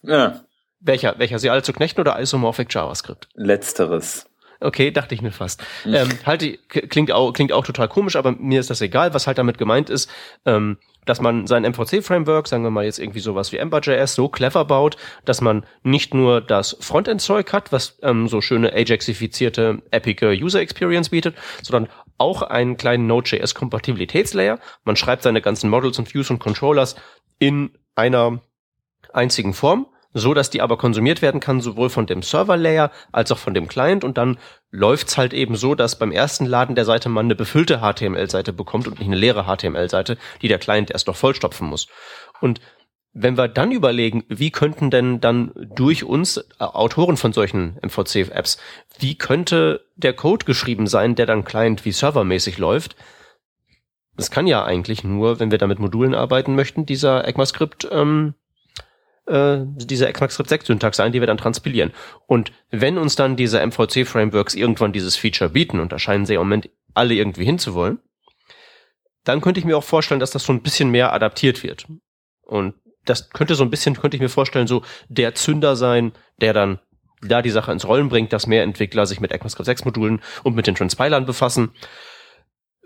Ja. 0.01 0.41
Welcher? 0.79 1.17
Welcher? 1.17 1.39
Sie 1.39 1.49
alle 1.49 1.63
zu 1.63 1.73
knechten 1.73 2.01
oder 2.01 2.19
Isomorphic 2.19 2.73
JavaScript? 2.73 3.29
Letzteres. 3.33 4.29
Okay, 4.59 4.91
dachte 4.91 5.15
ich 5.15 5.21
mir 5.21 5.31
fast. 5.31 5.63
Mhm. 5.85 5.93
Ähm, 5.93 6.09
halt, 6.25 6.69
klingt 6.69 7.11
auch, 7.11 7.31
klingt 7.31 7.51
auch 7.51 7.65
total 7.65 7.87
komisch, 7.87 8.15
aber 8.15 8.31
mir 8.31 8.59
ist 8.59 8.69
das 8.69 8.81
egal. 8.81 9.13
Was 9.13 9.27
halt 9.27 9.37
damit 9.37 9.57
gemeint 9.57 9.89
ist, 9.89 10.09
ähm, 10.45 10.77
dass 11.07 11.21
man 11.21 11.47
sein 11.47 11.63
MVC-Framework, 11.63 12.47
sagen 12.47 12.63
wir 12.63 12.69
mal 12.69 12.85
jetzt 12.85 12.99
irgendwie 12.99 13.19
sowas 13.19 13.51
wie 13.51 13.57
Ember.js, 13.57 14.13
so 14.13 14.29
clever 14.29 14.65
baut, 14.65 14.97
dass 15.25 15.41
man 15.41 15.65
nicht 15.83 16.13
nur 16.13 16.41
das 16.41 16.77
Frontend-Zeug 16.79 17.51
hat, 17.53 17.71
was 17.71 17.97
ähm, 18.03 18.27
so 18.27 18.41
schöne 18.41 18.73
Ajaxifizierte, 18.73 19.81
epicke 19.91 20.31
User 20.31 20.59
Experience 20.61 21.09
bietet, 21.09 21.35
sondern 21.63 21.91
auch 22.17 22.41
einen 22.41 22.77
kleinen 22.77 23.07
Node.js-Kompatibilitätslayer. 23.07 24.59
Man 24.83 24.95
schreibt 24.95 25.23
seine 25.23 25.41
ganzen 25.41 25.69
Models 25.69 25.97
und 25.99 26.13
Views 26.13 26.29
und 26.29 26.39
Controllers 26.39 26.95
in 27.39 27.71
einer 27.95 28.39
einzigen 29.13 29.53
Form, 29.53 29.87
so 30.13 30.33
dass 30.33 30.49
die 30.49 30.61
aber 30.61 30.77
konsumiert 30.77 31.21
werden 31.21 31.39
kann, 31.39 31.61
sowohl 31.61 31.89
von 31.89 32.05
dem 32.05 32.21
Server-Layer 32.21 32.91
als 33.11 33.31
auch 33.31 33.37
von 33.37 33.53
dem 33.53 33.67
Client 33.67 34.03
und 34.03 34.17
dann 34.17 34.37
läuft's 34.71 35.17
halt 35.17 35.33
eben 35.33 35.55
so, 35.55 35.75
dass 35.75 35.99
beim 35.99 36.11
ersten 36.11 36.45
Laden 36.45 36.75
der 36.75 36.85
Seite 36.85 37.09
man 37.09 37.25
eine 37.25 37.35
befüllte 37.35 37.79
HTML-Seite 37.79 38.53
bekommt 38.53 38.87
und 38.87 38.99
nicht 38.99 39.07
eine 39.07 39.15
leere 39.15 39.45
HTML-Seite, 39.45 40.17
die 40.41 40.47
der 40.47 40.59
Client 40.59 40.91
erst 40.91 41.07
noch 41.07 41.15
vollstopfen 41.15 41.67
muss. 41.67 41.87
Und 42.41 42.61
wenn 43.19 43.37
wir 43.37 43.47
dann 43.47 43.71
überlegen, 43.71 44.23
wie 44.27 44.51
könnten 44.51 44.91
denn 44.91 45.19
dann 45.19 45.51
durch 45.55 46.03
uns 46.03 46.37
äh, 46.37 46.43
Autoren 46.59 47.17
von 47.17 47.33
solchen 47.33 47.77
MVC-Apps, 47.81 48.57
wie 48.99 49.17
könnte 49.17 49.85
der 49.95 50.13
Code 50.13 50.45
geschrieben 50.45 50.85
sein, 50.85 51.15
der 51.15 51.25
dann 51.25 51.43
Client 51.43 51.83
wie 51.83 51.91
servermäßig 51.91 52.59
läuft, 52.59 52.95
es 54.17 54.31
kann 54.31 54.47
ja 54.47 54.63
eigentlich 54.63 55.03
nur, 55.03 55.39
wenn 55.39 55.51
wir 55.51 55.57
da 55.57 55.67
mit 55.67 55.79
Modulen 55.79 56.15
arbeiten 56.15 56.55
möchten, 56.55 56.85
dieser 56.85 57.27
ECMAScript, 57.27 57.87
ähm, 57.91 58.33
äh, 59.27 59.59
diese 59.75 60.07
ECMAScript 60.07 60.49
6 60.49 60.67
Syntax 60.67 60.97
sein, 60.97 61.11
die 61.11 61.19
wir 61.19 61.27
dann 61.27 61.37
transpilieren. 61.37 61.93
Und 62.25 62.51
wenn 62.71 62.97
uns 62.97 63.15
dann 63.15 63.35
diese 63.35 63.65
MVC-Frameworks 63.65 64.55
irgendwann 64.55 64.93
dieses 64.93 65.15
Feature 65.15 65.49
bieten, 65.49 65.79
und 65.79 65.91
da 65.91 65.99
scheinen 65.99 66.25
sie 66.25 66.35
im 66.35 66.41
Moment 66.41 66.69
alle 66.93 67.13
irgendwie 67.13 67.45
hinzuwollen, 67.45 67.99
dann 69.23 69.41
könnte 69.41 69.59
ich 69.59 69.65
mir 69.65 69.77
auch 69.77 69.83
vorstellen, 69.83 70.19
dass 70.19 70.31
das 70.31 70.43
so 70.43 70.53
ein 70.53 70.61
bisschen 70.61 70.89
mehr 70.89 71.13
adaptiert 71.13 71.63
wird. 71.63 71.85
Und 72.41 72.75
das 73.05 73.29
könnte 73.29 73.55
so 73.55 73.63
ein 73.63 73.69
bisschen, 73.69 73.95
könnte 73.95 74.17
ich 74.17 74.21
mir 74.21 74.29
vorstellen, 74.29 74.67
so 74.67 74.83
der 75.09 75.35
Zünder 75.35 75.75
sein, 75.75 76.13
der 76.39 76.53
dann 76.53 76.79
da 77.21 77.41
die 77.41 77.49
Sache 77.49 77.71
ins 77.71 77.87
Rollen 77.87 78.09
bringt, 78.09 78.31
dass 78.31 78.47
mehr 78.47 78.63
Entwickler 78.63 79.05
sich 79.05 79.19
mit 79.19 79.31
ECMAScript 79.31 79.65
6 79.65 79.85
Modulen 79.85 80.21
und 80.43 80.55
mit 80.55 80.67
den 80.67 80.75
Transpilern 80.75 81.25
befassen 81.25 81.71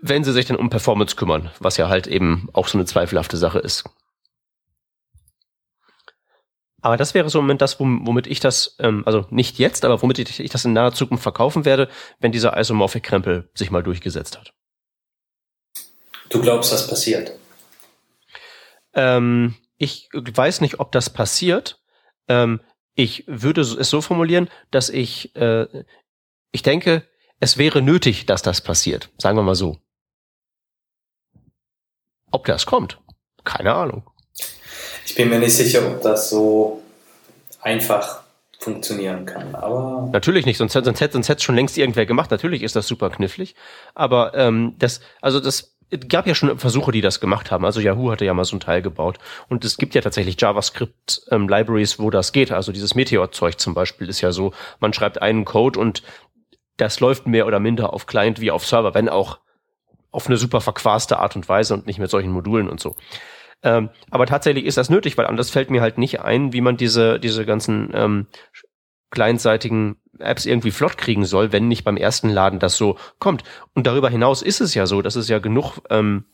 wenn 0.02 0.24
sie 0.24 0.32
sich 0.32 0.46
dann 0.46 0.56
um 0.56 0.68
Performance 0.68 1.16
kümmern, 1.16 1.50
was 1.60 1.76
ja 1.76 1.88
halt 1.88 2.08
eben 2.08 2.48
auch 2.52 2.66
so 2.66 2.76
eine 2.76 2.84
zweifelhafte 2.84 3.36
Sache 3.36 3.60
ist. 3.60 3.84
Aber 6.82 6.96
das 6.96 7.14
wäre 7.14 7.30
so 7.30 7.38
im 7.38 7.44
Moment 7.44 7.62
das, 7.62 7.78
womit 7.78 8.26
ich 8.26 8.40
das, 8.40 8.76
ähm, 8.80 9.04
also 9.06 9.24
nicht 9.30 9.58
jetzt, 9.58 9.84
aber 9.84 10.02
womit 10.02 10.18
ich, 10.18 10.40
ich 10.40 10.50
das 10.50 10.64
in 10.64 10.72
naher 10.72 10.92
Zukunft 10.92 11.22
verkaufen 11.22 11.64
werde, 11.64 11.88
wenn 12.18 12.32
dieser 12.32 12.58
Isomorphic-Krempel 12.58 13.48
sich 13.54 13.70
mal 13.70 13.84
durchgesetzt 13.84 14.36
hat. 14.36 14.52
Du 16.28 16.40
glaubst, 16.40 16.72
das 16.72 16.88
passiert? 16.88 17.32
Ähm, 18.94 19.54
ich 19.76 20.08
weiß 20.12 20.60
nicht, 20.60 20.80
ob 20.80 20.90
das 20.92 21.10
passiert. 21.10 21.80
Ähm, 22.28 22.60
ich 22.94 23.24
würde 23.26 23.60
es 23.60 23.70
so 23.88 24.00
formulieren, 24.00 24.50
dass 24.70 24.88
ich, 24.90 25.34
äh, 25.36 25.84
ich 26.50 26.62
denke, 26.62 27.08
es 27.38 27.58
wäre 27.58 27.80
nötig, 27.80 28.26
dass 28.26 28.42
das 28.42 28.60
passiert. 28.60 29.10
Sagen 29.18 29.38
wir 29.38 29.42
mal 29.42 29.54
so. 29.54 29.78
Ob 32.30 32.44
das 32.46 32.66
kommt, 32.66 32.98
keine 33.44 33.74
Ahnung. 33.74 34.10
Ich 35.04 35.14
bin 35.14 35.28
mir 35.28 35.38
nicht 35.38 35.54
sicher, 35.54 35.86
ob 35.86 36.02
das 36.02 36.30
so 36.30 36.82
einfach 37.60 38.22
funktionieren 38.58 39.26
kann. 39.26 39.54
Aber 39.54 40.08
natürlich 40.12 40.46
nicht, 40.46 40.56
sonst, 40.56 40.72
sonst 40.72 41.00
hätte 41.00 41.14
sonst 41.14 41.28
hätte 41.28 41.42
schon 41.42 41.56
längst 41.56 41.76
irgendwer 41.76 42.06
gemacht. 42.06 42.30
Natürlich 42.30 42.62
ist 42.62 42.76
das 42.76 42.86
super 42.86 43.10
knifflig, 43.10 43.54
aber 43.94 44.34
ähm, 44.34 44.74
das, 44.78 45.00
also 45.20 45.40
das 45.40 45.76
gab 46.08 46.26
ja 46.26 46.34
schon 46.34 46.58
Versuche, 46.58 46.92
die 46.92 47.00
das 47.00 47.20
gemacht 47.20 47.50
haben. 47.50 47.64
Also 47.64 47.80
Yahoo 47.80 48.10
hatte 48.10 48.24
ja 48.24 48.34
mal 48.34 48.44
so 48.44 48.56
ein 48.56 48.60
Teil 48.60 48.82
gebaut 48.82 49.18
und 49.48 49.64
es 49.64 49.76
gibt 49.76 49.94
ja 49.94 50.00
tatsächlich 50.00 50.40
JavaScript 50.40 51.22
ähm, 51.30 51.48
wo 51.48 52.10
das 52.10 52.32
geht. 52.32 52.52
Also 52.52 52.72
dieses 52.72 52.94
Meteor-Zeug 52.94 53.58
zum 53.58 53.74
Beispiel 53.74 54.08
ist 54.08 54.20
ja 54.20 54.32
so, 54.32 54.52
man 54.80 54.92
schreibt 54.92 55.20
einen 55.20 55.44
Code 55.44 55.78
und 55.78 56.02
das 56.76 57.00
läuft 57.00 57.26
mehr 57.26 57.46
oder 57.46 57.60
minder 57.60 57.92
auf 57.92 58.06
Client 58.06 58.40
wie 58.40 58.50
auf 58.50 58.66
Server, 58.66 58.94
wenn 58.94 59.08
auch 59.08 59.38
auf 60.10 60.26
eine 60.26 60.36
super 60.36 60.60
verquaste 60.60 61.18
Art 61.18 61.36
und 61.36 61.48
Weise 61.48 61.74
und 61.74 61.86
nicht 61.86 61.98
mit 61.98 62.10
solchen 62.10 62.30
Modulen 62.30 62.68
und 62.68 62.80
so. 62.80 62.96
Ähm, 63.62 63.90
aber 64.10 64.26
tatsächlich 64.26 64.64
ist 64.64 64.76
das 64.76 64.90
nötig, 64.90 65.16
weil 65.16 65.26
anders 65.26 65.50
fällt 65.50 65.70
mir 65.70 65.80
halt 65.80 65.98
nicht 65.98 66.20
ein, 66.20 66.52
wie 66.52 66.60
man 66.60 66.76
diese, 66.76 67.20
diese 67.20 67.46
ganzen 67.46 67.90
ähm, 67.94 68.26
clientseitigen 69.10 69.96
Apps 70.18 70.46
irgendwie 70.46 70.70
flott 70.70 70.98
kriegen 70.98 71.24
soll, 71.24 71.52
wenn 71.52 71.68
nicht 71.68 71.84
beim 71.84 71.96
ersten 71.96 72.28
Laden 72.28 72.58
das 72.58 72.76
so 72.76 72.98
kommt. 73.18 73.44
Und 73.74 73.86
darüber 73.86 74.10
hinaus 74.10 74.42
ist 74.42 74.60
es 74.60 74.74
ja 74.74 74.86
so, 74.86 75.02
dass 75.02 75.16
es 75.16 75.28
ja 75.28 75.38
genug 75.38 75.78
ähm, 75.90 76.24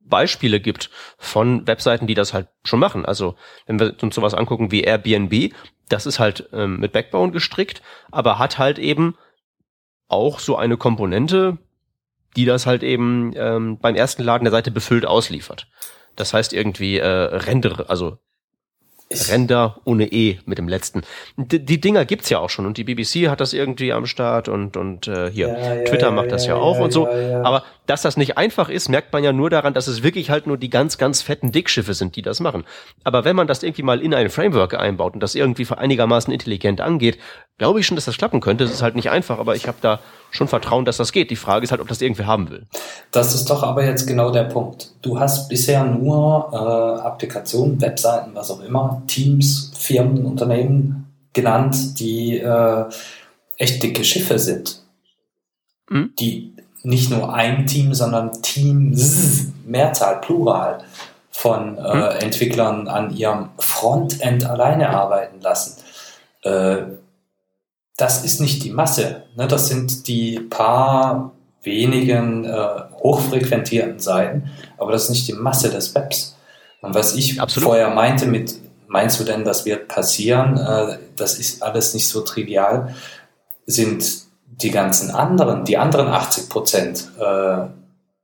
Beispiele 0.00 0.60
gibt 0.60 0.90
von 1.18 1.66
Webseiten, 1.66 2.06
die 2.06 2.14
das 2.14 2.34
halt 2.34 2.48
schon 2.64 2.80
machen. 2.80 3.06
Also 3.06 3.36
wenn 3.66 3.78
wir 3.78 3.94
uns 4.02 4.14
sowas 4.14 4.34
angucken 4.34 4.70
wie 4.70 4.82
Airbnb, 4.82 5.54
das 5.88 6.06
ist 6.06 6.18
halt 6.18 6.48
ähm, 6.52 6.80
mit 6.80 6.92
Backbone 6.92 7.32
gestrickt, 7.32 7.82
aber 8.10 8.38
hat 8.38 8.58
halt 8.58 8.78
eben 8.78 9.16
auch 10.08 10.40
so 10.40 10.56
eine 10.56 10.76
Komponente, 10.76 11.58
die 12.36 12.44
das 12.44 12.66
halt 12.66 12.82
eben 12.82 13.32
ähm, 13.36 13.78
beim 13.78 13.94
ersten 13.94 14.22
Laden 14.22 14.44
der 14.44 14.52
Seite 14.52 14.70
befüllt 14.70 15.06
ausliefert. 15.06 15.68
Das 16.20 16.34
heißt 16.34 16.52
irgendwie 16.52 16.98
äh, 16.98 17.06
Render, 17.06 17.88
also 17.88 18.18
Render 19.10 19.80
ohne 19.84 20.12
E 20.12 20.38
mit 20.44 20.58
dem 20.58 20.68
letzten. 20.68 21.00
Die, 21.38 21.64
die 21.64 21.80
Dinger 21.80 22.04
gibt's 22.04 22.28
ja 22.28 22.38
auch 22.38 22.50
schon 22.50 22.66
und 22.66 22.76
die 22.76 22.84
BBC 22.84 23.30
hat 23.30 23.40
das 23.40 23.54
irgendwie 23.54 23.90
am 23.94 24.04
Start 24.04 24.48
und 24.48 24.76
und 24.76 25.08
äh, 25.08 25.30
hier 25.30 25.48
ja, 25.48 25.74
ja, 25.76 25.84
Twitter 25.84 26.08
ja, 26.08 26.12
macht 26.12 26.30
das 26.30 26.46
ja, 26.46 26.56
auch 26.56 26.78
und 26.78 26.92
so. 26.92 27.08
Aber 27.08 27.64
dass 27.90 28.02
das 28.02 28.16
nicht 28.16 28.38
einfach 28.38 28.68
ist, 28.68 28.88
merkt 28.88 29.12
man 29.12 29.24
ja 29.24 29.32
nur 29.32 29.50
daran, 29.50 29.74
dass 29.74 29.88
es 29.88 30.04
wirklich 30.04 30.30
halt 30.30 30.46
nur 30.46 30.56
die 30.56 30.70
ganz 30.70 30.96
ganz 30.96 31.22
fetten 31.22 31.50
Dickschiffe 31.50 31.92
sind, 31.92 32.14
die 32.14 32.22
das 32.22 32.38
machen. 32.38 32.62
Aber 33.02 33.24
wenn 33.24 33.34
man 33.34 33.48
das 33.48 33.64
irgendwie 33.64 33.82
mal 33.82 34.00
in 34.00 34.14
ein 34.14 34.30
Framework 34.30 34.74
einbaut 34.74 35.14
und 35.14 35.20
das 35.20 35.34
irgendwie 35.34 35.66
einigermaßen 35.68 36.32
intelligent 36.32 36.80
angeht, 36.80 37.18
glaube 37.58 37.80
ich 37.80 37.86
schon, 37.86 37.96
dass 37.96 38.04
das 38.04 38.16
klappen 38.16 38.40
könnte. 38.40 38.62
Es 38.62 38.70
ist 38.70 38.82
halt 38.82 38.94
nicht 38.94 39.10
einfach, 39.10 39.40
aber 39.40 39.56
ich 39.56 39.66
habe 39.66 39.78
da 39.80 39.98
schon 40.30 40.46
Vertrauen, 40.46 40.84
dass 40.84 40.98
das 40.98 41.10
geht. 41.10 41.32
Die 41.32 41.36
Frage 41.36 41.64
ist 41.64 41.72
halt, 41.72 41.80
ob 41.80 41.88
das 41.88 42.00
irgendwer 42.00 42.28
haben 42.28 42.48
will. 42.48 42.68
Das 43.10 43.34
ist 43.34 43.50
doch 43.50 43.64
aber 43.64 43.84
jetzt 43.84 44.06
genau 44.06 44.30
der 44.30 44.44
Punkt. 44.44 44.92
Du 45.02 45.18
hast 45.18 45.48
bisher 45.48 45.84
nur 45.84 46.50
äh, 46.52 47.02
Applikationen, 47.02 47.80
Webseiten, 47.80 48.30
was 48.34 48.52
auch 48.52 48.60
immer, 48.60 49.02
Teams, 49.08 49.72
Firmen, 49.76 50.26
Unternehmen 50.26 51.06
genannt, 51.32 51.98
die 51.98 52.38
äh, 52.38 52.84
echt 53.56 53.82
dicke 53.82 54.04
Schiffe 54.04 54.38
sind. 54.38 54.80
Mhm. 55.88 56.12
Die 56.20 56.54
nicht 56.82 57.10
nur 57.10 57.32
ein 57.32 57.66
Team, 57.66 57.94
sondern 57.94 58.42
Teams, 58.42 59.46
Mehrzahl, 59.66 60.20
Plural 60.20 60.78
von 61.30 61.78
äh, 61.78 61.94
mhm. 61.94 62.02
Entwicklern 62.20 62.88
an 62.88 63.16
ihrem 63.16 63.50
Frontend 63.58 64.44
alleine 64.44 64.90
arbeiten 64.90 65.40
lassen. 65.40 65.76
Äh, 66.42 66.82
das 67.96 68.24
ist 68.24 68.40
nicht 68.40 68.64
die 68.64 68.70
Masse. 68.70 69.24
Ne? 69.36 69.46
Das 69.46 69.68
sind 69.68 70.08
die 70.08 70.40
paar 70.40 71.32
wenigen 71.62 72.44
äh, 72.44 72.66
hochfrequentierten 73.02 74.00
Seiten, 74.00 74.50
aber 74.78 74.92
das 74.92 75.04
ist 75.04 75.10
nicht 75.10 75.28
die 75.28 75.34
Masse 75.34 75.70
des 75.70 75.94
Webs. 75.94 76.36
Und 76.80 76.94
was 76.94 77.14
ich 77.14 77.40
Absolut. 77.40 77.68
vorher 77.68 77.90
meinte 77.90 78.26
mit, 78.26 78.54
meinst 78.86 79.20
du 79.20 79.24
denn, 79.24 79.44
das 79.44 79.66
wird 79.66 79.88
passieren? 79.88 80.56
Äh, 80.56 80.98
das 81.16 81.38
ist 81.38 81.62
alles 81.62 81.92
nicht 81.92 82.08
so 82.08 82.22
trivial, 82.22 82.94
sind 83.66 84.29
die 84.62 84.70
ganzen 84.70 85.10
anderen, 85.10 85.64
die 85.64 85.78
anderen 85.78 86.08
80 86.08 86.48
Prozent 86.48 87.08
äh, 87.18 87.66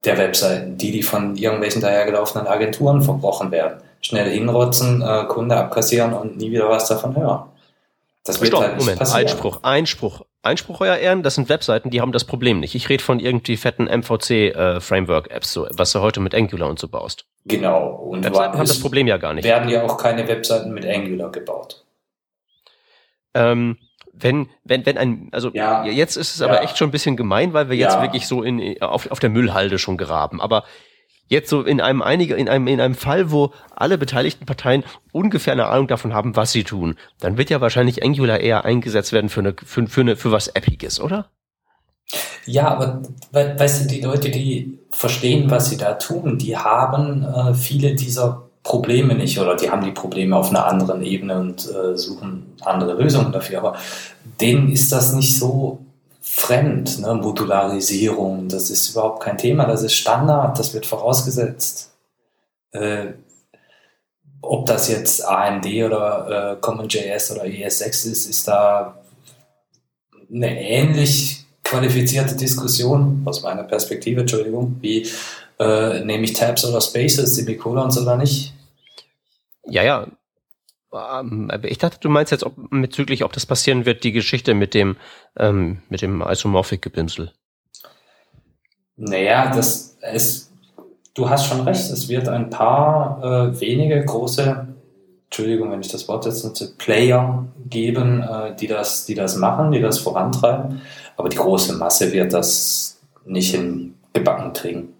der 0.04 0.18
Webseiten, 0.18 0.76
die, 0.76 0.92
die 0.92 1.02
von 1.02 1.36
irgendwelchen 1.36 1.82
dahergelaufenen 1.82 2.46
Agenturen 2.46 3.02
verbrochen 3.02 3.50
werden. 3.50 3.80
Schnell 4.00 4.30
hinrotzen, 4.30 5.02
äh, 5.02 5.24
Kunde 5.24 5.56
abkassieren 5.56 6.12
und 6.12 6.36
nie 6.36 6.50
wieder 6.50 6.68
was 6.68 6.86
davon 6.88 7.16
hören. 7.16 7.44
Das 8.24 8.40
wird 8.40 8.48
Stopp, 8.48 8.62
halt 8.62 8.78
Moment, 8.78 8.98
passieren. 8.98 9.20
Einspruch, 9.20 9.58
Einspruch. 9.62 10.22
Einspruch, 10.42 10.80
euer 10.80 10.96
Ehren, 10.96 11.22
das 11.22 11.34
sind 11.34 11.48
Webseiten, 11.48 11.90
die 11.90 12.00
haben 12.00 12.12
das 12.12 12.24
Problem 12.24 12.60
nicht. 12.60 12.74
Ich 12.76 12.88
rede 12.88 13.02
von 13.02 13.18
irgendwie 13.18 13.56
fetten 13.56 13.86
MVC-Framework-Apps, 13.86 15.48
äh, 15.48 15.52
so, 15.52 15.68
was 15.72 15.92
du 15.92 16.00
heute 16.00 16.20
mit 16.20 16.34
Angular 16.34 16.68
und 16.68 16.78
so 16.78 16.88
baust. 16.88 17.26
Genau. 17.44 17.88
Und 17.88 18.24
Webseiten 18.24 18.54
haben 18.54 18.66
das 18.66 18.80
Problem 18.80 19.08
ja 19.08 19.16
gar 19.16 19.34
nicht. 19.34 19.44
Werden 19.44 19.68
ja 19.68 19.82
auch 19.82 19.98
keine 19.98 20.28
Webseiten 20.28 20.72
mit 20.72 20.86
Angular 20.86 21.32
gebaut. 21.32 21.84
Ähm, 23.34 23.76
wenn, 24.18 24.48
wenn, 24.64 24.86
wenn 24.86 24.98
ein, 24.98 25.28
also 25.32 25.50
ja, 25.52 25.84
jetzt 25.84 26.16
ist 26.16 26.34
es 26.34 26.40
ja. 26.40 26.46
aber 26.46 26.62
echt 26.62 26.78
schon 26.78 26.88
ein 26.88 26.92
bisschen 26.92 27.16
gemein, 27.16 27.52
weil 27.52 27.68
wir 27.68 27.76
jetzt 27.76 27.94
ja. 27.94 28.02
wirklich 28.02 28.26
so 28.26 28.42
in, 28.42 28.80
auf, 28.82 29.10
auf 29.10 29.20
der 29.20 29.30
Müllhalde 29.30 29.78
schon 29.78 29.96
graben. 29.96 30.40
Aber 30.40 30.64
jetzt 31.28 31.50
so 31.50 31.62
in 31.62 31.80
einem 31.80 32.02
einige, 32.02 32.34
in 32.34 32.48
einem, 32.48 32.66
in 32.66 32.80
einem 32.80 32.94
Fall, 32.94 33.30
wo 33.30 33.52
alle 33.74 33.98
beteiligten 33.98 34.46
Parteien 34.46 34.84
ungefähr 35.12 35.52
eine 35.52 35.66
Ahnung 35.66 35.88
davon 35.88 36.14
haben, 36.14 36.36
was 36.36 36.52
sie 36.52 36.64
tun, 36.64 36.96
dann 37.20 37.36
wird 37.36 37.50
ja 37.50 37.60
wahrscheinlich 37.60 38.04
Angular 38.04 38.40
eher 38.40 38.64
eingesetzt 38.64 39.12
werden 39.12 39.28
für 39.28 39.40
eine, 39.40 39.54
für, 39.64 39.86
für 39.86 40.00
eine, 40.00 40.16
für 40.16 40.32
was 40.32 40.48
Epiges, 40.48 41.00
oder? 41.00 41.30
Ja, 42.44 42.68
aber 42.68 43.02
we 43.32 43.54
weißt 43.58 43.84
du, 43.84 43.88
die 43.88 44.00
Leute, 44.00 44.30
die 44.30 44.78
verstehen, 44.90 45.50
was 45.50 45.70
sie 45.70 45.76
da 45.76 45.94
tun, 45.94 46.38
die 46.38 46.56
haben 46.56 47.24
äh, 47.24 47.54
viele 47.54 47.96
dieser 47.96 48.45
Probleme 48.66 49.14
nicht 49.14 49.38
oder 49.38 49.54
die 49.54 49.70
haben 49.70 49.84
die 49.84 49.92
Probleme 49.92 50.36
auf 50.36 50.50
einer 50.50 50.66
anderen 50.66 51.00
Ebene 51.02 51.38
und 51.38 51.70
äh, 51.70 51.96
suchen 51.96 52.56
andere 52.62 52.94
Lösungen 52.94 53.30
dafür. 53.30 53.58
Aber 53.58 53.76
denen 54.40 54.72
ist 54.72 54.90
das 54.90 55.12
nicht 55.12 55.38
so 55.38 55.78
fremd. 56.20 56.98
Ne? 56.98 57.14
Modularisierung, 57.14 58.48
das 58.48 58.70
ist 58.70 58.90
überhaupt 58.90 59.22
kein 59.22 59.38
Thema, 59.38 59.66
das 59.66 59.84
ist 59.84 59.94
Standard, 59.94 60.58
das 60.58 60.74
wird 60.74 60.84
vorausgesetzt. 60.84 61.92
Äh, 62.72 63.12
ob 64.42 64.66
das 64.66 64.88
jetzt 64.88 65.24
AMD 65.24 65.66
oder 65.84 66.56
äh, 66.56 66.60
CommonJS 66.60 67.30
oder 67.30 67.44
ES6 67.44 67.86
ist, 67.86 68.26
ist 68.26 68.48
da 68.48 68.98
eine 70.28 70.60
ähnlich 70.60 71.44
qualifizierte 71.62 72.34
Diskussion, 72.34 73.22
aus 73.24 73.42
meiner 73.42 73.62
Perspektive, 73.62 74.22
Entschuldigung, 74.22 74.76
wie 74.80 75.08
äh, 75.60 76.00
nehme 76.04 76.24
ich 76.24 76.32
Tabs 76.32 76.64
oder 76.64 76.80
Spaces, 76.80 77.36
Semikolons 77.36 77.96
oder 77.98 78.16
nicht? 78.16 78.55
Ja, 79.68 79.82
ja, 79.82 80.06
ähm, 80.92 81.50
ich 81.62 81.78
dachte, 81.78 81.98
du 82.00 82.08
meinst 82.08 82.32
jetzt 82.32 82.44
ob, 82.44 82.54
bezüglich, 82.70 83.24
ob 83.24 83.32
das 83.32 83.46
passieren 83.46 83.86
wird, 83.86 84.04
die 84.04 84.12
Geschichte 84.12 84.54
mit 84.54 84.74
dem, 84.74 84.96
ähm, 85.38 85.82
mit 85.88 86.02
dem 86.02 86.22
Isomorphic-Gepinsel. 86.22 87.32
Naja, 88.96 89.50
das 89.54 89.98
ist, 90.12 90.52
du 91.14 91.28
hast 91.28 91.46
schon 91.46 91.62
recht, 91.62 91.90
es 91.90 92.08
wird 92.08 92.28
ein 92.28 92.50
paar 92.50 93.22
äh, 93.22 93.60
wenige 93.60 94.02
große, 94.04 94.68
Entschuldigung, 95.24 95.70
wenn 95.70 95.80
ich 95.80 95.92
das 95.92 96.08
Wort 96.08 96.24
jetzt 96.24 96.44
nutze, 96.44 96.74
Player 96.76 97.46
geben, 97.66 98.22
äh, 98.22 98.54
die 98.56 98.66
das, 98.66 99.04
die 99.04 99.14
das 99.14 99.36
machen, 99.36 99.72
die 99.72 99.80
das 99.80 99.98
vorantreiben. 99.98 100.80
Aber 101.16 101.28
die 101.28 101.36
große 101.36 101.74
Masse 101.74 102.12
wird 102.12 102.32
das 102.32 103.00
nicht 103.24 103.54
in 103.54 103.94
gebacken 104.12 104.52
kriegen. 104.54 104.95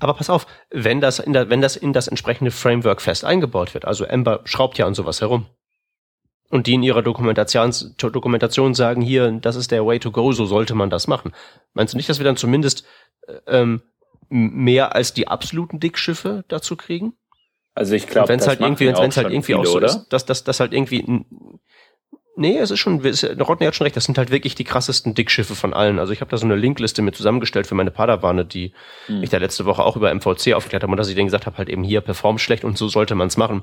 Aber 0.00 0.14
pass 0.14 0.30
auf, 0.30 0.46
wenn 0.70 1.00
das 1.00 1.18
in, 1.18 1.32
der, 1.32 1.50
wenn 1.50 1.60
das 1.60 1.76
in 1.76 1.92
das 1.92 2.08
entsprechende 2.08 2.50
Framework 2.50 3.00
fest 3.02 3.24
eingebaut 3.24 3.74
wird, 3.74 3.84
also 3.84 4.04
Ember 4.04 4.40
schraubt 4.44 4.78
ja 4.78 4.86
an 4.86 4.94
sowas 4.94 5.20
herum. 5.20 5.46
Und 6.48 6.66
die 6.66 6.74
in 6.74 6.82
ihrer 6.82 7.02
Dokumentation, 7.02 7.72
Dokumentation 7.96 8.74
sagen, 8.74 9.02
hier, 9.02 9.30
das 9.30 9.54
ist 9.54 9.70
der 9.70 9.86
Way 9.86 10.00
to 10.00 10.10
go, 10.10 10.32
so 10.32 10.46
sollte 10.46 10.74
man 10.74 10.90
das 10.90 11.06
machen. 11.06 11.32
Meinst 11.74 11.94
du 11.94 11.96
nicht, 11.96 12.08
dass 12.08 12.18
wir 12.18 12.24
dann 12.24 12.36
zumindest 12.36 12.84
äh, 13.28 13.34
ähm, 13.46 13.82
mehr 14.30 14.96
als 14.96 15.14
die 15.14 15.28
absoluten 15.28 15.78
Dickschiffe 15.78 16.44
dazu 16.48 16.74
kriegen? 16.76 17.12
Also 17.74 17.94
ich 17.94 18.08
glaube, 18.08 18.30
wenn 18.30 18.40
es 18.40 18.48
halt 18.48 18.60
irgendwie, 18.60 18.86
wenn 18.88 19.10
es 19.10 19.16
halt 19.16 19.30
irgendwie 19.30 19.54
auch 19.54 19.64
so 19.64 19.76
oder? 19.76 19.86
ist, 19.86 20.08
dass 20.08 20.24
das 20.24 20.58
halt 20.58 20.72
irgendwie 20.72 21.24
Nee, 22.40 22.56
es 22.56 22.70
ist 22.70 22.78
schon, 22.78 23.00
Rodney 23.02 23.66
hat 23.66 23.74
schon 23.74 23.84
recht, 23.84 23.96
das 23.96 24.04
sind 24.04 24.16
halt 24.16 24.30
wirklich 24.30 24.54
die 24.54 24.64
krassesten 24.64 25.14
Dicksschiffe 25.14 25.54
von 25.54 25.74
allen. 25.74 25.98
Also 25.98 26.14
ich 26.14 26.22
habe 26.22 26.30
da 26.30 26.38
so 26.38 26.46
eine 26.46 26.56
Linkliste 26.56 27.02
mit 27.02 27.14
zusammengestellt 27.14 27.66
für 27.66 27.74
meine 27.74 27.90
Padawane, 27.90 28.46
die 28.46 28.72
mhm. 29.08 29.22
ich 29.22 29.28
da 29.28 29.36
letzte 29.36 29.66
Woche 29.66 29.84
auch 29.84 29.94
über 29.94 30.10
MVC 30.14 30.54
aufgeklärt 30.54 30.82
habe 30.82 30.90
und 30.90 30.96
dass 30.96 31.10
ich 31.10 31.14
denen 31.14 31.26
gesagt 31.26 31.44
habe, 31.44 31.58
halt 31.58 31.68
eben 31.68 31.84
hier 31.84 32.00
performt 32.00 32.40
schlecht 32.40 32.64
und 32.64 32.78
so 32.78 32.88
sollte 32.88 33.14
man 33.14 33.28
es 33.28 33.36
machen. 33.36 33.62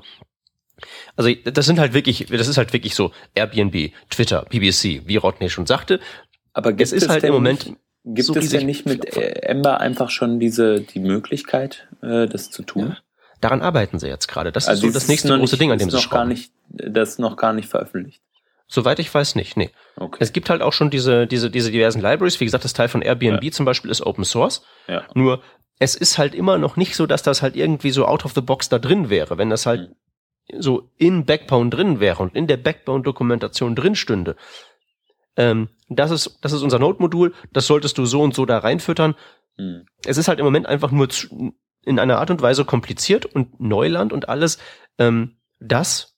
Also 1.16 1.34
das 1.34 1.66
sind 1.66 1.80
halt 1.80 1.92
wirklich, 1.92 2.26
das 2.26 2.46
ist 2.46 2.56
halt 2.56 2.72
wirklich 2.72 2.94
so 2.94 3.10
Airbnb, 3.34 3.90
Twitter, 4.10 4.46
BBC, 4.48 5.02
wie 5.06 5.16
Rodney 5.16 5.50
schon 5.50 5.66
sagte. 5.66 5.98
Aber 6.52 6.72
es 6.78 6.92
ist 6.92 7.08
halt 7.08 7.24
im 7.24 7.32
Moment. 7.32 7.72
Gibt 8.04 8.26
so 8.26 8.34
es 8.36 8.48
denn 8.50 8.64
nicht 8.64 8.86
mit 8.86 9.16
Ember 9.16 9.80
einfach 9.80 10.10
schon 10.10 10.38
diese 10.38 10.82
die 10.82 11.00
Möglichkeit, 11.00 11.88
äh, 12.00 12.28
das 12.28 12.52
zu 12.52 12.62
tun? 12.62 12.90
Ja. 12.90 12.98
Daran 13.40 13.60
arbeiten 13.60 13.98
sie 13.98 14.06
jetzt 14.06 14.28
gerade. 14.28 14.52
Das 14.52 14.68
also 14.68 14.86
ist 14.86 14.92
so 14.92 14.98
das 15.00 15.08
nächste 15.08 15.36
große 15.36 15.54
nicht, 15.54 15.60
Ding, 15.60 15.72
an 15.72 15.78
dem 15.78 15.90
sie 15.90 15.98
schrauben. 15.98 16.20
Gar 16.20 16.26
nicht, 16.26 16.52
das 16.68 17.08
ist 17.10 17.18
noch 17.18 17.36
gar 17.36 17.52
nicht 17.52 17.68
veröffentlicht. 17.68 18.22
Soweit 18.70 18.98
ich 18.98 19.12
weiß 19.12 19.34
nicht, 19.34 19.56
nee. 19.56 19.70
Okay. 19.96 20.18
Es 20.20 20.32
gibt 20.32 20.50
halt 20.50 20.60
auch 20.60 20.74
schon 20.74 20.90
diese, 20.90 21.26
diese, 21.26 21.50
diese 21.50 21.70
diversen 21.70 22.02
Libraries. 22.02 22.38
Wie 22.38 22.44
gesagt, 22.44 22.64
das 22.64 22.74
Teil 22.74 22.88
von 22.88 23.00
Airbnb 23.00 23.42
ja. 23.42 23.50
zum 23.50 23.64
Beispiel 23.64 23.90
ist 23.90 24.02
Open 24.02 24.24
Source. 24.24 24.62
Ja. 24.86 25.04
Nur, 25.14 25.42
es 25.78 25.94
ist 25.94 26.18
halt 26.18 26.34
immer 26.34 26.58
noch 26.58 26.76
nicht 26.76 26.94
so, 26.94 27.06
dass 27.06 27.22
das 27.22 27.40
halt 27.40 27.56
irgendwie 27.56 27.90
so 27.90 28.04
out 28.04 28.26
of 28.26 28.34
the 28.34 28.42
box 28.42 28.68
da 28.68 28.78
drin 28.78 29.08
wäre. 29.08 29.38
Wenn 29.38 29.48
das 29.48 29.64
halt 29.64 29.90
mhm. 30.50 30.60
so 30.60 30.90
in 30.98 31.24
Backbone 31.24 31.70
drin 31.70 31.98
wäre 31.98 32.22
und 32.22 32.36
in 32.36 32.46
der 32.46 32.58
Backbone-Dokumentation 32.58 33.74
drin 33.74 33.94
stünde. 33.94 34.36
Ähm, 35.36 35.70
das 35.88 36.10
ist, 36.10 36.38
das 36.42 36.52
ist 36.52 36.62
unser 36.62 36.78
Node-Modul. 36.78 37.32
Das 37.52 37.66
solltest 37.66 37.96
du 37.96 38.04
so 38.04 38.20
und 38.20 38.34
so 38.34 38.44
da 38.44 38.58
reinfüttern. 38.58 39.14
Mhm. 39.56 39.86
Es 40.04 40.18
ist 40.18 40.28
halt 40.28 40.40
im 40.40 40.44
Moment 40.44 40.66
einfach 40.66 40.90
nur 40.90 41.08
zu, 41.08 41.54
in 41.84 41.98
einer 41.98 42.18
Art 42.18 42.30
und 42.30 42.42
Weise 42.42 42.66
kompliziert 42.66 43.24
und 43.24 43.60
Neuland 43.60 44.12
und 44.12 44.28
alles. 44.28 44.58
Ähm, 44.98 45.38
das 45.58 46.17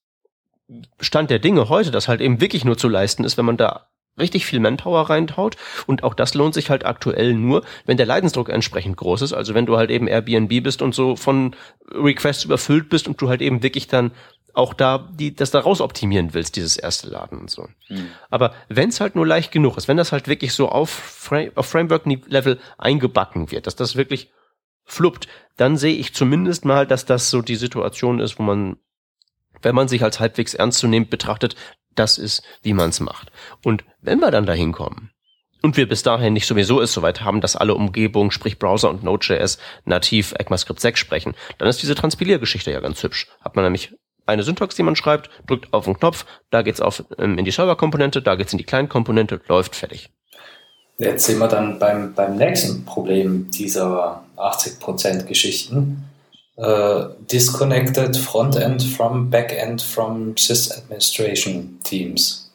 Stand 1.00 1.30
der 1.30 1.38
Dinge 1.38 1.68
heute, 1.68 1.90
das 1.90 2.08
halt 2.08 2.20
eben 2.20 2.40
wirklich 2.40 2.64
nur 2.64 2.78
zu 2.78 2.88
leisten 2.88 3.24
ist, 3.24 3.36
wenn 3.36 3.44
man 3.44 3.56
da 3.56 3.90
richtig 4.18 4.46
viel 4.46 4.60
Manpower 4.60 5.08
reintaut. 5.08 5.56
Und 5.86 6.02
auch 6.02 6.14
das 6.14 6.34
lohnt 6.34 6.54
sich 6.54 6.70
halt 6.70 6.84
aktuell 6.84 7.34
nur, 7.34 7.64
wenn 7.86 7.96
der 7.96 8.06
Leidensdruck 8.06 8.48
entsprechend 8.48 8.96
groß 8.96 9.22
ist. 9.22 9.32
Also 9.32 9.54
wenn 9.54 9.66
du 9.66 9.76
halt 9.76 9.90
eben 9.90 10.06
Airbnb 10.06 10.62
bist 10.62 10.82
und 10.82 10.94
so 10.94 11.16
von 11.16 11.56
Requests 11.90 12.44
überfüllt 12.44 12.88
bist 12.88 13.08
und 13.08 13.20
du 13.20 13.28
halt 13.28 13.42
eben 13.42 13.62
wirklich 13.62 13.88
dann 13.88 14.12
auch 14.52 14.74
da 14.74 15.08
die 15.12 15.34
das 15.34 15.52
da 15.52 15.60
raus 15.60 15.80
optimieren 15.80 16.34
willst, 16.34 16.56
dieses 16.56 16.76
erste 16.76 17.08
Laden 17.08 17.38
und 17.38 17.50
so. 17.50 17.68
Mhm. 17.88 18.08
Aber 18.30 18.52
wenn 18.68 18.88
es 18.88 19.00
halt 19.00 19.14
nur 19.14 19.26
leicht 19.26 19.52
genug 19.52 19.76
ist, 19.76 19.88
wenn 19.88 19.96
das 19.96 20.12
halt 20.12 20.28
wirklich 20.28 20.52
so 20.52 20.68
auf, 20.68 20.90
Frame, 20.90 21.52
auf 21.54 21.66
Framework-Level 21.66 22.58
eingebacken 22.76 23.50
wird, 23.50 23.66
dass 23.66 23.76
das 23.76 23.96
wirklich 23.96 24.30
fluppt, 24.84 25.28
dann 25.56 25.76
sehe 25.76 25.94
ich 25.94 26.14
zumindest 26.14 26.64
mal, 26.64 26.86
dass 26.86 27.04
das 27.04 27.30
so 27.30 27.42
die 27.42 27.56
Situation 27.56 28.18
ist, 28.18 28.38
wo 28.38 28.42
man, 28.42 28.76
wenn 29.62 29.74
man 29.74 29.88
sich 29.88 30.02
als 30.02 30.20
halbwegs 30.20 30.54
ernstzunehmend 30.54 31.10
betrachtet, 31.10 31.56
das 31.94 32.18
ist, 32.18 32.42
wie 32.62 32.72
man 32.72 32.90
es 32.90 33.00
macht. 33.00 33.30
Und 33.64 33.84
wenn 34.00 34.20
wir 34.20 34.30
dann 34.30 34.46
dahin 34.46 34.72
kommen, 34.72 35.10
und 35.62 35.76
wir 35.76 35.88
bis 35.88 36.02
dahin 36.02 36.32
nicht 36.32 36.46
sowieso 36.46 36.80
es 36.80 36.92
soweit 36.92 37.20
haben, 37.20 37.40
dass 37.40 37.56
alle 37.56 37.74
Umgebungen, 37.74 38.30
sprich 38.30 38.58
Browser 38.58 38.88
und 38.88 39.02
Node.js 39.02 39.58
nativ 39.84 40.32
ECMAScript 40.38 40.80
6 40.80 40.98
sprechen, 40.98 41.34
dann 41.58 41.68
ist 41.68 41.82
diese 41.82 41.94
Transpiliergeschichte 41.94 42.70
ja 42.70 42.80
ganz 42.80 43.02
hübsch. 43.02 43.28
Hat 43.42 43.56
man 43.56 43.64
nämlich 43.64 43.92
eine 44.26 44.42
Syntax, 44.42 44.74
die 44.74 44.82
man 44.82 44.96
schreibt, 44.96 45.30
drückt 45.46 45.72
auf 45.72 45.84
den 45.84 45.98
Knopf, 45.98 46.24
da 46.50 46.62
geht's 46.62 46.80
auf 46.80 47.04
ähm, 47.18 47.36
in 47.36 47.44
die 47.44 47.50
Serverkomponente, 47.50 48.22
da 48.22 48.36
geht's 48.36 48.52
in 48.52 48.58
die 48.58 48.64
Client-Komponente, 48.64 49.40
läuft 49.48 49.76
fertig. 49.76 50.10
Jetzt 50.98 51.26
sind 51.26 51.38
wir 51.38 51.48
dann 51.48 51.78
beim, 51.78 52.14
beim 52.14 52.36
nächsten 52.36 52.84
Problem 52.84 53.50
dieser 53.50 54.24
80% 54.36 55.24
Geschichten. 55.24 56.09
Uh, 56.60 57.14
disconnected 57.26 58.14
Frontend 58.18 58.82
from 58.82 59.30
Backend 59.30 59.80
from 59.80 60.36
Sysadministration 60.36 61.78
Teams. 61.82 62.50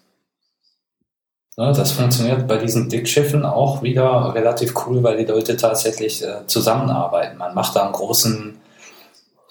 Ja, 1.57 1.71
das 1.71 1.93
funktioniert 1.93 2.47
bei 2.47 2.57
diesen 2.57 2.87
Dickschiffen 2.87 3.45
auch 3.45 3.81
wieder 3.81 4.35
relativ 4.35 4.75
cool, 4.85 5.01
weil 5.01 5.17
die 5.17 5.25
Leute 5.25 5.57
tatsächlich 5.57 6.21
äh, 6.23 6.45
zusammenarbeiten. 6.45 7.39
Man 7.39 7.55
macht 7.55 7.75
da 7.75 7.83
einen 7.83 7.93
großen 7.93 8.59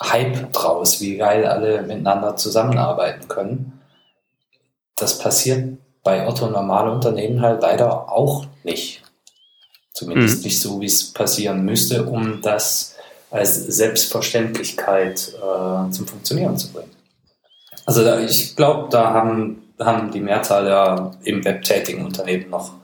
Hype 0.00 0.52
draus, 0.52 1.00
wie 1.00 1.16
geil 1.16 1.46
alle 1.46 1.82
miteinander 1.82 2.36
zusammenarbeiten 2.36 3.26
können. 3.26 3.80
Das 4.94 5.18
passiert 5.18 5.78
bei 6.04 6.28
Otto 6.28 6.46
normale 6.46 6.92
Unternehmen 6.92 7.40
halt 7.40 7.62
leider 7.62 8.12
auch 8.12 8.46
nicht. 8.62 9.02
Zumindest 9.92 10.38
mhm. 10.38 10.44
nicht 10.44 10.60
so, 10.60 10.80
wie 10.80 10.86
es 10.86 11.12
passieren 11.12 11.64
müsste, 11.64 12.04
um 12.04 12.40
das 12.40 12.93
als 13.34 13.56
Selbstverständlichkeit 13.66 15.32
äh, 15.34 15.90
zum 15.90 16.06
Funktionieren 16.06 16.56
zu 16.56 16.72
bringen. 16.72 16.90
Also 17.84 18.04
da, 18.04 18.20
ich 18.20 18.54
glaube, 18.54 18.88
da 18.90 19.12
haben, 19.12 19.60
haben 19.80 20.12
die 20.12 20.20
Mehrzahl 20.20 20.64
der 20.64 21.10
im 21.24 21.44
Web 21.44 21.64
tätigen 21.64 22.04
Unternehmen 22.04 22.48
noch 22.48 22.74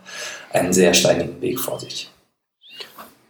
einen 0.53 0.73
sehr 0.73 0.93
steinigen 0.93 1.41
Weg 1.41 1.61
vor 1.61 1.79
sich. 1.79 2.11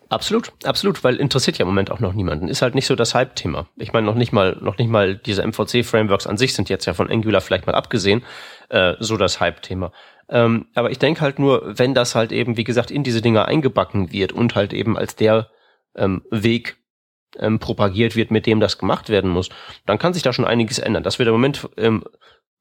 Absolut, 0.08 0.50
absolut, 0.64 1.04
weil 1.04 1.16
interessiert 1.16 1.58
ja 1.58 1.64
im 1.64 1.68
Moment 1.68 1.90
auch 1.90 2.00
noch 2.00 2.14
niemanden. 2.14 2.48
Ist 2.48 2.62
halt 2.62 2.74
nicht 2.74 2.86
so 2.86 2.96
das 2.96 3.14
Hype-Thema. 3.14 3.68
Ich 3.76 3.92
meine, 3.92 4.06
noch 4.06 4.14
nicht 4.14 4.32
mal, 4.32 4.56
noch 4.60 4.78
nicht 4.78 4.88
mal 4.88 5.14
diese 5.14 5.46
MVC-Frameworks 5.46 6.26
an 6.26 6.38
sich 6.38 6.54
sind 6.54 6.70
jetzt 6.70 6.86
ja 6.86 6.94
von 6.94 7.10
Angular 7.10 7.42
vielleicht 7.42 7.66
mal 7.66 7.74
abgesehen, 7.74 8.24
äh, 8.70 8.94
so 8.98 9.18
das 9.18 9.40
Hype-Thema. 9.40 9.92
Ähm, 10.30 10.68
aber 10.74 10.90
ich 10.90 10.98
denke 10.98 11.20
halt 11.20 11.38
nur, 11.38 11.78
wenn 11.78 11.92
das 11.92 12.14
halt 12.14 12.32
eben, 12.32 12.56
wie 12.56 12.64
gesagt, 12.64 12.90
in 12.90 13.04
diese 13.04 13.20
Dinger 13.20 13.44
eingebacken 13.44 14.10
wird 14.10 14.32
und 14.32 14.54
halt 14.54 14.72
eben 14.72 14.96
als 14.96 15.16
der 15.16 15.50
ähm, 15.94 16.22
Weg 16.30 16.79
ähm, 17.38 17.58
propagiert 17.58 18.16
wird, 18.16 18.30
mit 18.30 18.46
dem 18.46 18.60
das 18.60 18.78
gemacht 18.78 19.08
werden 19.08 19.30
muss, 19.30 19.48
dann 19.86 19.98
kann 19.98 20.12
sich 20.12 20.22
da 20.22 20.32
schon 20.32 20.44
einiges 20.44 20.78
ändern. 20.78 21.02
Dass 21.02 21.18
wir 21.18 21.26
im 21.26 21.32
Moment 21.32 21.68
ähm, 21.76 22.04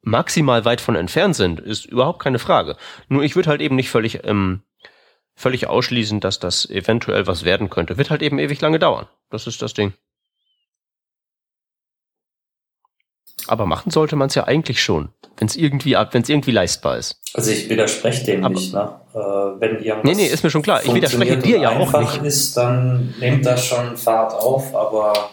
maximal 0.02 0.66
weit 0.66 0.82
von 0.82 0.96
entfernt 0.96 1.36
sind, 1.36 1.60
ist 1.60 1.86
überhaupt 1.86 2.22
keine 2.22 2.40
Frage. 2.40 2.78
Nur 3.08 3.24
ich 3.24 3.36
würde 3.36 3.50
halt 3.50 3.62
eben 3.62 3.76
nicht 3.76 3.90
völlig 3.90 4.24
ähm, 4.24 4.62
völlig 5.40 5.68
ausschließen, 5.68 6.20
dass 6.20 6.40
das 6.40 6.70
eventuell 6.70 7.26
was 7.26 7.46
werden 7.46 7.70
könnte. 7.70 7.98
Wird 7.98 8.10
halt 8.10 8.22
eben 8.22 8.40
ewig 8.40 8.60
lange 8.60 8.78
dauern. 8.78 9.08
Das 9.30 9.48
ist 9.48 9.62
das 9.62 9.74
Ding. 9.74 9.94
Aber 13.48 13.66
machen 13.66 13.92
sollte 13.92 14.16
man 14.16 14.28
es 14.28 14.36
ja 14.36 14.46
eigentlich 14.46 14.82
schon, 14.82 15.10
wenn 15.38 15.48
es 15.48 15.56
irgendwie, 15.56 15.94
wenn 15.94 16.22
es 16.22 16.30
irgendwie 16.30 16.52
leistbar 16.52 16.98
ist. 16.98 17.22
Also 17.34 17.52
ich 17.52 17.70
widerspreche 17.70 18.26
dem 18.26 18.44
Aber, 18.44 18.56
nicht. 18.56 18.74
Ne? 18.74 19.00
Äh, 19.14 19.18
wenn 19.18 19.80
irgendwas 19.84 20.04
nee, 20.04 20.24
nee, 20.24 20.28
ist 20.28 20.44
mir 20.44 20.50
schon 20.50 20.62
klar. 20.62 20.84
Ich 20.84 20.94
widerspreche 20.94 21.38
dir 21.38 21.60
ja 21.60 21.70
auch 21.70 22.00
nicht. 22.00 22.24
ist, 22.24 22.58
dann 22.58 23.14
nimmt 23.20 23.46
das 23.46 23.66
schon 23.66 23.98
Fahrt 23.98 24.34
auf, 24.34 24.76
aber 24.76 25.30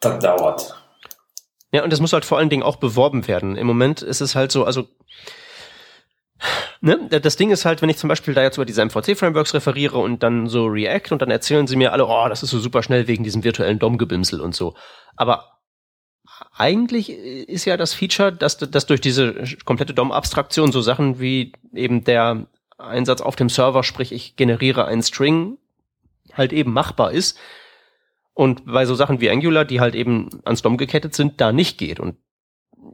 das 0.00 0.18
dauert. 0.18 0.76
Ja, 1.72 1.84
und 1.84 1.92
das 1.92 2.00
muss 2.00 2.12
halt 2.12 2.24
vor 2.24 2.38
allen 2.38 2.50
Dingen 2.50 2.62
auch 2.62 2.76
beworben 2.76 3.28
werden. 3.28 3.56
Im 3.56 3.66
Moment 3.66 4.02
ist 4.02 4.20
es 4.20 4.34
halt 4.34 4.50
so, 4.50 4.64
also 4.64 4.88
ne, 6.80 7.08
das 7.08 7.36
Ding 7.36 7.50
ist 7.50 7.64
halt, 7.64 7.82
wenn 7.82 7.88
ich 7.88 7.98
zum 7.98 8.08
Beispiel 8.08 8.34
da 8.34 8.42
jetzt 8.42 8.56
über 8.56 8.64
diese 8.64 8.84
MVC-Frameworks 8.84 9.54
referiere 9.54 9.98
und 9.98 10.22
dann 10.22 10.48
so 10.48 10.66
React 10.66 11.12
und 11.12 11.22
dann 11.22 11.30
erzählen 11.30 11.66
sie 11.66 11.76
mir 11.76 11.92
alle, 11.92 12.06
oh, 12.06 12.26
das 12.28 12.42
ist 12.42 12.50
so 12.50 12.58
super 12.58 12.82
schnell 12.82 13.06
wegen 13.06 13.24
diesem 13.24 13.44
virtuellen 13.44 13.78
DOM-Gebimsel 13.78 14.40
und 14.40 14.54
so. 14.54 14.74
Aber 15.16 15.59
eigentlich 16.60 17.08
ist 17.10 17.64
ja 17.64 17.78
das 17.78 17.94
Feature, 17.94 18.32
dass, 18.32 18.58
dass 18.58 18.84
durch 18.84 19.00
diese 19.00 19.44
komplette 19.64 19.94
DOM-Abstraktion 19.94 20.72
so 20.72 20.82
Sachen 20.82 21.18
wie 21.18 21.52
eben 21.72 22.04
der 22.04 22.46
Einsatz 22.76 23.22
auf 23.22 23.34
dem 23.34 23.48
Server, 23.48 23.82
sprich 23.82 24.12
ich 24.12 24.36
generiere 24.36 24.84
einen 24.84 25.02
String, 25.02 25.56
halt 26.34 26.52
eben 26.52 26.72
machbar 26.72 27.12
ist. 27.12 27.38
Und 28.34 28.66
bei 28.66 28.84
so 28.84 28.94
Sachen 28.94 29.20
wie 29.20 29.30
Angular, 29.30 29.64
die 29.64 29.80
halt 29.80 29.94
eben 29.94 30.28
ans 30.44 30.60
DOM 30.60 30.76
gekettet 30.76 31.14
sind, 31.14 31.40
da 31.40 31.50
nicht 31.50 31.78
geht. 31.78 31.98
Und 31.98 32.16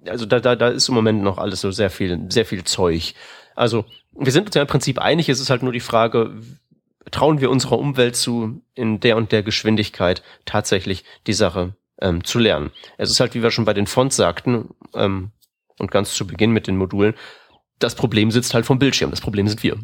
also 0.06 0.26
da, 0.26 0.38
da, 0.38 0.54
da 0.54 0.68
ist 0.68 0.88
im 0.88 0.94
Moment 0.94 1.22
noch 1.22 1.38
alles 1.38 1.60
so 1.60 1.72
sehr 1.72 1.90
viel, 1.90 2.26
sehr 2.30 2.46
viel 2.46 2.62
Zeug. 2.62 3.14
Also 3.56 3.84
wir 4.12 4.30
sind 4.30 4.46
uns 4.46 4.54
ja 4.54 4.62
im 4.62 4.68
Prinzip 4.68 5.00
einig, 5.00 5.28
es 5.28 5.40
ist 5.40 5.50
halt 5.50 5.64
nur 5.64 5.72
die 5.72 5.80
Frage, 5.80 6.40
trauen 7.10 7.40
wir 7.40 7.50
unserer 7.50 7.78
Umwelt 7.78 8.14
zu, 8.14 8.62
in 8.74 9.00
der 9.00 9.16
und 9.16 9.32
der 9.32 9.42
Geschwindigkeit 9.42 10.22
tatsächlich 10.44 11.04
die 11.26 11.32
Sache 11.32 11.74
ähm, 12.00 12.24
zu 12.24 12.38
lernen. 12.38 12.70
Es 12.98 13.10
ist 13.10 13.20
halt, 13.20 13.34
wie 13.34 13.42
wir 13.42 13.50
schon 13.50 13.64
bei 13.64 13.74
den 13.74 13.86
Fonts 13.86 14.16
sagten, 14.16 14.70
ähm, 14.94 15.30
und 15.78 15.90
ganz 15.90 16.14
zu 16.14 16.26
Beginn 16.26 16.50
mit 16.52 16.66
den 16.66 16.76
Modulen, 16.76 17.14
das 17.78 17.94
Problem 17.94 18.30
sitzt 18.30 18.54
halt 18.54 18.66
vom 18.66 18.78
Bildschirm, 18.78 19.10
das 19.10 19.20
Problem 19.20 19.46
sind 19.48 19.62
wir. 19.62 19.76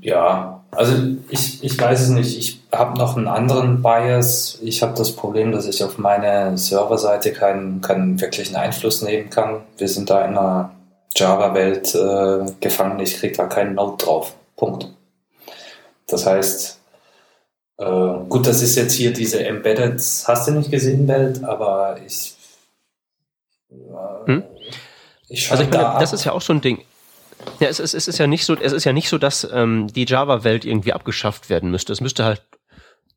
Ja, 0.00 0.64
also 0.72 0.94
ich, 1.28 1.62
ich 1.62 1.80
weiß 1.80 2.00
es 2.00 2.08
nicht. 2.08 2.36
Ich 2.36 2.60
habe 2.72 2.98
noch 2.98 3.16
einen 3.16 3.28
anderen 3.28 3.82
Bias. 3.82 4.58
Ich 4.60 4.82
habe 4.82 4.94
das 4.96 5.14
Problem, 5.14 5.52
dass 5.52 5.68
ich 5.68 5.82
auf 5.84 5.96
meine 5.96 6.58
Serverseite 6.58 7.32
keinen, 7.32 7.80
keinen 7.80 8.20
wirklichen 8.20 8.56
Einfluss 8.56 9.02
nehmen 9.02 9.30
kann. 9.30 9.62
Wir 9.78 9.88
sind 9.88 10.10
da 10.10 10.24
in 10.24 10.36
einer 10.36 10.72
Java-Welt 11.14 11.94
äh, 11.94 12.52
gefangen. 12.60 12.98
Ich 12.98 13.18
kriege 13.18 13.36
da 13.36 13.46
keinen 13.46 13.76
Node 13.76 14.04
drauf. 14.04 14.34
Punkt. 14.56 14.88
Das 16.08 16.26
heißt, 16.26 16.80
äh, 17.78 18.24
gut, 18.28 18.46
das 18.46 18.62
ist 18.62 18.76
jetzt 18.76 18.94
hier 18.94 19.12
diese 19.12 19.44
Embedded, 19.44 20.00
hast 20.26 20.48
du 20.48 20.52
nicht 20.52 20.70
gesehen, 20.70 21.08
Welt, 21.08 21.42
aber 21.44 21.98
ich. 22.04 22.36
Äh, 23.70 24.26
hm? 24.26 24.42
ich 25.28 25.50
also 25.50 25.62
ich 25.64 25.70
meine, 25.70 25.96
das 25.98 26.12
ist 26.12 26.24
ja 26.24 26.32
auch 26.32 26.42
so 26.42 26.52
ein 26.52 26.60
Ding. 26.60 26.78
Ja, 27.58 27.68
es 27.68 27.80
ist, 27.80 27.94
es 27.94 28.06
ist 28.06 28.18
ja 28.18 28.26
nicht 28.26 28.44
so, 28.44 28.54
es 28.54 28.72
ist 28.72 28.84
ja 28.84 28.92
nicht 28.92 29.08
so, 29.08 29.18
dass 29.18 29.48
ähm, 29.52 29.88
die 29.88 30.04
Java-Welt 30.06 30.64
irgendwie 30.64 30.92
abgeschafft 30.92 31.50
werden 31.50 31.70
müsste. 31.70 31.92
Es 31.92 32.00
müsste 32.00 32.24
halt 32.24 32.42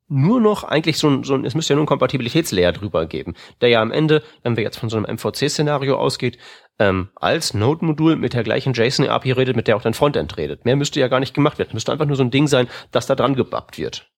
nur 0.08 0.39
noch 0.39 0.64
eigentlich 0.64 0.97
so 0.97 1.10
ein, 1.10 1.24
so 1.24 1.34
ein, 1.34 1.45
es 1.45 1.56
müsste 1.56 1.74
ja 1.74 1.76
nur 1.76 1.84
ein 1.84 1.88
Kompatibilitätslayer 1.88 2.72
drüber 2.72 3.06
geben, 3.06 3.34
der 3.62 3.70
ja 3.70 3.82
am 3.82 3.91
Ende, 3.91 4.24
wenn 4.43 4.56
wir 4.56 4.64
jetzt 4.64 4.78
von 4.78 4.89
so 4.89 4.97
einem 4.97 5.16
MVC-Szenario 5.16 5.97
ausgeht, 5.97 6.38
ähm, 6.78 7.10
als 7.16 7.53
Node-Modul 7.53 8.16
mit 8.16 8.34
der 8.34 8.43
gleichen 8.43 8.74
JSON-API 8.74 9.32
redet, 9.32 9.56
mit 9.56 9.68
der 9.68 9.78
auch 9.78 9.82
dein 9.82 9.93
Frontend 9.93 10.38
redet. 10.38 10.66
Mehr 10.66 10.76
müsste 10.76 10.99
ja 10.99 11.08
gar 11.08 11.20
nicht 11.20 11.34
gemacht 11.34 11.58
werden. 11.58 11.72
Müsste 11.74 11.91
einfach 11.91 12.06
nur 12.06 12.18
so 12.18 12.24
ein 12.24 12.32
Ding 12.32 12.47
sein, 12.47 12.68
das 12.91 13.08
da 13.08 13.16
dran 13.16 13.36
gebappt 13.36 13.78
wird. 13.78 14.12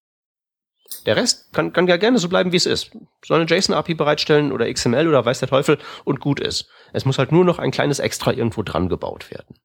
Der 1.05 1.15
Rest 1.15 1.53
kann, 1.53 1.73
kann 1.73 1.87
ja 1.87 1.97
gerne 1.97 2.17
so 2.17 2.29
bleiben, 2.29 2.51
wie 2.51 2.57
es 2.57 2.65
ist. 2.65 2.91
Soll 3.25 3.41
eine 3.41 3.49
JSON-API 3.49 3.95
bereitstellen 3.95 4.51
oder 4.51 4.71
XML 4.71 5.07
oder 5.07 5.25
weiß 5.25 5.39
der 5.39 5.49
Teufel 5.49 5.77
und 6.05 6.19
gut 6.19 6.39
ist. 6.39 6.69
Es 6.93 7.05
muss 7.05 7.17
halt 7.17 7.31
nur 7.31 7.45
noch 7.45 7.59
ein 7.59 7.71
kleines 7.71 7.99
Extra 7.99 8.31
irgendwo 8.31 8.63
dran 8.63 8.89
gebaut 8.89 9.31
werden 9.31 9.55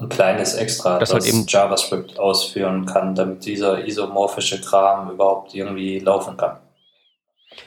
ein 0.00 0.08
kleines 0.08 0.54
Extra, 0.54 0.98
das, 0.98 1.10
das 1.10 1.24
halt 1.24 1.34
eben 1.34 1.44
JavaScript 1.46 2.18
ausführen 2.18 2.86
kann, 2.86 3.14
damit 3.14 3.44
dieser 3.44 3.84
isomorphische 3.84 4.60
Kram 4.60 5.10
überhaupt 5.10 5.54
irgendwie 5.54 5.98
laufen 5.98 6.36
kann. 6.36 6.60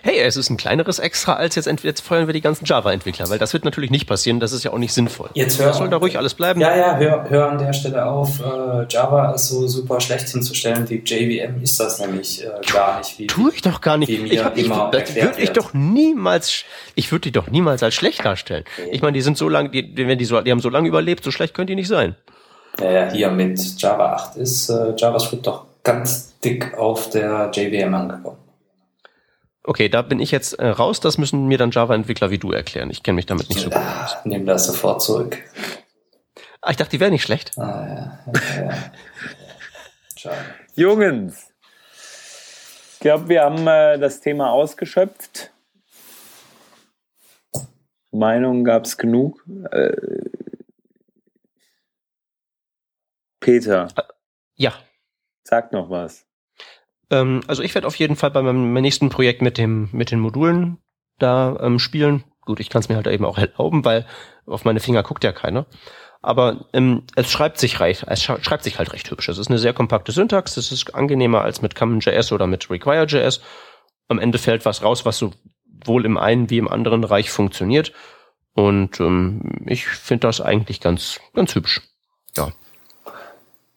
Hey, 0.02 0.20
es 0.20 0.38
ist 0.38 0.50
ein 0.50 0.58
kleineres 0.58 1.00
Extra 1.00 1.34
als 1.34 1.56
jetzt, 1.56 1.68
jetzt 1.84 2.02
feuern 2.02 2.28
wir 2.28 2.34
die 2.34 2.42
ganzen 2.42 2.66
Java-Entwickler, 2.66 3.30
weil 3.30 3.40
das 3.40 3.54
wird 3.54 3.66
natürlich 3.66 3.92
nicht 3.92 4.08
passieren, 4.08 4.40
das 4.40 4.52
ist 4.52 4.64
ja 4.64 4.72
auch 4.72 4.78
nicht 4.78 4.94
sinnvoll. 4.94 5.30
Jetzt 5.34 5.60
hör, 5.60 5.68
das 5.68 5.78
soll 5.78 5.90
da 5.90 5.98
ruhig 5.98 6.18
alles 6.18 6.34
bleiben. 6.34 6.62
Ja, 6.62 6.76
ja, 6.76 6.98
hör, 6.98 7.30
hör 7.30 7.50
an 7.50 7.58
der 7.58 7.74
Stelle 7.74 8.06
auf, 8.06 8.40
äh, 8.40 8.86
Java 8.90 9.34
ist 9.34 9.50
so 9.50 9.68
super 9.68 10.00
schlecht 10.02 10.30
hinzustellen, 10.30 10.86
die 10.86 11.02
JVM 11.04 11.62
ist 11.62 11.80
das 11.80 12.00
nämlich 12.00 12.44
äh, 12.44 12.50
gar 12.72 13.00
nicht. 13.00 13.20
Wie, 13.20 13.28
Tue 13.28 13.52
ich 13.54 13.62
doch 13.62 13.82
gar 13.82 13.98
nicht. 13.98 14.10
ich 14.10 14.44
hab, 14.44 14.58
ich, 14.58 14.68
das 14.68 15.16
würde 15.16 15.42
ich 15.42 15.52
doch 15.52 15.74
niemals, 15.74 16.64
ich 16.96 17.12
würde 17.12 17.24
die 17.24 17.32
doch 17.32 17.48
niemals 17.50 17.84
als 17.84 17.94
schlecht 17.94 18.26
darstellen. 18.26 18.64
Okay. 18.78 18.90
Ich 18.92 19.02
meine, 19.02 19.14
die 19.14 19.22
sind 19.22 19.38
so 19.38 19.50
lange, 19.50 19.70
die, 19.70 19.96
wenn 19.96 20.18
die 20.18 20.26
so, 20.26 20.40
die 20.42 20.52
haben 20.52 20.62
so 20.62 20.70
lange 20.70 20.88
überlebt, 20.88 21.24
so 21.24 21.32
schlecht 21.32 21.54
können 21.54 21.68
die 21.68 21.76
nicht 21.76 21.88
sein. 21.88 22.16
Naja, 22.80 23.12
hier 23.12 23.30
mit 23.32 23.60
Java 23.82 24.14
8 24.14 24.38
ist 24.38 24.70
äh, 24.70 24.94
JavaScript 24.98 25.46
doch 25.46 25.66
ganz 25.84 26.40
dick 26.40 26.78
auf 26.78 27.10
der 27.10 27.52
JVM 27.54 27.94
angekommen. 27.94 28.38
Okay, 29.64 29.90
da 29.90 30.02
bin 30.02 30.20
ich 30.20 30.32
jetzt 30.32 30.54
äh, 30.54 30.68
raus. 30.68 31.00
Das 31.00 31.18
müssen 31.18 31.48
mir 31.48 31.58
dann 31.58 31.72
Java-Entwickler 31.72 32.32
wie 32.32 32.40
du 32.40 32.52
erklären. 32.52 32.90
Ich 32.90 33.04
kenne 33.04 33.18
mich 33.18 33.28
damit 33.28 33.50
nicht 33.50 33.62
so 33.62 33.70
gut 33.70 33.78
aus. 33.78 34.18
Nimm 34.24 34.46
das 34.46 34.66
sofort 34.66 35.02
zurück. 35.02 35.38
Ah, 36.62 36.72
ich 36.72 36.78
dachte, 36.78 36.92
die 36.92 37.00
wäre 37.00 37.12
nicht 37.12 37.24
schlecht. 37.24 37.58
Ah, 37.58 38.20
ja. 38.26 38.42
ja, 38.64 38.84
ja. 40.24 40.32
Jungens, 40.76 41.52
ich 42.94 43.00
glaube, 43.00 43.30
wir 43.30 43.42
haben 43.42 43.68
äh, 43.68 43.98
das 44.00 44.22
Thema 44.22 44.52
ausgeschöpft. 44.52 45.52
Meinungen 48.12 48.64
gab 48.64 48.86
es 48.86 48.98
genug. 48.98 49.44
Äh, 49.72 49.96
Peter. 53.40 53.88
Ja. 54.56 54.74
Sag 55.44 55.72
noch 55.72 55.90
was. 55.90 56.28
Ähm, 57.12 57.42
also 57.48 57.62
ich 57.62 57.76
werde 57.76 57.88
auf 57.88 57.96
jeden 57.96 58.16
Fall 58.16 58.32
bei 58.32 58.42
meinem 58.42 58.74
nächsten 58.74 59.10
Projekt 59.10 59.42
mit 59.42 59.58
dem 59.58 59.90
mit 59.92 60.10
den 60.10 60.20
Modulen 60.20 60.78
da 61.20 61.58
ähm, 61.62 61.78
spielen. 61.78 62.24
Gut, 62.42 62.60
ich 62.60 62.70
kann 62.70 62.80
es 62.80 62.90
mir 62.90 62.96
halt 62.96 63.08
eben 63.08 63.26
auch 63.26 63.38
erlauben, 63.38 63.86
weil 63.86 64.08
auf 64.48 64.66
meine 64.66 64.80
Finger 64.80 65.04
guckt 65.04 65.24
ja 65.24 65.32
keiner. 65.32 65.68
Aber 66.24 66.66
ähm, 66.74 67.04
es 67.16 67.32
schreibt 67.32 67.58
sich 67.58 67.80
recht, 67.80 68.06
es 68.08 68.24
schreibt 68.24 68.64
sich 68.64 68.78
halt 68.78 68.94
recht 68.94 69.10
hübsch. 69.10 69.28
Es 69.30 69.38
ist 69.38 69.50
eine 69.50 69.58
sehr 69.58 69.74
kompakte 69.74 70.12
Syntax, 70.12 70.56
es 70.58 70.72
ist 70.72 70.94
angenehmer 70.94 71.42
als 71.42 71.62
mit 71.62 71.76
Common.js 71.76 72.32
oder 72.32 72.48
mit 72.48 72.70
Require.js. 72.70 73.42
Am 74.08 74.20
Ende 74.20 74.38
fällt 74.38 74.66
was 74.66 74.84
raus, 74.84 75.04
was 75.06 75.18
sowohl 75.18 76.06
im 76.06 76.18
einen 76.18 76.50
wie 76.50 76.60
im 76.60 76.68
anderen 76.68 77.04
Reich 77.04 77.32
funktioniert. 77.32 77.92
Und 78.54 79.00
ähm, 79.00 79.64
ich 79.66 79.88
finde 79.88 80.28
das 80.28 80.42
eigentlich 80.42 80.80
ganz, 80.80 81.20
ganz 81.34 81.56
hübsch. 81.56 81.82
Ja. 82.38 82.52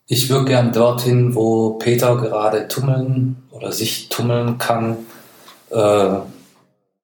Ich 0.07 0.29
würde 0.29 0.45
gern 0.45 0.73
dorthin, 0.73 1.35
wo 1.35 1.75
Peter 1.79 2.17
gerade 2.17 2.69
tummeln 2.69 3.43
oder 3.51 3.73
sich 3.73 4.11
tummeln 4.11 4.59
kann. 4.59 5.07
Äh, 5.71 6.17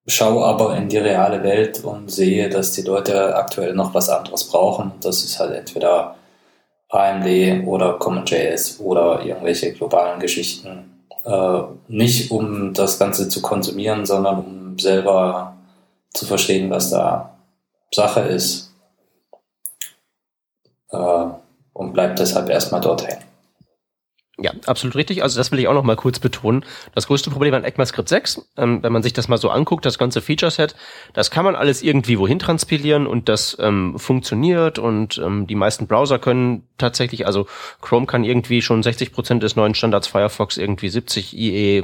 schau 0.07 0.45
aber 0.45 0.77
in 0.77 0.89
die 0.91 0.99
reale 0.99 1.43
Welt 1.43 1.83
und 1.83 2.11
sehe, 2.11 2.51
dass 2.51 2.73
die 2.73 2.83
Leute 2.83 3.37
aktuell 3.37 3.73
noch 3.75 3.95
was 3.95 4.11
anderes 4.11 4.45
brauchen. 4.45 4.93
Das 5.01 5.25
ist 5.25 5.41
halt 5.41 5.53
entweder 5.53 6.17
AMD 6.91 7.67
oder 7.67 7.95
CommonJS 7.95 8.81
oder 8.81 9.25
irgendwelche 9.25 9.73
globalen 9.73 10.21
Geschichten. 10.21 11.07
Äh, 11.25 11.63
nicht 11.89 12.31
um 12.31 12.75
das 12.75 12.99
Ganze 12.99 13.29
zu 13.29 13.41
konsumieren, 13.41 14.05
sondern 14.05 14.39
um 14.41 14.79
selber 14.79 15.57
zu 16.13 16.27
verstehen, 16.27 16.69
was 16.71 16.91
da 16.91 17.37
Sache 17.93 18.21
ist. 18.21 18.75
Äh, 20.91 21.27
und 21.73 21.93
bleibt 21.93 22.19
deshalb 22.19 22.49
erstmal 22.49 22.81
dort 22.81 23.07
hängen. 23.07 23.30
Ja, 24.43 24.53
absolut 24.65 24.97
richtig. 24.97 25.23
Also 25.23 25.39
das 25.39 25.53
will 25.53 25.59
ich 25.59 25.69
auch 25.69 25.75
noch 25.75 25.85
mal 25.85 25.97
kurz 25.97 26.19
betonen. 26.19 26.65
Das 26.95 27.07
größte 27.07 27.31
Problem 27.31 27.53
an 27.53 27.63
ECMAScript 27.63 28.09
6, 28.09 28.49
ähm, 28.57 28.83
wenn 28.83 28.93
man 28.93 29.03
sich 29.03 29.13
das 29.13 29.29
mal 29.29 29.37
so 29.37 29.51
anguckt, 29.51 29.85
das 29.85 29.99
ganze 29.99 30.23
Feature-Set, 30.23 30.75
das 31.13 31.31
kann 31.31 31.45
man 31.45 31.55
alles 31.55 31.83
irgendwie 31.83 32.19
wohin 32.19 32.39
transpilieren 32.39 33.07
und 33.07 33.29
das 33.29 33.59
ähm, 33.61 33.99
funktioniert 33.99 34.79
und 34.79 35.19
ähm, 35.19 35.47
die 35.47 35.55
meisten 35.55 35.87
Browser 35.87 36.19
können 36.19 36.67
tatsächlich, 36.79 37.27
also 37.27 37.47
Chrome 37.83 38.07
kann 38.07 38.25
irgendwie 38.25 38.63
schon 38.63 38.83
60 38.83 39.13
Prozent 39.13 39.43
des 39.43 39.57
neuen 39.57 39.75
Standards, 39.75 40.07
Firefox 40.07 40.57
irgendwie 40.57 40.89
70, 40.89 41.37
IE 41.37 41.83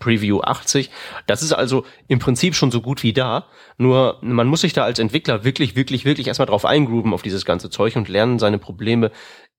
Preview 0.00 0.40
80. 0.40 0.90
Das 1.28 1.42
ist 1.42 1.52
also 1.52 1.84
im 2.08 2.18
Prinzip 2.18 2.56
schon 2.56 2.72
so 2.72 2.80
gut 2.80 3.04
wie 3.04 3.12
da. 3.12 3.46
Nur 3.78 4.18
man 4.22 4.48
muss 4.48 4.62
sich 4.62 4.72
da 4.72 4.82
als 4.84 4.98
Entwickler 4.98 5.44
wirklich, 5.44 5.76
wirklich, 5.76 6.04
wirklich 6.04 6.26
erstmal 6.26 6.46
drauf 6.46 6.64
eingrooven 6.64 7.14
auf 7.14 7.22
dieses 7.22 7.44
ganze 7.44 7.70
Zeug 7.70 7.94
und 7.94 8.08
lernen, 8.08 8.40
seine 8.40 8.58
Probleme 8.58 9.12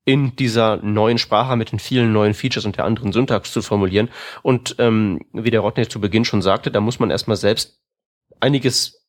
in 0.05 0.35
dieser 0.35 0.77
neuen 0.77 1.17
Sprache 1.17 1.55
mit 1.55 1.71
den 1.71 1.79
vielen 1.79 2.11
neuen 2.11 2.33
Features 2.33 2.65
und 2.65 2.77
der 2.77 2.85
anderen 2.85 3.13
Syntax 3.13 3.53
zu 3.53 3.61
formulieren. 3.61 4.09
Und 4.41 4.75
ähm, 4.79 5.21
wie 5.31 5.51
der 5.51 5.61
Rodney 5.61 5.87
zu 5.87 6.01
Beginn 6.01 6.25
schon 6.25 6.41
sagte, 6.41 6.71
da 6.71 6.81
muss 6.81 6.99
man 6.99 7.09
erstmal 7.09 7.37
selbst 7.37 7.79
einiges, 8.39 9.07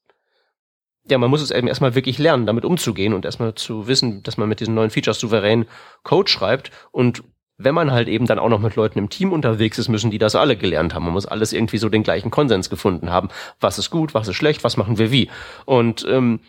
ja, 1.08 1.18
man 1.18 1.30
muss 1.30 1.42
es 1.42 1.50
eben 1.50 1.66
erstmal 1.66 1.94
wirklich 1.94 2.18
lernen, 2.18 2.46
damit 2.46 2.64
umzugehen 2.64 3.12
und 3.12 3.24
erstmal 3.24 3.54
zu 3.54 3.88
wissen, 3.88 4.22
dass 4.22 4.36
man 4.36 4.48
mit 4.48 4.60
diesen 4.60 4.74
neuen 4.74 4.90
Features 4.90 5.18
souverän 5.18 5.66
Code 6.04 6.30
schreibt. 6.30 6.70
Und 6.92 7.24
wenn 7.56 7.74
man 7.74 7.90
halt 7.90 8.08
eben 8.08 8.26
dann 8.26 8.38
auch 8.38 8.48
noch 8.48 8.60
mit 8.60 8.76
Leuten 8.76 8.98
im 8.98 9.10
Team 9.10 9.32
unterwegs 9.32 9.78
ist, 9.78 9.88
müssen 9.88 10.10
die 10.10 10.18
das 10.18 10.36
alle 10.36 10.56
gelernt 10.56 10.94
haben. 10.94 11.04
Man 11.04 11.12
muss 11.12 11.26
alles 11.26 11.52
irgendwie 11.52 11.78
so 11.78 11.88
den 11.88 12.04
gleichen 12.04 12.30
Konsens 12.30 12.70
gefunden 12.70 13.10
haben. 13.10 13.28
Was 13.60 13.78
ist 13.78 13.90
gut, 13.90 14.14
was 14.14 14.28
ist 14.28 14.36
schlecht, 14.36 14.62
was 14.62 14.76
machen 14.76 14.98
wir 14.98 15.10
wie. 15.10 15.28
Und 15.64 16.06
ähm, 16.08 16.40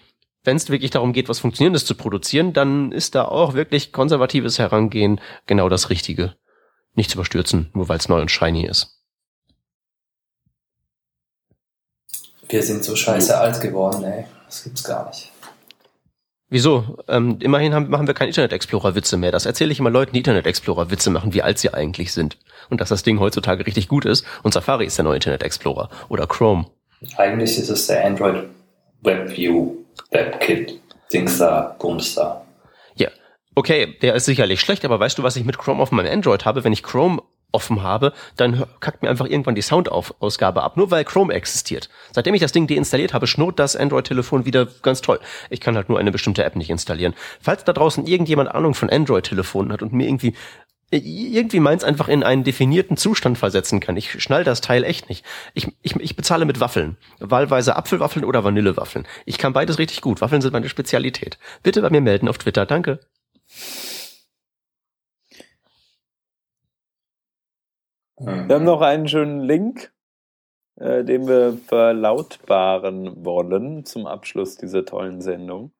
wenn 0.45 0.57
es 0.57 0.69
wirklich 0.69 0.91
darum 0.91 1.13
geht, 1.13 1.29
was 1.29 1.39
Funktionierendes 1.39 1.85
zu 1.85 1.95
produzieren, 1.95 2.53
dann 2.53 2.91
ist 2.91 3.15
da 3.15 3.25
auch 3.25 3.53
wirklich 3.53 3.91
konservatives 3.91 4.59
Herangehen 4.59 5.19
genau 5.45 5.69
das 5.69 5.89
Richtige. 5.89 6.35
Nicht 6.93 7.09
zu 7.09 7.17
überstürzen, 7.17 7.69
nur 7.73 7.89
weil 7.89 7.97
es 7.97 8.09
neu 8.09 8.21
und 8.21 8.31
shiny 8.31 8.65
ist. 8.65 8.95
Wir 12.47 12.63
sind 12.63 12.83
so 12.83 12.95
scheiße 12.95 13.37
alt 13.37 13.59
geworden, 13.59 14.03
ey. 14.03 14.25
Das 14.45 14.63
gibt's 14.63 14.83
gar 14.83 15.07
nicht. 15.07 15.31
Wieso? 16.47 16.97
Ähm, 17.07 17.39
immerhin 17.41 17.73
haben, 17.73 17.89
machen 17.89 18.05
wir 18.05 18.13
keine 18.13 18.29
Internet 18.29 18.53
Explorer 18.53 18.93
Witze 18.93 19.17
mehr. 19.17 19.31
Das 19.31 19.47
erzähle 19.47 19.71
ich 19.71 19.79
immer 19.79 19.89
Leuten, 19.89 20.13
die 20.13 20.19
Internet 20.19 20.45
Explorer 20.45 20.91
Witze 20.91 21.09
machen, 21.09 21.33
wie 21.33 21.41
alt 21.41 21.57
sie 21.57 21.73
eigentlich 21.73 22.13
sind. 22.13 22.37
Und 22.69 22.81
dass 22.81 22.89
das 22.89 23.03
Ding 23.03 23.19
heutzutage 23.19 23.65
richtig 23.65 23.87
gut 23.87 24.05
ist. 24.05 24.25
Und 24.43 24.53
Safari 24.53 24.85
ist 24.85 24.97
der 24.97 25.05
neue 25.05 25.15
Internet 25.15 25.41
Explorer. 25.41 25.89
Oder 26.07 26.27
Chrome. 26.27 26.67
Eigentlich 27.17 27.57
ist 27.57 27.69
es 27.69 27.87
der 27.87 28.05
Android 28.05 28.47
WebView 29.01 29.84
WebKit, 30.11 30.79
Dings 31.11 31.37
da. 31.37 32.45
Ja, 32.95 33.09
okay, 33.55 33.97
der 34.01 34.15
ist 34.15 34.25
sicherlich 34.25 34.61
schlecht, 34.61 34.85
aber 34.85 34.99
weißt 34.99 35.17
du, 35.17 35.23
was 35.23 35.35
ich 35.35 35.45
mit 35.45 35.57
Chrome 35.57 35.81
auf 35.81 35.91
meinem 35.91 36.11
Android 36.11 36.45
habe? 36.45 36.63
Wenn 36.63 36.73
ich 36.73 36.83
Chrome 36.83 37.21
offen 37.55 37.81
habe, 37.81 38.13
dann 38.35 38.65
kackt 38.81 39.01
mir 39.01 39.09
einfach 39.09 39.25
irgendwann 39.25 39.55
die 39.55 39.61
Soundausgabe 39.61 40.61
ab, 40.61 40.75
nur 40.77 40.91
weil 40.91 41.05
Chrome 41.05 41.33
existiert. 41.33 41.89
Seitdem 42.11 42.35
ich 42.35 42.41
das 42.41 42.51
Ding 42.51 42.67
deinstalliert 42.67 43.13
habe, 43.13 43.27
schnurrt 43.27 43.59
das 43.59 43.77
Android-Telefon 43.77 44.45
wieder 44.45 44.67
ganz 44.81 45.01
toll. 45.01 45.19
Ich 45.49 45.61
kann 45.61 45.75
halt 45.77 45.87
nur 45.87 45.97
eine 45.97 46.11
bestimmte 46.11 46.43
App 46.43 46.57
nicht 46.57 46.69
installieren. 46.69 47.15
Falls 47.39 47.63
da 47.63 47.71
draußen 47.71 48.05
irgendjemand 48.05 48.53
Ahnung 48.53 48.73
von 48.73 48.89
Android-Telefonen 48.89 49.71
hat 49.71 49.81
und 49.81 49.93
mir 49.93 50.05
irgendwie 50.05 50.35
irgendwie 50.91 51.59
meins 51.59 51.83
einfach 51.83 52.07
in 52.07 52.23
einen 52.23 52.43
definierten 52.43 52.97
Zustand 52.97 53.37
versetzen 53.37 53.79
kann. 53.79 53.97
Ich 53.97 54.21
schnall 54.21 54.43
das 54.43 54.61
Teil 54.61 54.83
echt 54.83 55.09
nicht. 55.09 55.25
Ich, 55.53 55.67
ich, 55.81 55.95
ich 55.95 56.15
bezahle 56.15 56.45
mit 56.45 56.59
Waffeln. 56.59 56.97
Wahlweise 57.19 57.75
Apfelwaffeln 57.75 58.23
oder 58.23 58.43
Vanillewaffeln. 58.43 59.07
Ich 59.25 59.37
kann 59.37 59.53
beides 59.53 59.79
richtig 59.79 60.01
gut. 60.01 60.21
Waffeln 60.21 60.41
sind 60.41 60.53
meine 60.53 60.69
Spezialität. 60.69 61.37
Bitte 61.63 61.81
bei 61.81 61.89
mir 61.89 62.01
melden 62.01 62.27
auf 62.27 62.37
Twitter. 62.37 62.65
Danke. 62.65 62.99
Wir 68.17 68.55
haben 68.55 68.63
noch 68.63 68.81
einen 68.81 69.09
schönen 69.09 69.41
Link, 69.41 69.91
äh, 70.77 71.03
den 71.03 71.27
wir 71.27 71.57
verlautbaren 71.67 73.25
wollen 73.25 73.83
zum 73.85 74.05
Abschluss 74.07 74.55
dieser 74.55 74.85
tollen 74.85 75.21
Sendung. 75.21 75.73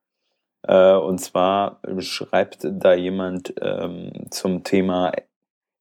Äh, 0.68 0.96
und 0.96 1.20
zwar 1.20 1.80
schreibt 2.00 2.60
da 2.64 2.94
jemand 2.94 3.54
ähm, 3.62 4.12
zum 4.32 4.64
Thema 4.64 5.12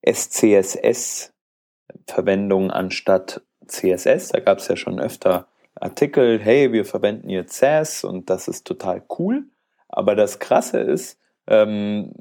SCSS-Verwendung 0.07 2.71
anstatt 2.71 3.41
CSS. 3.67 4.29
Da 4.29 4.41
gab 4.41 4.59
es 4.59 4.69
ja 4.69 4.77
schon 4.77 5.01
öfter 5.01 5.47
Artikel, 5.75 6.39
hey, 6.39 6.73
wir 6.73 6.85
verwenden 6.85 7.31
jetzt 7.31 7.55
SAS 7.55 8.05
und 8.05 8.29
das 8.31 8.49
ist 8.49 8.67
total 8.67 9.03
cool. 9.19 9.45
Aber 9.89 10.15
das 10.15 10.39
Krasse 10.39 10.81
ist, 10.81 11.19
ähm, 11.47 12.13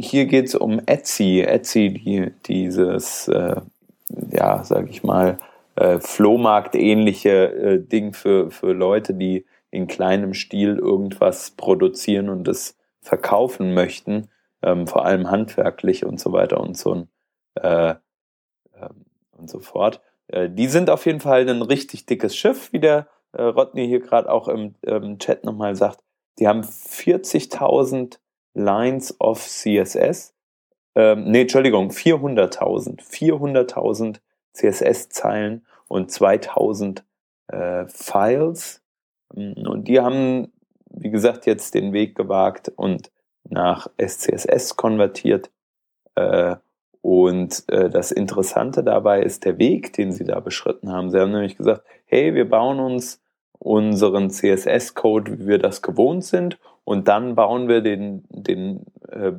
hier 0.00 0.26
geht 0.26 0.46
es 0.46 0.54
um 0.54 0.80
Etsy. 0.86 1.40
Etsy, 1.40 1.90
die, 1.90 2.32
dieses, 2.46 3.28
äh, 3.28 3.56
ja, 4.30 4.64
sag 4.64 4.90
ich 4.90 5.02
mal, 5.02 5.38
äh, 5.76 5.98
Flohmarkt-ähnliche 5.98 7.52
äh, 7.52 7.78
Ding 7.78 8.12
für, 8.12 8.50
für 8.50 8.72
Leute, 8.72 9.14
die 9.14 9.46
in 9.70 9.86
kleinem 9.86 10.34
Stil 10.34 10.76
irgendwas 10.78 11.52
produzieren 11.52 12.28
und 12.28 12.48
es 12.48 12.76
verkaufen 13.00 13.74
möchten, 13.74 14.28
ähm, 14.62 14.86
vor 14.86 15.04
allem 15.04 15.30
handwerklich 15.30 16.04
und 16.04 16.20
so 16.20 16.32
weiter 16.32 16.60
und 16.60 16.76
so 16.76 17.06
äh, 17.54 17.90
äh, 17.90 17.96
und 19.36 19.48
so 19.48 19.60
fort. 19.60 20.00
Äh, 20.28 20.50
die 20.50 20.66
sind 20.66 20.90
auf 20.90 21.06
jeden 21.06 21.20
Fall 21.20 21.48
ein 21.48 21.62
richtig 21.62 22.06
dickes 22.06 22.36
Schiff, 22.36 22.72
wie 22.72 22.80
der 22.80 23.08
äh, 23.32 23.42
Rodney 23.42 23.86
hier 23.86 24.00
gerade 24.00 24.30
auch 24.30 24.48
im 24.48 24.74
ähm, 24.84 25.18
Chat 25.18 25.44
nochmal 25.44 25.76
sagt. 25.76 26.02
Die 26.38 26.48
haben 26.48 26.62
40.000 26.62 28.18
Lines 28.54 29.20
of 29.20 29.40
CSS. 29.46 30.34
Ähm, 30.94 31.30
nee, 31.30 31.42
Entschuldigung, 31.42 31.90
400.000. 31.90 33.00
400.000 33.00 34.20
CSS-Zeilen 34.52 35.64
und 35.88 36.10
2000 36.10 37.04
äh, 37.48 37.86
Files 37.86 38.79
und 39.34 39.84
die 39.88 40.00
haben, 40.00 40.52
wie 40.90 41.10
gesagt, 41.10 41.46
jetzt 41.46 41.74
den 41.74 41.92
Weg 41.92 42.14
gewagt 42.14 42.70
und 42.74 43.10
nach 43.48 43.88
SCSS 43.98 44.76
konvertiert. 44.76 45.50
Äh, 46.14 46.56
und 47.02 47.64
äh, 47.68 47.88
das 47.88 48.12
Interessante 48.12 48.84
dabei 48.84 49.22
ist 49.22 49.44
der 49.44 49.58
Weg, 49.58 49.92
den 49.94 50.12
sie 50.12 50.24
da 50.24 50.40
beschritten 50.40 50.92
haben. 50.92 51.10
Sie 51.10 51.18
haben 51.18 51.32
nämlich 51.32 51.56
gesagt, 51.56 51.82
hey, 52.04 52.34
wir 52.34 52.48
bauen 52.48 52.78
uns 52.78 53.22
unseren 53.58 54.30
CSS-Code, 54.30 55.38
wie 55.38 55.46
wir 55.46 55.58
das 55.58 55.82
gewohnt 55.82 56.24
sind, 56.24 56.58
und 56.84 57.08
dann 57.08 57.34
bauen 57.34 57.68
wir 57.68 57.82
den, 57.82 58.24
den 58.30 58.84
äh, 59.08 59.32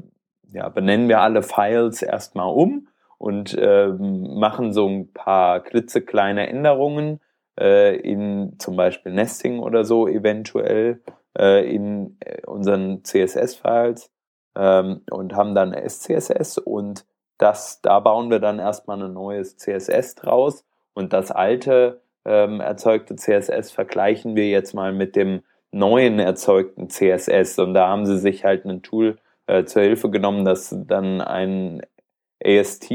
ja, 0.52 0.70
benennen 0.70 1.08
wir 1.08 1.22
alle 1.22 1.44
Files 1.44 2.02
erstmal 2.02 2.52
um 2.52 2.88
und 3.18 3.58
äh, 3.58 3.88
machen 3.88 4.74
so 4.74 4.88
ein 4.88 5.12
paar 5.12 5.60
klitzekleine 5.62 6.48
Änderungen 6.48 7.20
äh, 7.60 7.96
in 7.98 8.56
zum 8.60 8.76
Beispiel 8.76 9.14
Nesting 9.14 9.60
oder 9.60 9.84
so 9.84 10.08
eventuell 10.08 11.02
äh, 11.38 11.70
in 11.74 12.18
äh, 12.20 12.46
unseren 12.46 13.04
CSS-Files 13.04 14.12
ähm, 14.56 15.02
und 15.10 15.36
haben 15.36 15.56
dann 15.56 15.74
SCSS 15.74 16.58
und 16.58 17.06
das, 17.38 17.82
da 17.82 18.00
bauen 18.00 18.30
wir 18.30 18.40
dann 18.40 18.60
erstmal 18.60 19.02
ein 19.02 19.14
neues 19.14 19.58
CSS 19.58 20.16
draus 20.16 20.66
und 20.94 21.14
das 21.14 21.32
alte 21.32 22.02
ähm, 22.26 22.60
erzeugte 22.60 23.16
CSS 23.16 23.72
vergleichen 23.72 24.36
wir 24.36 24.50
jetzt 24.50 24.74
mal 24.74 24.94
mit 24.94 25.16
dem 25.16 25.42
neuen 25.72 26.20
erzeugten 26.20 26.90
CSS. 26.90 27.60
Und 27.60 27.74
da 27.74 27.88
haben 27.88 28.06
sie 28.06 28.20
sich 28.20 28.44
halt 28.44 28.66
ein 28.66 28.82
Tool 28.82 29.18
äh, 29.48 29.64
zur 29.66 29.82
Hilfe 29.82 30.10
genommen, 30.10 30.46
das 30.46 30.76
dann 30.88 31.22
ein 31.22 31.82
AST, 32.44 32.92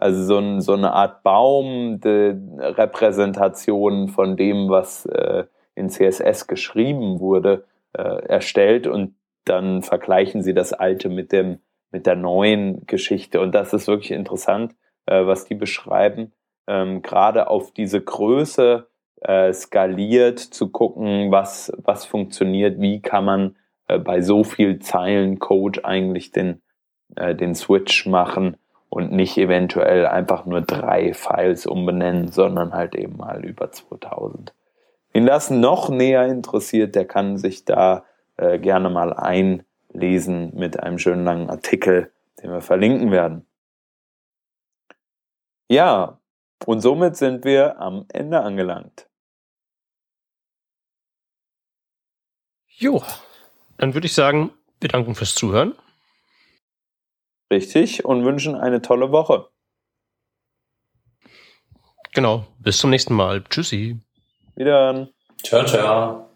also 0.00 0.24
so, 0.24 0.38
ein, 0.38 0.60
so 0.60 0.74
eine 0.74 0.92
Art 0.92 1.22
Baumrepräsentation 1.22 4.08
von 4.08 4.36
dem, 4.36 4.68
was 4.68 5.06
äh, 5.06 5.44
in 5.74 5.88
CSS 5.90 6.46
geschrieben 6.46 7.20
wurde, 7.20 7.64
äh, 7.92 8.02
erstellt. 8.02 8.86
Und 8.86 9.14
dann 9.44 9.82
vergleichen 9.82 10.42
sie 10.42 10.54
das 10.54 10.72
alte 10.72 11.08
mit 11.08 11.32
dem 11.32 11.58
mit 11.90 12.06
der 12.06 12.16
neuen 12.16 12.86
Geschichte. 12.86 13.40
Und 13.40 13.54
das 13.54 13.72
ist 13.72 13.88
wirklich 13.88 14.10
interessant, 14.10 14.74
äh, 15.06 15.24
was 15.24 15.46
die 15.46 15.54
beschreiben. 15.54 16.32
Ähm, 16.66 17.02
Gerade 17.02 17.48
auf 17.48 17.72
diese 17.72 18.00
Größe 18.00 18.88
äh, 19.22 19.52
skaliert 19.52 20.38
zu 20.38 20.70
gucken, 20.70 21.30
was 21.30 21.72
was 21.78 22.04
funktioniert, 22.04 22.80
wie 22.80 23.00
kann 23.00 23.24
man 23.24 23.56
äh, 23.88 23.98
bei 23.98 24.20
so 24.20 24.44
viel 24.44 24.78
Zeilen 24.80 25.38
Code 25.38 25.84
eigentlich 25.84 26.30
den 26.30 26.60
äh, 27.16 27.34
den 27.34 27.54
Switch 27.54 28.06
machen 28.06 28.56
und 28.88 29.12
nicht 29.12 29.36
eventuell 29.36 30.06
einfach 30.06 30.46
nur 30.46 30.62
drei 30.62 31.12
Files 31.14 31.66
umbenennen, 31.66 32.32
sondern 32.32 32.72
halt 32.72 32.94
eben 32.94 33.16
mal 33.16 33.44
über 33.44 33.70
2000. 33.70 34.54
Wen 35.12 35.26
das 35.26 35.50
noch 35.50 35.88
näher 35.88 36.26
interessiert, 36.26 36.94
der 36.94 37.06
kann 37.06 37.38
sich 37.38 37.64
da 37.64 38.04
äh, 38.36 38.58
gerne 38.58 38.90
mal 38.90 39.12
einlesen 39.12 40.52
mit 40.54 40.80
einem 40.80 40.98
schönen 40.98 41.24
langen 41.24 41.50
Artikel, 41.50 42.12
den 42.42 42.50
wir 42.50 42.60
verlinken 42.60 43.10
werden. 43.10 43.46
Ja, 45.68 46.18
und 46.64 46.80
somit 46.80 47.16
sind 47.16 47.44
wir 47.44 47.80
am 47.80 48.06
Ende 48.08 48.40
angelangt. 48.40 49.08
Jo, 52.68 53.02
dann 53.76 53.94
würde 53.94 54.06
ich 54.06 54.14
sagen, 54.14 54.50
wir 54.80 54.88
danken 54.88 55.14
fürs 55.14 55.34
Zuhören. 55.34 55.74
Richtig, 57.50 58.04
und 58.04 58.24
wünschen 58.24 58.54
eine 58.54 58.82
tolle 58.82 59.10
Woche. 59.10 59.48
Genau, 62.12 62.46
bis 62.58 62.78
zum 62.78 62.90
nächsten 62.90 63.14
Mal. 63.14 63.44
Tschüssi. 63.44 63.98
Wieder. 64.56 65.08
Ciao, 65.42 65.64
ciao. 65.64 66.27